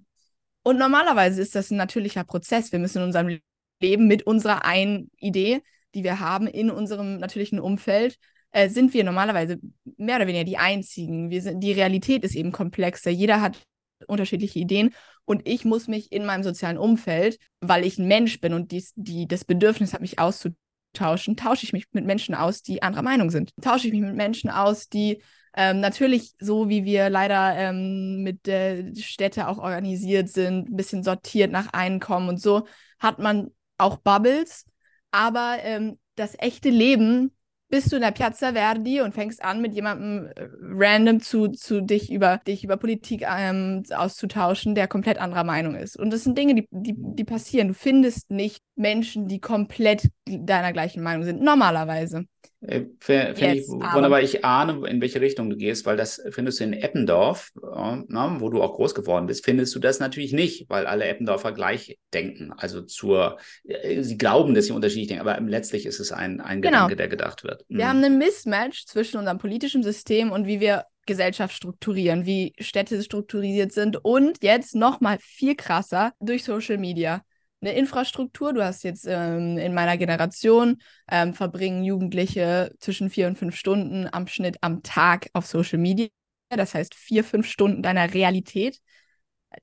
Und 0.62 0.78
normalerweise 0.78 1.40
ist 1.40 1.54
das 1.54 1.70
ein 1.70 1.78
natürlicher 1.78 2.24
Prozess. 2.24 2.72
Wir 2.72 2.78
müssen 2.78 2.98
in 2.98 3.04
unserem 3.04 3.38
Leben 3.80 4.06
mit 4.06 4.24
unserer 4.24 4.64
einen 4.64 5.11
Idee, 5.16 5.62
die 5.94 6.04
wir 6.04 6.20
haben, 6.20 6.46
in 6.46 6.70
unserem 6.70 7.18
natürlichen 7.18 7.61
Umfeld, 7.61 8.18
äh, 8.50 8.68
sind 8.68 8.94
wir 8.94 9.04
normalerweise 9.04 9.58
mehr 9.96 10.16
oder 10.16 10.26
weniger 10.26 10.44
die 10.44 10.58
Einzigen. 10.58 11.30
Wir 11.30 11.42
sind, 11.42 11.61
die 11.61 11.72
Realität 11.72 12.24
ist 12.24 12.34
eben 12.34 12.52
komplexer. 12.52 13.11
Jeder 13.11 13.40
hat 13.40 13.58
unterschiedliche 14.06 14.58
Ideen 14.58 14.94
und 15.24 15.46
ich 15.46 15.64
muss 15.64 15.88
mich 15.88 16.12
in 16.12 16.24
meinem 16.24 16.42
sozialen 16.42 16.78
Umfeld, 16.78 17.38
weil 17.61 17.84
ich 17.84 17.98
ein 17.98 18.06
Mensch 18.06 18.40
bin 18.40 18.54
und 18.54 18.70
dies, 18.70 18.92
die, 18.96 19.26
das 19.26 19.44
Bedürfnis 19.44 19.92
habe, 19.92 20.02
mich 20.02 20.18
auszutauschen, 20.18 21.37
tausche 21.37 21.64
ich 21.64 21.72
mich 21.72 21.87
mit 21.92 22.04
Menschen 22.04 22.34
aus, 22.34 22.62
die 22.62 22.82
anderer 22.82 23.02
Meinung 23.02 23.30
sind. 23.30 23.52
Tausche 23.61 23.88
ich 23.88 23.92
mich 23.92 24.02
mit 24.02 24.14
Menschen 24.14 24.50
aus, 24.50 24.88
die 24.88 25.22
ähm, 25.56 25.80
natürlich, 25.80 26.34
so 26.38 26.68
wie 26.68 26.84
wir 26.84 27.11
leider 27.11 27.56
ähm, 27.56 28.22
mit 28.22 28.46
der 28.46 28.94
Städte 28.96 29.48
auch 29.48 29.58
organisiert 29.58 30.28
sind, 30.28 30.70
ein 30.70 30.76
bisschen 30.76 31.02
sortiert 31.02 31.50
nach 31.50 31.72
Einkommen 31.72 32.28
und 32.28 32.40
so, 32.40 32.66
hat 32.98 33.18
man 33.18 33.50
auch 33.76 33.98
Bubbles. 33.98 34.66
Aber 35.11 35.58
ähm, 35.62 35.98
das 36.16 36.34
echte 36.38 36.70
Leben 36.70 37.32
bist 37.68 37.92
du 37.92 37.96
in 37.96 38.02
der 38.02 38.12
Piazza 38.12 38.52
Verdi 38.52 39.02
und 39.02 39.14
fängst 39.14 39.42
an, 39.44 39.61
mit 39.61 39.74
jemandem 39.74 40.26
äh, 40.26 40.48
random 40.62 41.20
zu, 41.20 41.48
zu 41.48 41.82
dich 41.82 42.11
über 42.11 42.38
dich 42.38 42.64
über 42.64 42.76
Politik 42.76 43.24
ähm, 43.28 43.82
auszutauschen, 43.94 44.74
der 44.74 44.88
komplett 44.88 45.18
anderer 45.18 45.44
Meinung 45.44 45.74
ist. 45.74 45.98
Und 45.98 46.11
das 46.11 46.24
sind 46.24 46.38
Dinge, 46.38 46.54
die, 46.54 46.66
die, 46.70 46.94
die 46.96 47.24
passieren. 47.24 47.68
Du 47.68 47.74
findest 47.74 48.30
nicht 48.30 48.62
Menschen, 48.74 49.28
die 49.28 49.40
komplett 49.40 50.08
deiner 50.26 50.72
gleichen 50.72 51.02
Meinung 51.02 51.24
sind, 51.24 51.42
normalerweise. 51.42 52.24
Äh, 52.61 52.87
Finde 52.99 53.55
ich 53.55 53.68
wunderbar. 53.68 54.21
Ich 54.21 54.44
ahne, 54.44 54.88
in 54.88 55.01
welche 55.01 55.21
Richtung 55.21 55.49
du 55.49 55.57
gehst, 55.57 55.87
weil 55.87 55.97
das 55.97 56.21
findest 56.31 56.59
du 56.59 56.64
in 56.64 56.73
Eppendorf, 56.73 57.53
äh, 57.57 58.03
na, 58.09 58.40
wo 58.40 58.51
du 58.51 58.62
auch 58.62 58.75
groß 58.75 58.94
geworden 58.94 59.27
bist, 59.27 59.44
findest 59.44 59.75
du 59.75 59.79
das 59.79 60.01
natürlich 60.01 60.33
nicht, 60.33 60.68
weil 60.68 60.87
alle 60.87 61.05
Eppendorfer 61.05 61.53
gleich 61.53 61.99
denken. 62.12 62.53
Also 62.57 62.83
zur, 62.83 63.38
äh, 63.64 64.03
sie 64.03 64.18
glauben, 64.18 64.55
dass 64.55 64.66
sie 64.66 64.73
unterschiedlich 64.73 65.09
denken, 65.09 65.27
aber 65.27 65.40
letztlich 65.40 65.87
ist 65.87 66.01
es 66.01 66.11
ein, 66.11 66.40
ein 66.40 66.61
genau. 66.61 66.79
Gedanke, 66.79 66.97
der 66.97 67.09
gedacht 67.09 67.44
wird. 67.44 67.64
Mhm. 67.68 67.79
Wir 67.79 67.88
haben 67.88 68.03
einen 68.03 68.18
Mismatch 68.18 68.87
zwischen 68.87 69.18
unserem 69.18 69.38
politischen 69.38 69.85
System 69.85 70.33
und 70.33 70.47
wie 70.47 70.59
wir 70.59 70.85
Gesellschaft 71.07 71.55
strukturieren, 71.55 72.27
wie 72.27 72.53
Städte 72.59 73.03
strukturiert 73.03 73.73
sind 73.73 74.05
und 74.05 74.42
jetzt 74.42 74.75
noch 74.75 75.01
mal 75.01 75.18
viel 75.21 75.55
krasser 75.55 76.12
durch 76.21 76.44
Social 76.44 76.77
Media 76.77 77.23
eine 77.61 77.73
Infrastruktur. 77.73 78.53
Du 78.53 78.62
hast 78.62 78.85
jetzt 78.85 79.07
ähm, 79.09 79.59
in 79.59 79.75
meiner 79.75 79.97
Generation 79.97 80.79
ähm, 81.11 81.35
verbringen 81.35 81.85
Jugendliche 81.85 82.75
zwischen 82.79 83.11
vier 83.11 83.27
und 83.27 83.38
fünf 83.38 83.57
Stunden 83.57 84.09
am 84.11 84.27
Schnitt 84.27 84.59
am 84.61 84.83
Tag 84.83 85.29
auf 85.33 85.47
Social 85.47 85.79
Media. 85.79 86.09
Das 86.51 86.75
heißt 86.75 86.94
vier, 86.94 87.25
fünf 87.25 87.47
Stunden 87.47 87.83
deiner 87.83 88.14
Realität, 88.14 88.81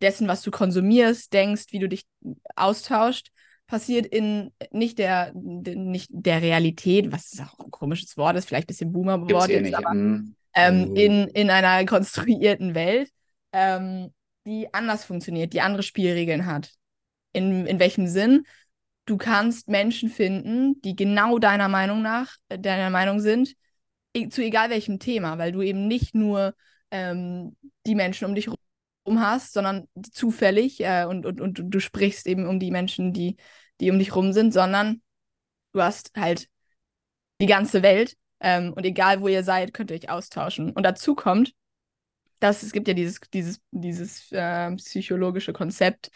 dessen, 0.02 0.28
was 0.28 0.42
du 0.42 0.52
konsumierst, 0.52 1.34
denkst, 1.34 1.66
wie 1.72 1.80
du 1.80 1.90
dich 1.90 2.06
austauscht, 2.56 3.32
passiert 3.68 4.06
in 4.06 4.52
nicht 4.72 5.00
der, 5.00 5.32
nicht 5.34 6.10
der 6.12 6.42
Realität, 6.42 7.12
was 7.12 7.40
auch 7.40 7.60
ein 7.60 7.72
komisches 7.72 8.16
Wort 8.18 8.36
ist, 8.36 8.48
vielleicht 8.48 8.66
ein 8.66 8.68
bisschen 8.68 8.92
Boomer-Wort 8.92 9.50
eh 9.50 9.74
aber 9.74 9.94
mhm. 9.94 10.36
ähm, 10.54 10.88
oh. 10.92 10.94
in, 10.94 11.28
in 11.30 11.50
einer 11.50 11.84
konstruierten 11.90 12.76
Welt, 12.76 13.10
ähm, 13.54 14.14
die 14.46 14.72
anders 14.74 15.06
funktioniert, 15.06 15.54
die 15.54 15.62
andere 15.62 15.82
Spielregeln 15.82 16.46
hat. 16.46 16.72
In, 17.36 17.66
in 17.66 17.80
welchem 17.80 18.08
Sinn? 18.08 18.46
Du 19.06 19.18
kannst 19.18 19.68
Menschen 19.68 20.10
finden, 20.10 20.82
die 20.82 20.96
genau 20.96 21.38
deiner 21.38 21.68
Meinung 21.68 22.02
nach, 22.02 22.36
äh, 22.50 22.58
deiner 22.58 22.90
Meinung 22.90 23.20
sind, 23.20 23.54
e 24.14 24.30
zu 24.30 24.42
egal 24.42 24.70
welchem 24.70 25.00
Thema, 25.00 25.38
weil 25.38 25.52
du 25.52 25.62
eben 25.62 25.88
nicht 25.88 26.16
nur 26.16 26.56
ähm, 26.92 27.56
die 27.86 27.96
Menschen 27.96 28.26
um 28.26 28.36
dich 28.36 28.48
herum 28.48 29.20
hast, 29.20 29.54
sondern 29.54 29.88
zufällig 30.12 30.80
äh, 30.82 31.06
und, 31.06 31.26
und, 31.26 31.42
und 31.42 31.62
du 31.70 31.80
sprichst 31.80 32.26
eben 32.26 32.48
um 32.48 32.60
die 32.60 32.72
Menschen, 32.72 33.14
die, 33.14 33.38
die 33.82 33.92
um 33.92 34.00
dich 34.00 34.10
herum 34.10 34.34
sind, 34.34 34.54
sondern 34.54 35.02
du 35.74 35.82
hast 35.82 36.12
halt 36.16 36.48
die 37.42 37.48
ganze 37.48 37.84
Welt 37.84 38.16
ähm, 38.40 38.74
und 38.74 38.86
egal 38.86 39.22
wo 39.22 39.28
ihr 39.28 39.44
seid, 39.44 39.74
könnt 39.74 39.92
ihr 39.92 39.98
euch 39.98 40.10
austauschen. 40.10 40.72
Und 40.72 40.84
dazu 40.84 41.16
kommt, 41.16 41.54
dass 42.40 42.64
es 42.64 42.72
gibt 42.72 42.88
ja 42.88 42.94
dieses, 42.94 43.20
dieses, 43.34 43.60
dieses 43.72 44.32
äh, 44.32 44.72
psychologische 44.76 45.54
Konzept, 45.54 46.12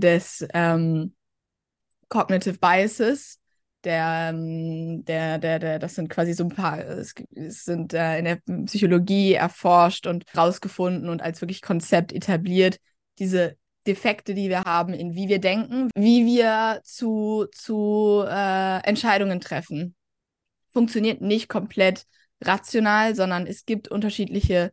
des 0.00 0.46
ähm, 0.54 1.14
Cognitive 2.08 2.58
Biases, 2.58 3.40
der, 3.84 4.30
ähm, 4.30 5.04
der, 5.04 5.38
der, 5.38 5.58
der, 5.58 5.78
das 5.78 5.94
sind 5.94 6.08
quasi 6.08 6.32
so 6.32 6.44
ein 6.44 6.50
paar, 6.50 6.78
es, 6.78 7.14
sind 7.64 7.94
äh, 7.94 8.18
in 8.18 8.24
der 8.24 8.38
Psychologie 8.64 9.34
erforscht 9.34 10.06
und 10.06 10.24
rausgefunden 10.36 11.08
und 11.08 11.22
als 11.22 11.40
wirklich 11.40 11.62
Konzept 11.62 12.12
etabliert, 12.12 12.78
diese 13.18 13.56
Defekte, 13.86 14.34
die 14.34 14.48
wir 14.48 14.62
haben, 14.62 14.92
in 14.92 15.14
wie 15.14 15.28
wir 15.28 15.40
denken, 15.40 15.90
wie 15.94 16.26
wir 16.26 16.80
zu, 16.82 17.46
zu 17.52 18.24
äh, 18.26 18.78
Entscheidungen 18.84 19.40
treffen. 19.40 19.94
Funktioniert 20.72 21.20
nicht 21.20 21.48
komplett 21.48 22.04
rational, 22.42 23.14
sondern 23.14 23.46
es 23.46 23.64
gibt 23.64 23.88
unterschiedliche 23.88 24.72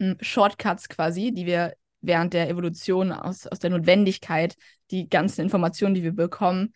hm, 0.00 0.16
Shortcuts 0.20 0.88
quasi, 0.88 1.32
die 1.32 1.46
wir 1.46 1.74
während 2.00 2.34
der 2.34 2.48
Evolution 2.48 3.12
aus, 3.12 3.46
aus 3.46 3.58
der 3.58 3.70
Notwendigkeit, 3.70 4.56
die 4.90 5.08
ganzen 5.08 5.42
Informationen, 5.42 5.94
die 5.94 6.02
wir 6.02 6.14
bekommen, 6.14 6.74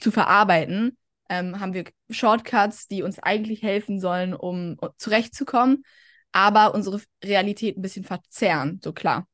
zu 0.00 0.10
verarbeiten, 0.10 0.96
ähm, 1.28 1.60
haben 1.60 1.74
wir 1.74 1.84
Shortcuts, 2.10 2.86
die 2.88 3.02
uns 3.02 3.18
eigentlich 3.18 3.62
helfen 3.62 4.00
sollen, 4.00 4.34
um 4.34 4.78
zurechtzukommen, 4.96 5.84
aber 6.32 6.74
unsere 6.74 7.00
Realität 7.24 7.76
ein 7.76 7.82
bisschen 7.82 8.04
verzerren, 8.04 8.80
so 8.82 8.92
klar. 8.92 9.26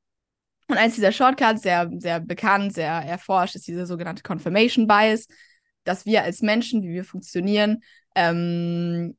Und 0.68 0.78
eins 0.78 0.94
dieser 0.94 1.12
Shortcuts, 1.12 1.62
sehr, 1.62 1.90
sehr 1.98 2.20
bekannt, 2.20 2.72
sehr 2.72 2.90
erforscht, 2.90 3.54
ist 3.54 3.66
dieser 3.66 3.86
sogenannte 3.86 4.22
Confirmation 4.22 4.86
Bias, 4.86 5.26
dass 5.84 6.06
wir 6.06 6.22
als 6.22 6.40
Menschen, 6.40 6.82
wie 6.82 6.94
wir 6.94 7.04
funktionieren, 7.04 7.82
ähm, 8.14 9.16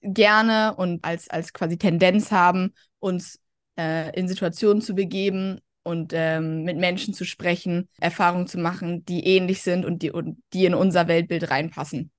gerne 0.00 0.74
und 0.76 1.04
als, 1.04 1.30
als 1.30 1.52
quasi 1.52 1.78
Tendenz 1.78 2.32
haben, 2.32 2.74
uns 2.98 3.38
äh, 3.78 4.18
in 4.18 4.28
Situationen 4.28 4.82
zu 4.82 4.94
begeben 4.94 5.60
und 5.82 6.12
ähm, 6.14 6.64
mit 6.64 6.78
Menschen 6.78 7.14
zu 7.14 7.24
sprechen, 7.24 7.88
Erfahrungen 8.00 8.46
zu 8.46 8.58
machen, 8.58 9.04
die 9.04 9.24
ähnlich 9.26 9.62
sind 9.62 9.84
und 9.84 10.02
die, 10.02 10.10
und 10.10 10.42
die 10.52 10.64
in 10.64 10.74
unser 10.74 11.08
Weltbild 11.08 11.50
reinpassen. 11.50 12.10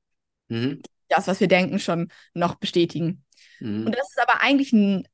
Mhm. 0.50 0.82
Das, 1.10 1.28
was 1.28 1.40
wir 1.40 1.48
denken, 1.48 1.80
schon 1.80 2.10
noch 2.34 2.56
bestätigen. 2.56 3.24
Mhm. 3.60 3.88
Und 3.88 3.96
das 3.96 4.10
ist 4.10 4.22
aber 4.22 4.42
eigentlich 4.42 4.72
ein, 4.74 5.08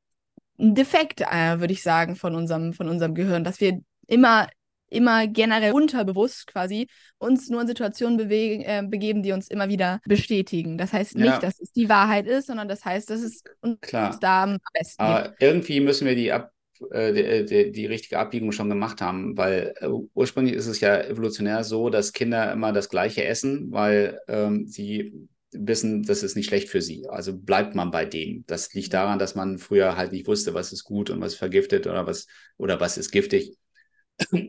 ein 0.59 0.75
Defekt, 0.75 1.21
äh, 1.21 1.59
würde 1.59 1.73
ich 1.73 1.81
sagen, 1.81 2.15
von 2.15 2.35
unserem, 2.35 2.73
von 2.73 2.89
unserem 2.89 3.15
Gehirn, 3.15 3.43
dass 3.43 3.61
wir 3.61 3.81
immer 4.07 4.47
immer 4.91 5.27
generell 5.27 5.71
unterbewusst 5.71 6.47
quasi 6.47 6.87
uns 7.17 7.49
nur 7.49 7.61
in 7.61 7.67
Situationen 7.67 8.17
bewegen, 8.17 8.61
äh, 8.61 8.83
begeben, 8.85 9.23
die 9.23 9.31
uns 9.31 9.47
immer 9.47 9.69
wieder 9.69 10.01
bestätigen. 10.05 10.77
Das 10.77 10.93
heißt 10.93 11.15
nicht, 11.15 11.25
ja. 11.25 11.39
dass 11.39 11.59
es 11.59 11.71
die 11.71 11.89
Wahrheit 11.89 12.27
ist, 12.27 12.47
sondern 12.47 12.67
das 12.67 12.85
heißt, 12.85 13.09
dass 13.09 13.21
es 13.21 13.43
uns 13.61 13.79
Klar. 13.81 14.17
da 14.19 14.43
am 14.43 14.57
besten 14.73 15.01
Aber 15.01 15.29
gibt. 15.29 15.41
irgendwie 15.41 15.79
müssen 15.79 16.07
wir 16.07 16.15
die 16.15 16.31
ab 16.31 16.51
äh, 16.89 17.13
die, 17.13 17.45
die, 17.45 17.71
die, 17.71 17.85
richtige 17.85 18.17
Abbiegung 18.17 18.51
schon 18.51 18.69
gemacht 18.69 19.01
haben, 19.01 19.37
weil 19.37 19.73
äh, 19.79 19.87
ursprünglich 20.15 20.55
ist 20.55 20.65
es 20.65 20.79
ja 20.79 20.99
evolutionär 20.99 21.63
so, 21.63 21.89
dass 21.91 22.11
Kinder 22.11 22.51
immer 22.51 22.73
das 22.73 22.89
Gleiche 22.89 23.23
essen, 23.23 23.71
weil 23.71 24.19
ähm, 24.27 24.65
sie 24.67 25.13
wissen, 25.51 26.01
das 26.03 26.23
ist 26.23 26.35
nicht 26.35 26.47
schlecht 26.47 26.69
für 26.69 26.81
sie. 26.81 27.07
Also 27.07 27.37
bleibt 27.37 27.75
man 27.75 27.91
bei 27.91 28.05
dem. 28.05 28.45
Das 28.47 28.73
liegt 28.73 28.93
daran, 28.93 29.19
dass 29.19 29.35
man 29.35 29.59
früher 29.59 29.95
halt 29.95 30.11
nicht 30.11 30.27
wusste, 30.27 30.55
was 30.55 30.71
ist 30.71 30.83
gut 30.83 31.11
und 31.11 31.21
was 31.21 31.35
vergiftet 31.35 31.85
oder 31.85 32.07
was 32.07 32.25
oder 32.57 32.79
was 32.79 32.97
ist 32.97 33.11
giftig 33.11 33.57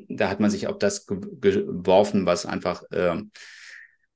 da 0.09 0.29
hat 0.29 0.41
man 0.41 0.51
sich 0.51 0.67
auf 0.67 0.79
das 0.79 1.07
geworfen, 1.07 2.27
was 2.27 2.47
einfach 2.47 2.83
äh, 2.91 3.23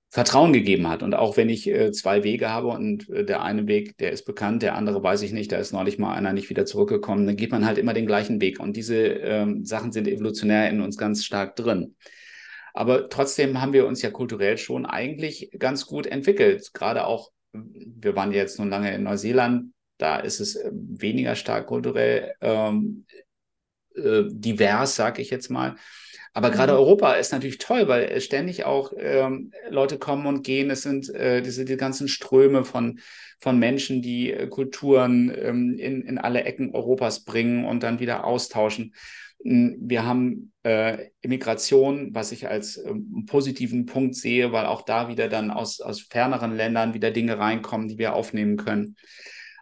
Vertrauen 0.08 0.52
gegeben 0.52 0.88
hat. 0.88 1.02
Und 1.02 1.14
auch 1.14 1.36
wenn 1.36 1.48
ich 1.48 1.68
äh, 1.68 1.92
zwei 1.92 2.24
Wege 2.24 2.48
habe 2.48 2.68
und 2.68 3.08
äh, 3.10 3.24
der 3.24 3.42
eine 3.42 3.66
Weg, 3.66 3.98
der 3.98 4.12
ist 4.12 4.24
bekannt, 4.24 4.62
der 4.62 4.74
andere 4.74 5.02
weiß 5.02 5.22
ich 5.22 5.32
nicht, 5.32 5.52
da 5.52 5.58
ist 5.58 5.72
neulich 5.72 5.98
mal 5.98 6.14
einer 6.14 6.32
nicht 6.32 6.48
wieder 6.48 6.64
zurückgekommen, 6.64 7.26
dann 7.26 7.36
geht 7.36 7.50
man 7.50 7.66
halt 7.66 7.76
immer 7.78 7.92
den 7.92 8.06
gleichen 8.06 8.40
Weg. 8.40 8.60
Und 8.60 8.76
diese 8.76 8.96
ähm, 8.96 9.64
Sachen 9.64 9.92
sind 9.92 10.08
evolutionär 10.08 10.70
in 10.70 10.80
uns 10.80 10.96
ganz 10.96 11.24
stark 11.24 11.56
drin. 11.56 11.96
Aber 12.72 13.08
trotzdem 13.08 13.60
haben 13.60 13.72
wir 13.72 13.86
uns 13.86 14.02
ja 14.02 14.10
kulturell 14.10 14.58
schon 14.58 14.86
eigentlich 14.86 15.50
ganz 15.58 15.86
gut 15.86 16.06
entwickelt. 16.06 16.72
Gerade 16.72 17.06
auch, 17.06 17.30
wir 17.52 18.14
waren 18.16 18.32
jetzt 18.32 18.58
nun 18.58 18.70
lange 18.70 18.94
in 18.94 19.02
Neuseeland, 19.02 19.72
da 19.98 20.18
ist 20.18 20.40
es 20.40 20.56
äh, 20.56 20.70
weniger 20.72 21.34
stark 21.34 21.66
kulturell 21.66 22.34
ähm, 22.40 23.06
äh, 23.96 24.24
divers, 24.28 24.96
sag 24.96 25.18
ich 25.18 25.30
jetzt 25.30 25.50
mal. 25.50 25.76
Aber 26.36 26.50
gerade 26.50 26.72
mhm. 26.74 26.80
Europa 26.80 27.14
ist 27.14 27.32
natürlich 27.32 27.56
toll, 27.56 27.88
weil 27.88 28.20
ständig 28.20 28.66
auch 28.66 28.92
ähm, 28.98 29.52
Leute 29.70 29.98
kommen 29.98 30.26
und 30.26 30.42
gehen. 30.44 30.68
Es 30.68 30.82
sind 30.82 31.08
äh, 31.14 31.40
diese 31.40 31.64
die 31.64 31.78
ganzen 31.78 32.08
Ströme 32.08 32.64
von, 32.66 33.00
von 33.40 33.58
Menschen, 33.58 34.02
die 34.02 34.32
äh, 34.32 34.46
Kulturen 34.46 35.32
ähm, 35.34 35.78
in, 35.78 36.02
in 36.02 36.18
alle 36.18 36.44
Ecken 36.44 36.74
Europas 36.74 37.24
bringen 37.24 37.64
und 37.64 37.82
dann 37.82 38.00
wieder 38.00 38.24
austauschen. 38.24 38.92
Hm, 39.42 39.78
wir 39.80 40.04
haben 40.04 40.52
äh, 40.62 41.06
Immigration, 41.22 42.10
was 42.12 42.32
ich 42.32 42.48
als 42.48 42.76
ähm, 42.84 43.24
positiven 43.26 43.86
Punkt 43.86 44.14
sehe, 44.14 44.52
weil 44.52 44.66
auch 44.66 44.82
da 44.82 45.08
wieder 45.08 45.28
dann 45.28 45.50
aus, 45.50 45.80
aus 45.80 46.02
ferneren 46.02 46.54
Ländern 46.54 46.92
wieder 46.92 47.12
Dinge 47.12 47.38
reinkommen, 47.38 47.88
die 47.88 47.96
wir 47.96 48.14
aufnehmen 48.14 48.58
können. 48.58 48.96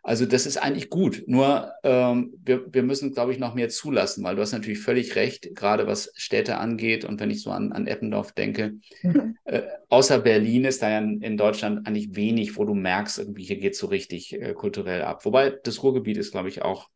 Also 0.06 0.26
das 0.26 0.44
ist 0.44 0.58
eigentlich 0.58 0.90
gut. 0.90 1.24
Nur 1.26 1.72
ähm, 1.82 2.34
wir, 2.44 2.72
wir 2.72 2.82
müssen, 2.82 3.14
glaube 3.14 3.32
ich, 3.32 3.38
noch 3.38 3.54
mehr 3.54 3.70
zulassen, 3.70 4.22
weil 4.22 4.36
du 4.36 4.42
hast 4.42 4.52
natürlich 4.52 4.80
völlig 4.80 5.16
recht, 5.16 5.54
gerade 5.54 5.86
was 5.86 6.12
Städte 6.14 6.58
angeht. 6.58 7.06
Und 7.06 7.20
wenn 7.20 7.30
ich 7.30 7.40
so 7.40 7.50
an, 7.50 7.72
an 7.72 7.86
Eppendorf 7.86 8.32
denke, 8.32 8.74
mhm. 9.02 9.38
äh, 9.44 9.62
außer 9.88 10.18
Berlin 10.18 10.66
ist 10.66 10.82
da 10.82 10.90
ja 10.90 10.98
in, 10.98 11.22
in, 11.22 11.38
Deutschland 11.38 11.86
eigentlich 11.88 12.14
wenig, 12.14 12.58
wo 12.58 12.66
du 12.66 12.74
merkst, 12.74 13.18
irgendwie 13.18 13.44
hier 13.44 13.56
geht 13.56 13.76
so 13.76 13.86
richtig 13.86 14.34
äh, 14.34 14.52
kulturell 14.52 15.00
ab. 15.00 15.24
Wobei 15.24 15.58
das 15.64 15.82
Ruhrgebiet 15.82 16.18
ist, 16.18 16.32
glaube 16.32 16.50
ich, 16.50 16.60
auch 16.60 16.90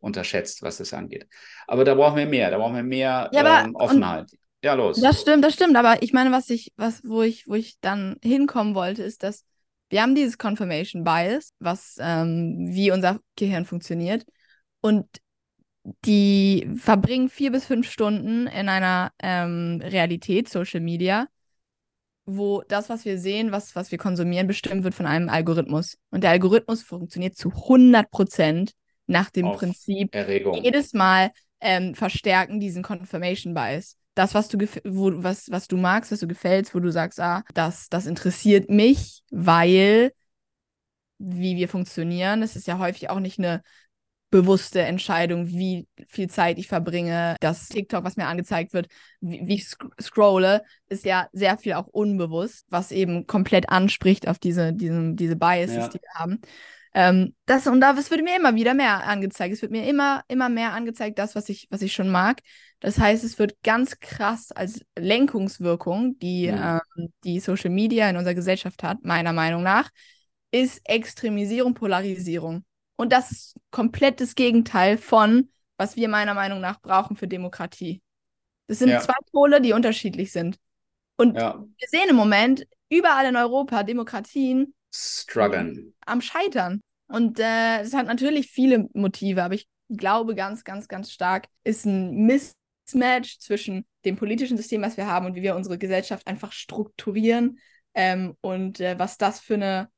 unterschätzt, 0.00 0.62
was 0.62 0.78
das 0.78 0.92
angeht. 0.92 1.28
Aber 1.68 1.84
da 1.84 1.94
brauchen 1.94 2.16
wir 2.16 2.26
mehr, 2.26 2.50
da 2.50 2.58
brauchen 2.58 2.74
wir 2.74 2.82
mehr 2.82 3.30
ja, 3.32 3.64
ähm, 3.64 3.76
Offenheit. 3.76 4.28
Ja, 4.64 4.74
los. 4.74 5.00
Das 5.00 5.20
stimmt, 5.20 5.44
das 5.44 5.54
stimmt. 5.54 5.76
Aber 5.76 6.02
ich 6.02 6.12
meine, 6.12 6.32
was 6.32 6.50
ich, 6.50 6.72
was, 6.76 7.00
wo 7.04 7.22
ich, 7.22 7.46
wo 7.46 7.54
ich 7.54 7.78
dann 7.80 8.16
hinkommen 8.24 8.74
wollte, 8.74 9.04
ist, 9.04 9.22
dass 9.22 9.44
wir 9.90 10.02
haben 10.02 10.14
dieses 10.14 10.38
Confirmation 10.38 11.04
Bias, 11.04 11.52
was 11.58 11.96
ähm, 12.00 12.68
wie 12.70 12.90
unser 12.92 13.20
Gehirn 13.36 13.66
funktioniert. 13.66 14.24
Und 14.80 15.06
die 16.04 16.68
verbringen 16.76 17.28
vier 17.28 17.50
bis 17.50 17.64
fünf 17.64 17.90
Stunden 17.90 18.46
in 18.46 18.68
einer 18.68 19.12
ähm, 19.20 19.80
Realität, 19.82 20.48
Social 20.48 20.80
Media, 20.80 21.26
wo 22.24 22.62
das, 22.68 22.88
was 22.88 23.04
wir 23.04 23.18
sehen, 23.18 23.50
was, 23.50 23.74
was 23.74 23.90
wir 23.90 23.98
konsumieren, 23.98 24.46
bestimmt 24.46 24.84
wird 24.84 24.94
von 24.94 25.06
einem 25.06 25.28
Algorithmus. 25.28 25.98
Und 26.10 26.22
der 26.22 26.30
Algorithmus 26.30 26.82
funktioniert 26.82 27.36
zu 27.36 27.50
100 27.50 28.10
Prozent 28.10 28.72
nach 29.06 29.30
dem 29.30 29.46
Auf 29.46 29.58
Prinzip, 29.58 30.14
Erregung. 30.14 30.62
jedes 30.62 30.92
Mal 30.92 31.32
ähm, 31.60 31.94
verstärken 31.94 32.60
diesen 32.60 32.82
Confirmation 32.82 33.54
Bias. 33.54 33.96
Das, 34.14 34.34
was 34.34 34.48
du, 34.48 34.58
wo, 34.84 35.22
was, 35.22 35.50
was 35.50 35.68
du 35.68 35.76
magst, 35.76 36.12
was 36.12 36.20
du 36.20 36.26
gefällst, 36.26 36.74
wo 36.74 36.80
du 36.80 36.90
sagst, 36.90 37.20
ah, 37.20 37.44
das, 37.54 37.88
das 37.88 38.06
interessiert 38.06 38.68
mich, 38.68 39.22
weil 39.30 40.12
wie 41.20 41.56
wir 41.56 41.68
funktionieren. 41.68 42.42
Es 42.42 42.56
ist 42.56 42.66
ja 42.66 42.78
häufig 42.78 43.10
auch 43.10 43.20
nicht 43.20 43.38
eine 43.38 43.62
bewusste 44.30 44.82
Entscheidung, 44.82 45.48
wie 45.48 45.86
viel 46.08 46.30
Zeit 46.30 46.58
ich 46.58 46.68
verbringe. 46.68 47.36
Das 47.40 47.68
TikTok, 47.68 48.04
was 48.04 48.16
mir 48.16 48.26
angezeigt 48.26 48.72
wird, 48.72 48.86
wie, 49.20 49.46
wie 49.46 49.54
ich 49.56 49.68
sc 49.68 49.84
scrolle, 50.00 50.62
ist 50.88 51.04
ja 51.04 51.28
sehr 51.32 51.58
viel 51.58 51.74
auch 51.74 51.88
unbewusst, 51.88 52.66
was 52.70 52.92
eben 52.92 53.26
komplett 53.26 53.68
anspricht 53.68 54.28
auf 54.28 54.38
diese, 54.38 54.72
diese, 54.72 55.14
diese 55.14 55.36
Biases, 55.36 55.76
ja. 55.76 55.88
die 55.88 56.00
wir 56.00 56.14
haben. 56.14 56.40
Ähm, 56.92 57.34
das 57.46 57.66
und 57.66 57.80
da, 57.80 57.96
es 57.96 58.10
wird 58.10 58.22
mir 58.22 58.36
immer 58.36 58.54
wieder 58.54 58.74
mehr 58.74 59.06
angezeigt. 59.06 59.54
Es 59.54 59.62
wird 59.62 59.70
mir 59.70 59.86
immer, 59.86 60.24
immer 60.28 60.48
mehr 60.48 60.72
angezeigt, 60.72 61.18
das, 61.18 61.34
was 61.34 61.48
ich, 61.48 61.68
was 61.70 61.82
ich 61.82 61.92
schon 61.92 62.08
mag. 62.08 62.40
Das 62.80 62.98
heißt, 62.98 63.22
es 63.22 63.38
wird 63.38 63.62
ganz 63.62 64.00
krass 64.00 64.50
als 64.50 64.84
Lenkungswirkung, 64.98 66.18
die, 66.18 66.50
mhm. 66.50 66.58
ähm, 66.58 67.12
die 67.24 67.38
Social 67.40 67.70
Media 67.70 68.08
in 68.10 68.16
unserer 68.16 68.34
Gesellschaft 68.34 68.82
hat, 68.82 69.04
meiner 69.04 69.32
Meinung 69.32 69.62
nach, 69.62 69.90
ist 70.50 70.80
Extremisierung, 70.84 71.74
Polarisierung. 71.74 72.64
Und 72.96 73.12
das 73.12 73.30
ist 73.30 73.56
komplett 73.70 74.20
das 74.20 74.34
Gegenteil 74.34 74.98
von, 74.98 75.48
was 75.76 75.96
wir 75.96 76.08
meiner 76.08 76.34
Meinung 76.34 76.60
nach 76.60 76.80
brauchen 76.80 77.16
für 77.16 77.28
Demokratie. 77.28 78.02
Das 78.66 78.78
sind 78.78 78.90
ja. 78.90 79.00
zwei 79.00 79.14
Pole, 79.32 79.60
die 79.60 79.72
unterschiedlich 79.72 80.32
sind. 80.32 80.58
Und 81.16 81.36
ja. 81.36 81.54
wir 81.58 81.88
sehen 81.88 82.08
im 82.08 82.16
Moment 82.16 82.66
überall 82.88 83.26
in 83.26 83.36
Europa 83.36 83.82
Demokratien 83.84 84.74
strugglen. 84.92 85.94
Am 86.06 86.20
Scheitern. 86.20 86.80
Und 87.08 87.40
äh, 87.40 87.80
es 87.80 87.94
hat 87.94 88.06
natürlich 88.06 88.50
viele 88.50 88.88
Motive, 88.94 89.42
aber 89.42 89.54
ich 89.54 89.68
glaube 89.88 90.34
ganz, 90.34 90.64
ganz, 90.64 90.88
ganz 90.88 91.10
stark 91.10 91.48
ist 91.64 91.84
ein 91.84 92.26
Mismatch 92.26 93.38
zwischen 93.40 93.84
dem 94.04 94.16
politischen 94.16 94.56
System, 94.56 94.82
was 94.82 94.96
wir 94.96 95.06
haben 95.06 95.26
und 95.26 95.34
wie 95.34 95.42
wir 95.42 95.56
unsere 95.56 95.78
Gesellschaft 95.78 96.26
einfach 96.26 96.52
strukturieren 96.52 97.58
ähm, 97.94 98.36
und 98.40 98.80
äh, 98.80 98.98
was 98.98 99.18
das 99.18 99.40
für 99.40 99.54
eine 99.54 99.88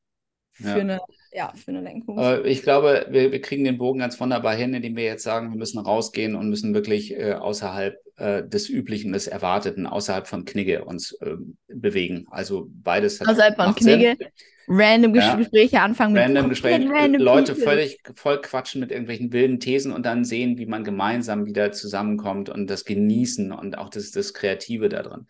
für 0.54 0.68
ja. 0.68 0.74
eine 0.76 1.00
ja, 1.34 1.52
für 1.56 1.70
eine 1.70 1.80
Lenkung. 1.80 2.18
Aber 2.18 2.44
ich 2.44 2.62
glaube, 2.62 3.06
wir, 3.08 3.32
wir 3.32 3.40
kriegen 3.40 3.64
den 3.64 3.78
Bogen 3.78 4.00
ganz 4.00 4.20
wunderbar 4.20 4.54
hin, 4.54 4.74
indem 4.74 4.96
wir 4.96 5.04
jetzt 5.04 5.22
sagen, 5.22 5.50
wir 5.50 5.56
müssen 5.56 5.78
rausgehen 5.78 6.34
und 6.34 6.50
müssen 6.50 6.74
wirklich 6.74 7.16
äh, 7.16 7.32
außerhalb 7.32 7.96
äh, 8.16 8.46
des 8.46 8.68
Üblichen, 8.68 9.12
des 9.12 9.28
Erwarteten, 9.28 9.86
außerhalb 9.86 10.26
von 10.26 10.44
Knigge 10.44 10.84
uns 10.84 11.12
äh, 11.22 11.36
bewegen. 11.68 12.26
Also 12.30 12.68
beides 12.70 13.18
hat 13.20 13.28
Außerhalb 13.28 13.56
von 13.56 13.74
Knigge, 13.74 14.16
Sinn. 14.18 14.28
Random 14.68 15.14
ja. 15.14 15.34
Gespräche 15.36 15.80
anfangen 15.80 16.14
mit 16.14 16.22
Random 16.22 16.48
Gespräche, 16.48 16.88
random 16.88 17.22
Leute 17.22 17.52
People. 17.52 17.64
völlig 17.64 18.00
voll 18.14 18.40
quatschen 18.40 18.80
mit 18.80 18.90
irgendwelchen 18.90 19.32
wilden 19.32 19.60
Thesen 19.60 19.92
und 19.92 20.06
dann 20.06 20.24
sehen, 20.24 20.58
wie 20.58 20.66
man 20.66 20.84
gemeinsam 20.84 21.46
wieder 21.46 21.72
zusammenkommt 21.72 22.48
und 22.48 22.68
das 22.68 22.84
genießen 22.84 23.52
und 23.52 23.78
auch 23.78 23.88
das, 23.88 24.10
das 24.10 24.34
Kreative 24.34 24.88
da 24.88 25.02
drin. 25.02 25.26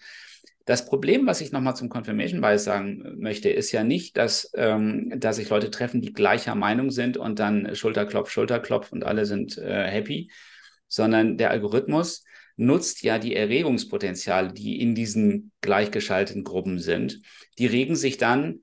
Das 0.65 0.87
Problem, 0.87 1.27
was 1.27 1.41
ich 1.41 1.51
nochmal 1.51 1.75
zum 1.75 1.89
Confirmation 1.89 2.41
Bias 2.41 2.65
sagen 2.65 3.17
möchte, 3.19 3.49
ist 3.49 3.73
ja 3.73 3.83
nicht, 3.83 4.17
dass, 4.17 4.51
ähm, 4.55 5.13
dass 5.17 5.37
sich 5.37 5.49
Leute 5.49 5.71
treffen, 5.71 6.01
die 6.01 6.13
gleicher 6.13 6.55
Meinung 6.55 6.91
sind 6.91 7.17
und 7.17 7.41
dann 7.41 7.75
Schulterklopf, 7.75 8.31
Schulterklopf 8.31 8.93
und 8.93 9.05
alle 9.05 9.27
sind 9.27 9.59
äh, 9.59 9.89
happy, 9.91 10.31
sondern 10.87 11.37
der 11.37 11.51
Algorithmus 11.51 12.25
nutzt 12.57 13.03
ja 13.03 13.19
die 13.19 13.35
Erregungspotenziale, 13.35 14.53
die 14.53 14.81
in 14.81 14.95
diesen 14.95 15.51
gleichgeschalteten 15.63 16.45
Gruppen 16.45 16.79
sind. 16.79 17.21
Die 17.59 17.67
regen 17.67 17.97
sich 17.97 18.19
dann 18.19 18.61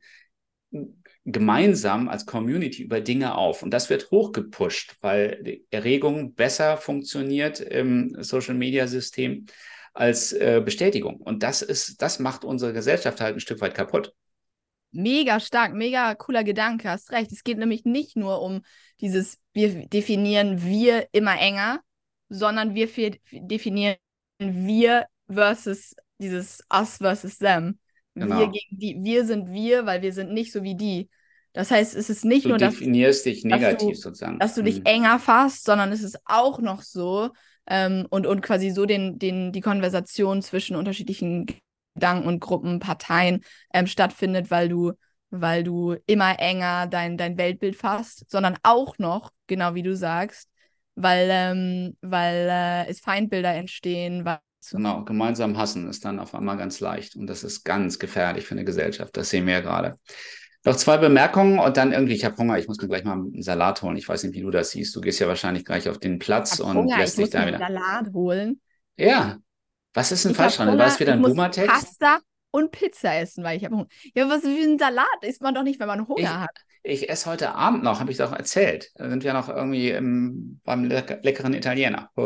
gemeinsam 1.26 2.10
als 2.10 2.26
Community 2.26 2.84
über 2.84 3.02
Dinge 3.02 3.36
auf. 3.36 3.64
Und 3.64 3.72
das 3.72 3.90
wird 3.90 4.12
hochgepusht, 4.12 4.96
weil 5.02 5.62
Erregung 5.70 6.34
besser 6.34 6.78
funktioniert 6.78 7.60
im 7.60 8.16
Social-Media-System 8.20 9.46
als 9.94 10.34
äh, 10.34 10.62
Bestätigung. 10.64 11.18
Und 11.18 11.44
das 11.44 11.62
ist, 11.62 12.02
das 12.02 12.20
macht 12.20 12.46
unsere 12.46 12.74
Gesellschaft 12.74 13.22
halt 13.22 13.36
ein 13.36 13.40
Stück 13.40 13.62
weit 13.62 13.76
kaputt. 13.76 14.14
Mega 14.92 15.40
stark, 15.40 15.74
mega 15.74 16.16
cooler 16.16 16.44
Gedanke, 16.44 16.90
hast 16.90 17.12
recht. 17.12 17.32
Es 17.32 17.44
geht 17.44 17.60
nämlich 17.60 17.86
nicht 17.86 18.16
nur 18.16 18.42
um 18.42 18.62
dieses, 19.02 19.38
wir 19.54 19.88
definieren 19.88 20.64
wir 20.64 21.08
immer 21.12 21.40
enger, 21.40 21.82
sondern 22.30 22.74
wir 22.74 22.88
definieren 23.32 23.98
wir 24.40 25.06
versus 25.30 25.96
dieses 26.18 26.64
us 26.74 26.98
versus 26.98 27.38
them. 27.38 27.78
Genau. 28.20 28.40
Wir 28.40 28.48
gegen 28.48 28.78
die, 28.78 28.98
wir 29.02 29.26
sind 29.26 29.52
wir, 29.52 29.86
weil 29.86 30.02
wir 30.02 30.14
sind 30.14 30.32
nicht 30.32 30.52
so 30.52 30.64
wie 30.64 30.76
die. 30.76 31.10
Das 31.54 31.72
heißt, 31.72 31.96
es 31.96 32.10
ist 32.10 32.26
nicht 32.26 32.46
du 32.46 32.50
nur, 32.50 32.58
dass, 32.58 32.76
definierst 32.76 33.26
dich 33.26 33.44
negativ 33.44 33.74
dass 33.74 33.80
du, 33.80 33.94
sozusagen. 33.96 34.40
dass 34.40 34.56
du 34.56 34.64
dich 34.64 34.80
mhm. 34.80 34.86
enger 34.86 35.20
fasst, 35.20 35.66
sondern 35.66 35.92
es 35.92 36.04
ist 36.04 36.20
auch 36.26 36.60
noch 36.60 36.82
so, 36.82 37.32
ähm, 37.68 38.06
und, 38.10 38.28
und 38.28 38.42
quasi 38.42 38.72
so 38.72 38.86
den, 38.86 39.20
den, 39.20 39.52
die 39.52 39.62
Konversation 39.62 40.42
zwischen 40.42 40.76
unterschiedlichen 40.76 41.48
Gedanken 41.96 42.28
und 42.28 42.40
Gruppen, 42.40 42.80
Parteien 42.80 43.44
ähm, 43.74 43.88
stattfindet, 43.88 44.52
weil 44.52 44.70
du, 44.70 44.94
weil 45.30 45.64
du 45.64 45.96
immer 46.06 46.40
enger 46.40 46.88
dein, 46.88 47.18
dein 47.18 47.38
Weltbild 47.38 47.76
fasst, 47.76 48.30
sondern 48.30 48.58
auch 48.64 48.98
noch, 48.98 49.32
genau 49.48 49.76
wie 49.76 49.84
du 49.84 49.96
sagst, 49.96 50.50
weil, 50.96 51.30
ähm, 51.32 51.98
weil 52.02 52.48
äh, 52.50 52.90
es 52.90 53.00
Feindbilder 53.00 53.54
entstehen, 53.54 54.26
weil 54.26 54.40
Genau, 54.72 55.04
gemeinsam 55.04 55.58
hassen 55.58 55.88
ist 55.90 56.06
dann 56.06 56.20
auf 56.20 56.36
einmal 56.36 56.58
ganz 56.58 56.80
leicht 56.80 57.16
und 57.16 57.28
das 57.28 57.44
ist 57.44 57.64
ganz 57.64 57.98
gefährlich 57.98 58.46
für 58.46 58.56
eine 58.56 58.66
Gesellschaft. 58.66 59.16
Das 59.16 59.30
sehen 59.30 59.46
wir 59.46 59.54
ja 59.54 59.60
gerade. 59.62 59.98
Noch 60.66 60.76
zwei 60.76 60.98
Bemerkungen 60.98 61.58
und 61.60 61.78
dann 61.78 61.94
irgendwie, 61.94 62.14
ich 62.14 62.26
habe 62.26 62.36
Hunger, 62.36 62.58
ich 62.60 62.68
muss 62.68 62.82
mir 62.82 62.90
gleich 62.90 63.06
mal 63.06 63.14
einen 63.14 63.42
Salat 63.42 63.82
holen. 63.82 63.96
Ich 63.96 64.10
weiß 64.10 64.24
nicht, 64.24 64.36
wie 64.36 64.42
du 64.42 64.52
das 64.52 64.72
siehst. 64.72 64.94
Du 64.94 65.00
gehst 65.00 65.20
ja 65.20 65.28
wahrscheinlich 65.28 65.64
gleich 65.64 65.88
auf 65.88 66.00
den 66.00 66.20
Platz 66.20 66.60
und 66.60 66.76
Hunger, 66.76 66.98
lässt 66.98 67.18
dich 67.18 67.30
da 67.30 67.48
wieder. 67.48 67.60
Salat 67.60 68.14
holen. 68.14 68.60
Ja. 68.98 69.38
Was 69.94 70.12
ist 70.12 70.26
denn 70.26 70.32
ich 70.32 70.38
falsch 70.38 70.58
dran? 70.58 70.78
War 70.78 70.88
es 70.88 71.00
wieder 71.00 71.14
ein 71.14 71.22
Boomer-Text? 71.22 71.70
Pasta 71.70 72.20
und 72.52 72.72
Pizza 72.72 73.16
essen, 73.16 73.44
weil 73.44 73.58
ich 73.58 73.64
habe 73.64 73.76
Hunger. 73.76 73.88
Ja, 74.14 74.28
was 74.30 74.44
wie 74.44 74.64
ein 74.64 74.78
Salat 74.78 75.08
isst 75.22 75.42
man 75.42 75.56
doch 75.56 75.64
nicht, 75.64 75.80
wenn 75.80 75.88
man 75.88 76.06
Hunger 76.06 76.20
ich, 76.20 76.28
hat. 76.28 76.60
Ich 76.84 77.10
esse 77.10 77.30
heute 77.30 77.56
Abend 77.56 77.84
noch, 77.84 78.02
habe 78.02 78.12
ich 78.12 78.18
doch 78.18 78.34
erzählt. 78.34 78.92
Da 78.96 79.10
sind 79.10 79.24
wir 79.24 79.32
noch 79.32 79.48
irgendwie 79.48 79.92
im, 79.92 80.60
beim 80.66 80.84
leck 80.84 81.20
leckeren 81.24 81.54
Italiener. 81.54 82.12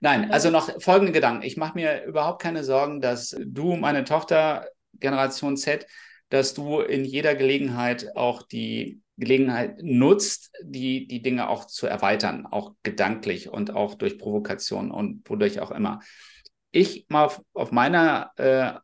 Nein, 0.00 0.30
also 0.30 0.50
noch 0.50 0.80
folgende 0.80 1.12
Gedanken. 1.12 1.42
Ich 1.42 1.56
mache 1.56 1.74
mir 1.74 2.04
überhaupt 2.04 2.40
keine 2.40 2.64
Sorgen, 2.64 3.00
dass 3.00 3.36
du, 3.38 3.76
meine 3.76 4.04
Tochter, 4.04 4.68
Generation 4.94 5.56
Z, 5.56 5.86
dass 6.28 6.54
du 6.54 6.80
in 6.80 7.04
jeder 7.04 7.34
Gelegenheit 7.34 8.16
auch 8.16 8.42
die 8.42 9.00
Gelegenheit 9.16 9.82
nutzt, 9.82 10.52
die, 10.62 11.08
die 11.08 11.22
Dinge 11.22 11.48
auch 11.48 11.66
zu 11.66 11.86
erweitern, 11.86 12.46
auch 12.46 12.74
gedanklich 12.82 13.48
und 13.48 13.74
auch 13.74 13.94
durch 13.94 14.18
Provokation 14.18 14.90
und 14.90 15.28
wodurch 15.28 15.60
auch 15.60 15.72
immer. 15.72 16.00
Ich 16.70 17.06
mal 17.08 17.24
auf, 17.24 17.42
auf 17.52 17.72
meiner 17.72 18.30
äh, 18.36 18.74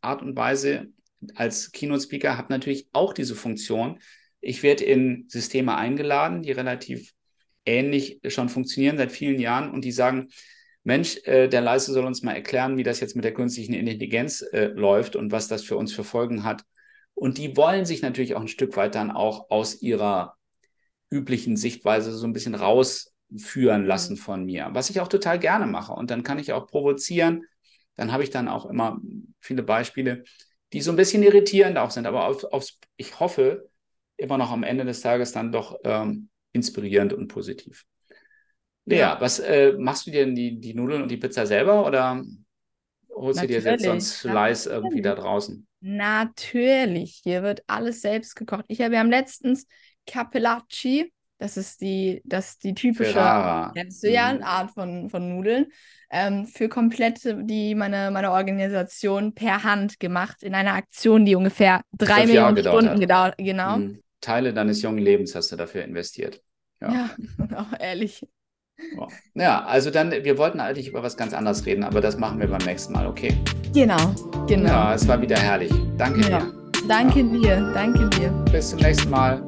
Art 0.00 0.22
und 0.22 0.36
Weise 0.36 0.88
als 1.34 1.72
Keynote-Speaker 1.72 2.36
habe 2.36 2.52
natürlich 2.52 2.88
auch 2.92 3.12
diese 3.12 3.34
Funktion. 3.34 3.98
Ich 4.40 4.62
werde 4.62 4.84
in 4.84 5.24
Systeme 5.28 5.74
eingeladen, 5.74 6.42
die 6.42 6.52
relativ 6.52 7.12
ähnlich 7.66 8.20
schon 8.28 8.48
funktionieren 8.48 8.98
seit 8.98 9.12
vielen 9.12 9.40
Jahren 9.40 9.70
und 9.70 9.84
die 9.84 9.92
sagen, 9.92 10.28
Mensch, 10.84 11.18
äh, 11.24 11.48
der 11.48 11.62
Leiste 11.62 11.92
soll 11.92 12.04
uns 12.04 12.22
mal 12.22 12.34
erklären, 12.34 12.76
wie 12.76 12.82
das 12.82 13.00
jetzt 13.00 13.16
mit 13.16 13.24
der 13.24 13.32
künstlichen 13.32 13.72
Intelligenz 13.72 14.42
äh, 14.42 14.66
läuft 14.66 15.16
und 15.16 15.32
was 15.32 15.48
das 15.48 15.64
für 15.64 15.76
uns 15.76 15.92
für 15.92 16.04
Folgen 16.04 16.44
hat. 16.44 16.62
Und 17.14 17.38
die 17.38 17.56
wollen 17.56 17.86
sich 17.86 18.02
natürlich 18.02 18.34
auch 18.34 18.40
ein 18.40 18.48
Stück 18.48 18.76
weit 18.76 18.94
dann 18.94 19.10
auch 19.10 19.50
aus 19.50 19.80
ihrer 19.80 20.36
üblichen 21.10 21.56
Sichtweise 21.56 22.12
so 22.12 22.26
ein 22.26 22.32
bisschen 22.32 22.54
rausführen 22.54 23.82
mhm. 23.82 23.88
lassen 23.88 24.16
von 24.16 24.44
mir, 24.44 24.68
was 24.72 24.90
ich 24.90 25.00
auch 25.00 25.08
total 25.08 25.38
gerne 25.38 25.66
mache. 25.66 25.92
Und 25.92 26.10
dann 26.10 26.22
kann 26.22 26.38
ich 26.38 26.52
auch 26.52 26.66
provozieren. 26.66 27.44
Dann 27.94 28.12
habe 28.12 28.22
ich 28.22 28.30
dann 28.30 28.48
auch 28.48 28.66
immer 28.66 29.00
viele 29.40 29.62
Beispiele, 29.62 30.24
die 30.72 30.80
so 30.82 30.90
ein 30.90 30.96
bisschen 30.96 31.22
irritierend 31.22 31.78
auch 31.78 31.92
sind, 31.92 32.06
aber 32.06 32.26
auf, 32.26 32.44
aufs, 32.44 32.78
ich 32.96 33.20
hoffe 33.20 33.70
immer 34.16 34.36
noch 34.36 34.50
am 34.50 34.64
Ende 34.64 34.84
des 34.84 35.00
Tages 35.00 35.32
dann 35.32 35.52
doch 35.52 35.78
ähm, 35.84 36.28
inspirierend 36.54 37.12
und 37.12 37.28
positiv. 37.28 37.84
Lea, 38.86 38.98
ja. 38.98 39.20
was 39.20 39.38
äh, 39.38 39.72
machst 39.78 40.06
du 40.06 40.10
dir 40.10 40.24
denn 40.24 40.34
die, 40.34 40.58
die 40.60 40.74
Nudeln 40.74 41.02
und 41.02 41.10
die 41.10 41.16
Pizza 41.16 41.46
selber 41.46 41.86
oder 41.86 42.24
holst 43.14 43.40
Natürlich. 43.40 43.62
du 43.62 43.62
dir 43.62 43.72
jetzt 43.72 43.84
sonst 43.84 44.20
Slice 44.20 44.66
irgendwie 44.66 45.02
da 45.02 45.14
draußen? 45.14 45.66
Natürlich, 45.80 47.20
hier 47.22 47.42
wird 47.42 47.62
alles 47.66 48.00
selbst 48.00 48.36
gekocht. 48.36 48.64
Ich 48.68 48.80
habe, 48.80 48.92
wir 48.92 49.00
haben 49.00 49.10
letztens 49.10 49.66
Capellacci, 50.06 51.12
das 51.38 51.56
ist 51.56 51.80
die, 51.80 52.22
das 52.24 52.58
die 52.58 52.74
typische, 52.74 53.70
kennst 53.74 54.02
du 54.02 54.10
ja, 54.10 54.32
mhm. 54.32 54.42
Art 54.42 54.70
von, 54.70 55.10
von 55.10 55.34
Nudeln, 55.34 55.66
ähm, 56.10 56.46
für 56.46 56.68
komplett 56.68 57.20
die 57.24 57.74
meine, 57.74 58.10
meine 58.10 58.30
Organisation 58.30 59.34
per 59.34 59.64
Hand 59.64 59.98
gemacht 59.98 60.42
in 60.42 60.54
einer 60.54 60.74
Aktion, 60.74 61.24
die 61.24 61.34
ungefähr 61.34 61.82
drei 61.92 62.26
Millionen 62.26 62.56
Stunden 62.58 63.00
gedauert 63.00 63.32
hat. 63.32 63.38
Genau. 63.38 63.78
Mhm. 63.78 64.00
Teile 64.24 64.52
deines 64.52 64.82
jungen 64.82 64.98
Lebens 64.98 65.34
hast 65.34 65.52
du 65.52 65.56
dafür 65.56 65.84
investiert. 65.84 66.42
Ja, 66.80 66.92
ja 66.92 67.10
auch 67.58 67.78
ehrlich. 67.78 68.26
Ja, 69.34 69.64
also 69.64 69.90
dann, 69.90 70.10
wir 70.10 70.36
wollten 70.36 70.58
eigentlich 70.58 70.88
über 70.88 71.02
was 71.02 71.16
ganz 71.16 71.32
anderes 71.32 71.64
reden, 71.64 71.84
aber 71.84 72.00
das 72.00 72.18
machen 72.18 72.40
wir 72.40 72.48
beim 72.48 72.64
nächsten 72.64 72.92
Mal, 72.92 73.06
okay? 73.06 73.36
Genau, 73.72 74.14
genau. 74.48 74.68
Ja, 74.68 74.94
es 74.94 75.06
war 75.06 75.20
wieder 75.20 75.38
herrlich. 75.38 75.72
Danke 75.96 76.28
ja. 76.28 76.40
dir. 76.40 76.52
Danke 76.88 77.20
ja. 77.20 77.26
dir, 77.38 77.72
danke 77.72 78.10
dir. 78.10 78.30
Bis 78.50 78.70
zum 78.70 78.80
nächsten 78.80 79.10
Mal. 79.10 79.42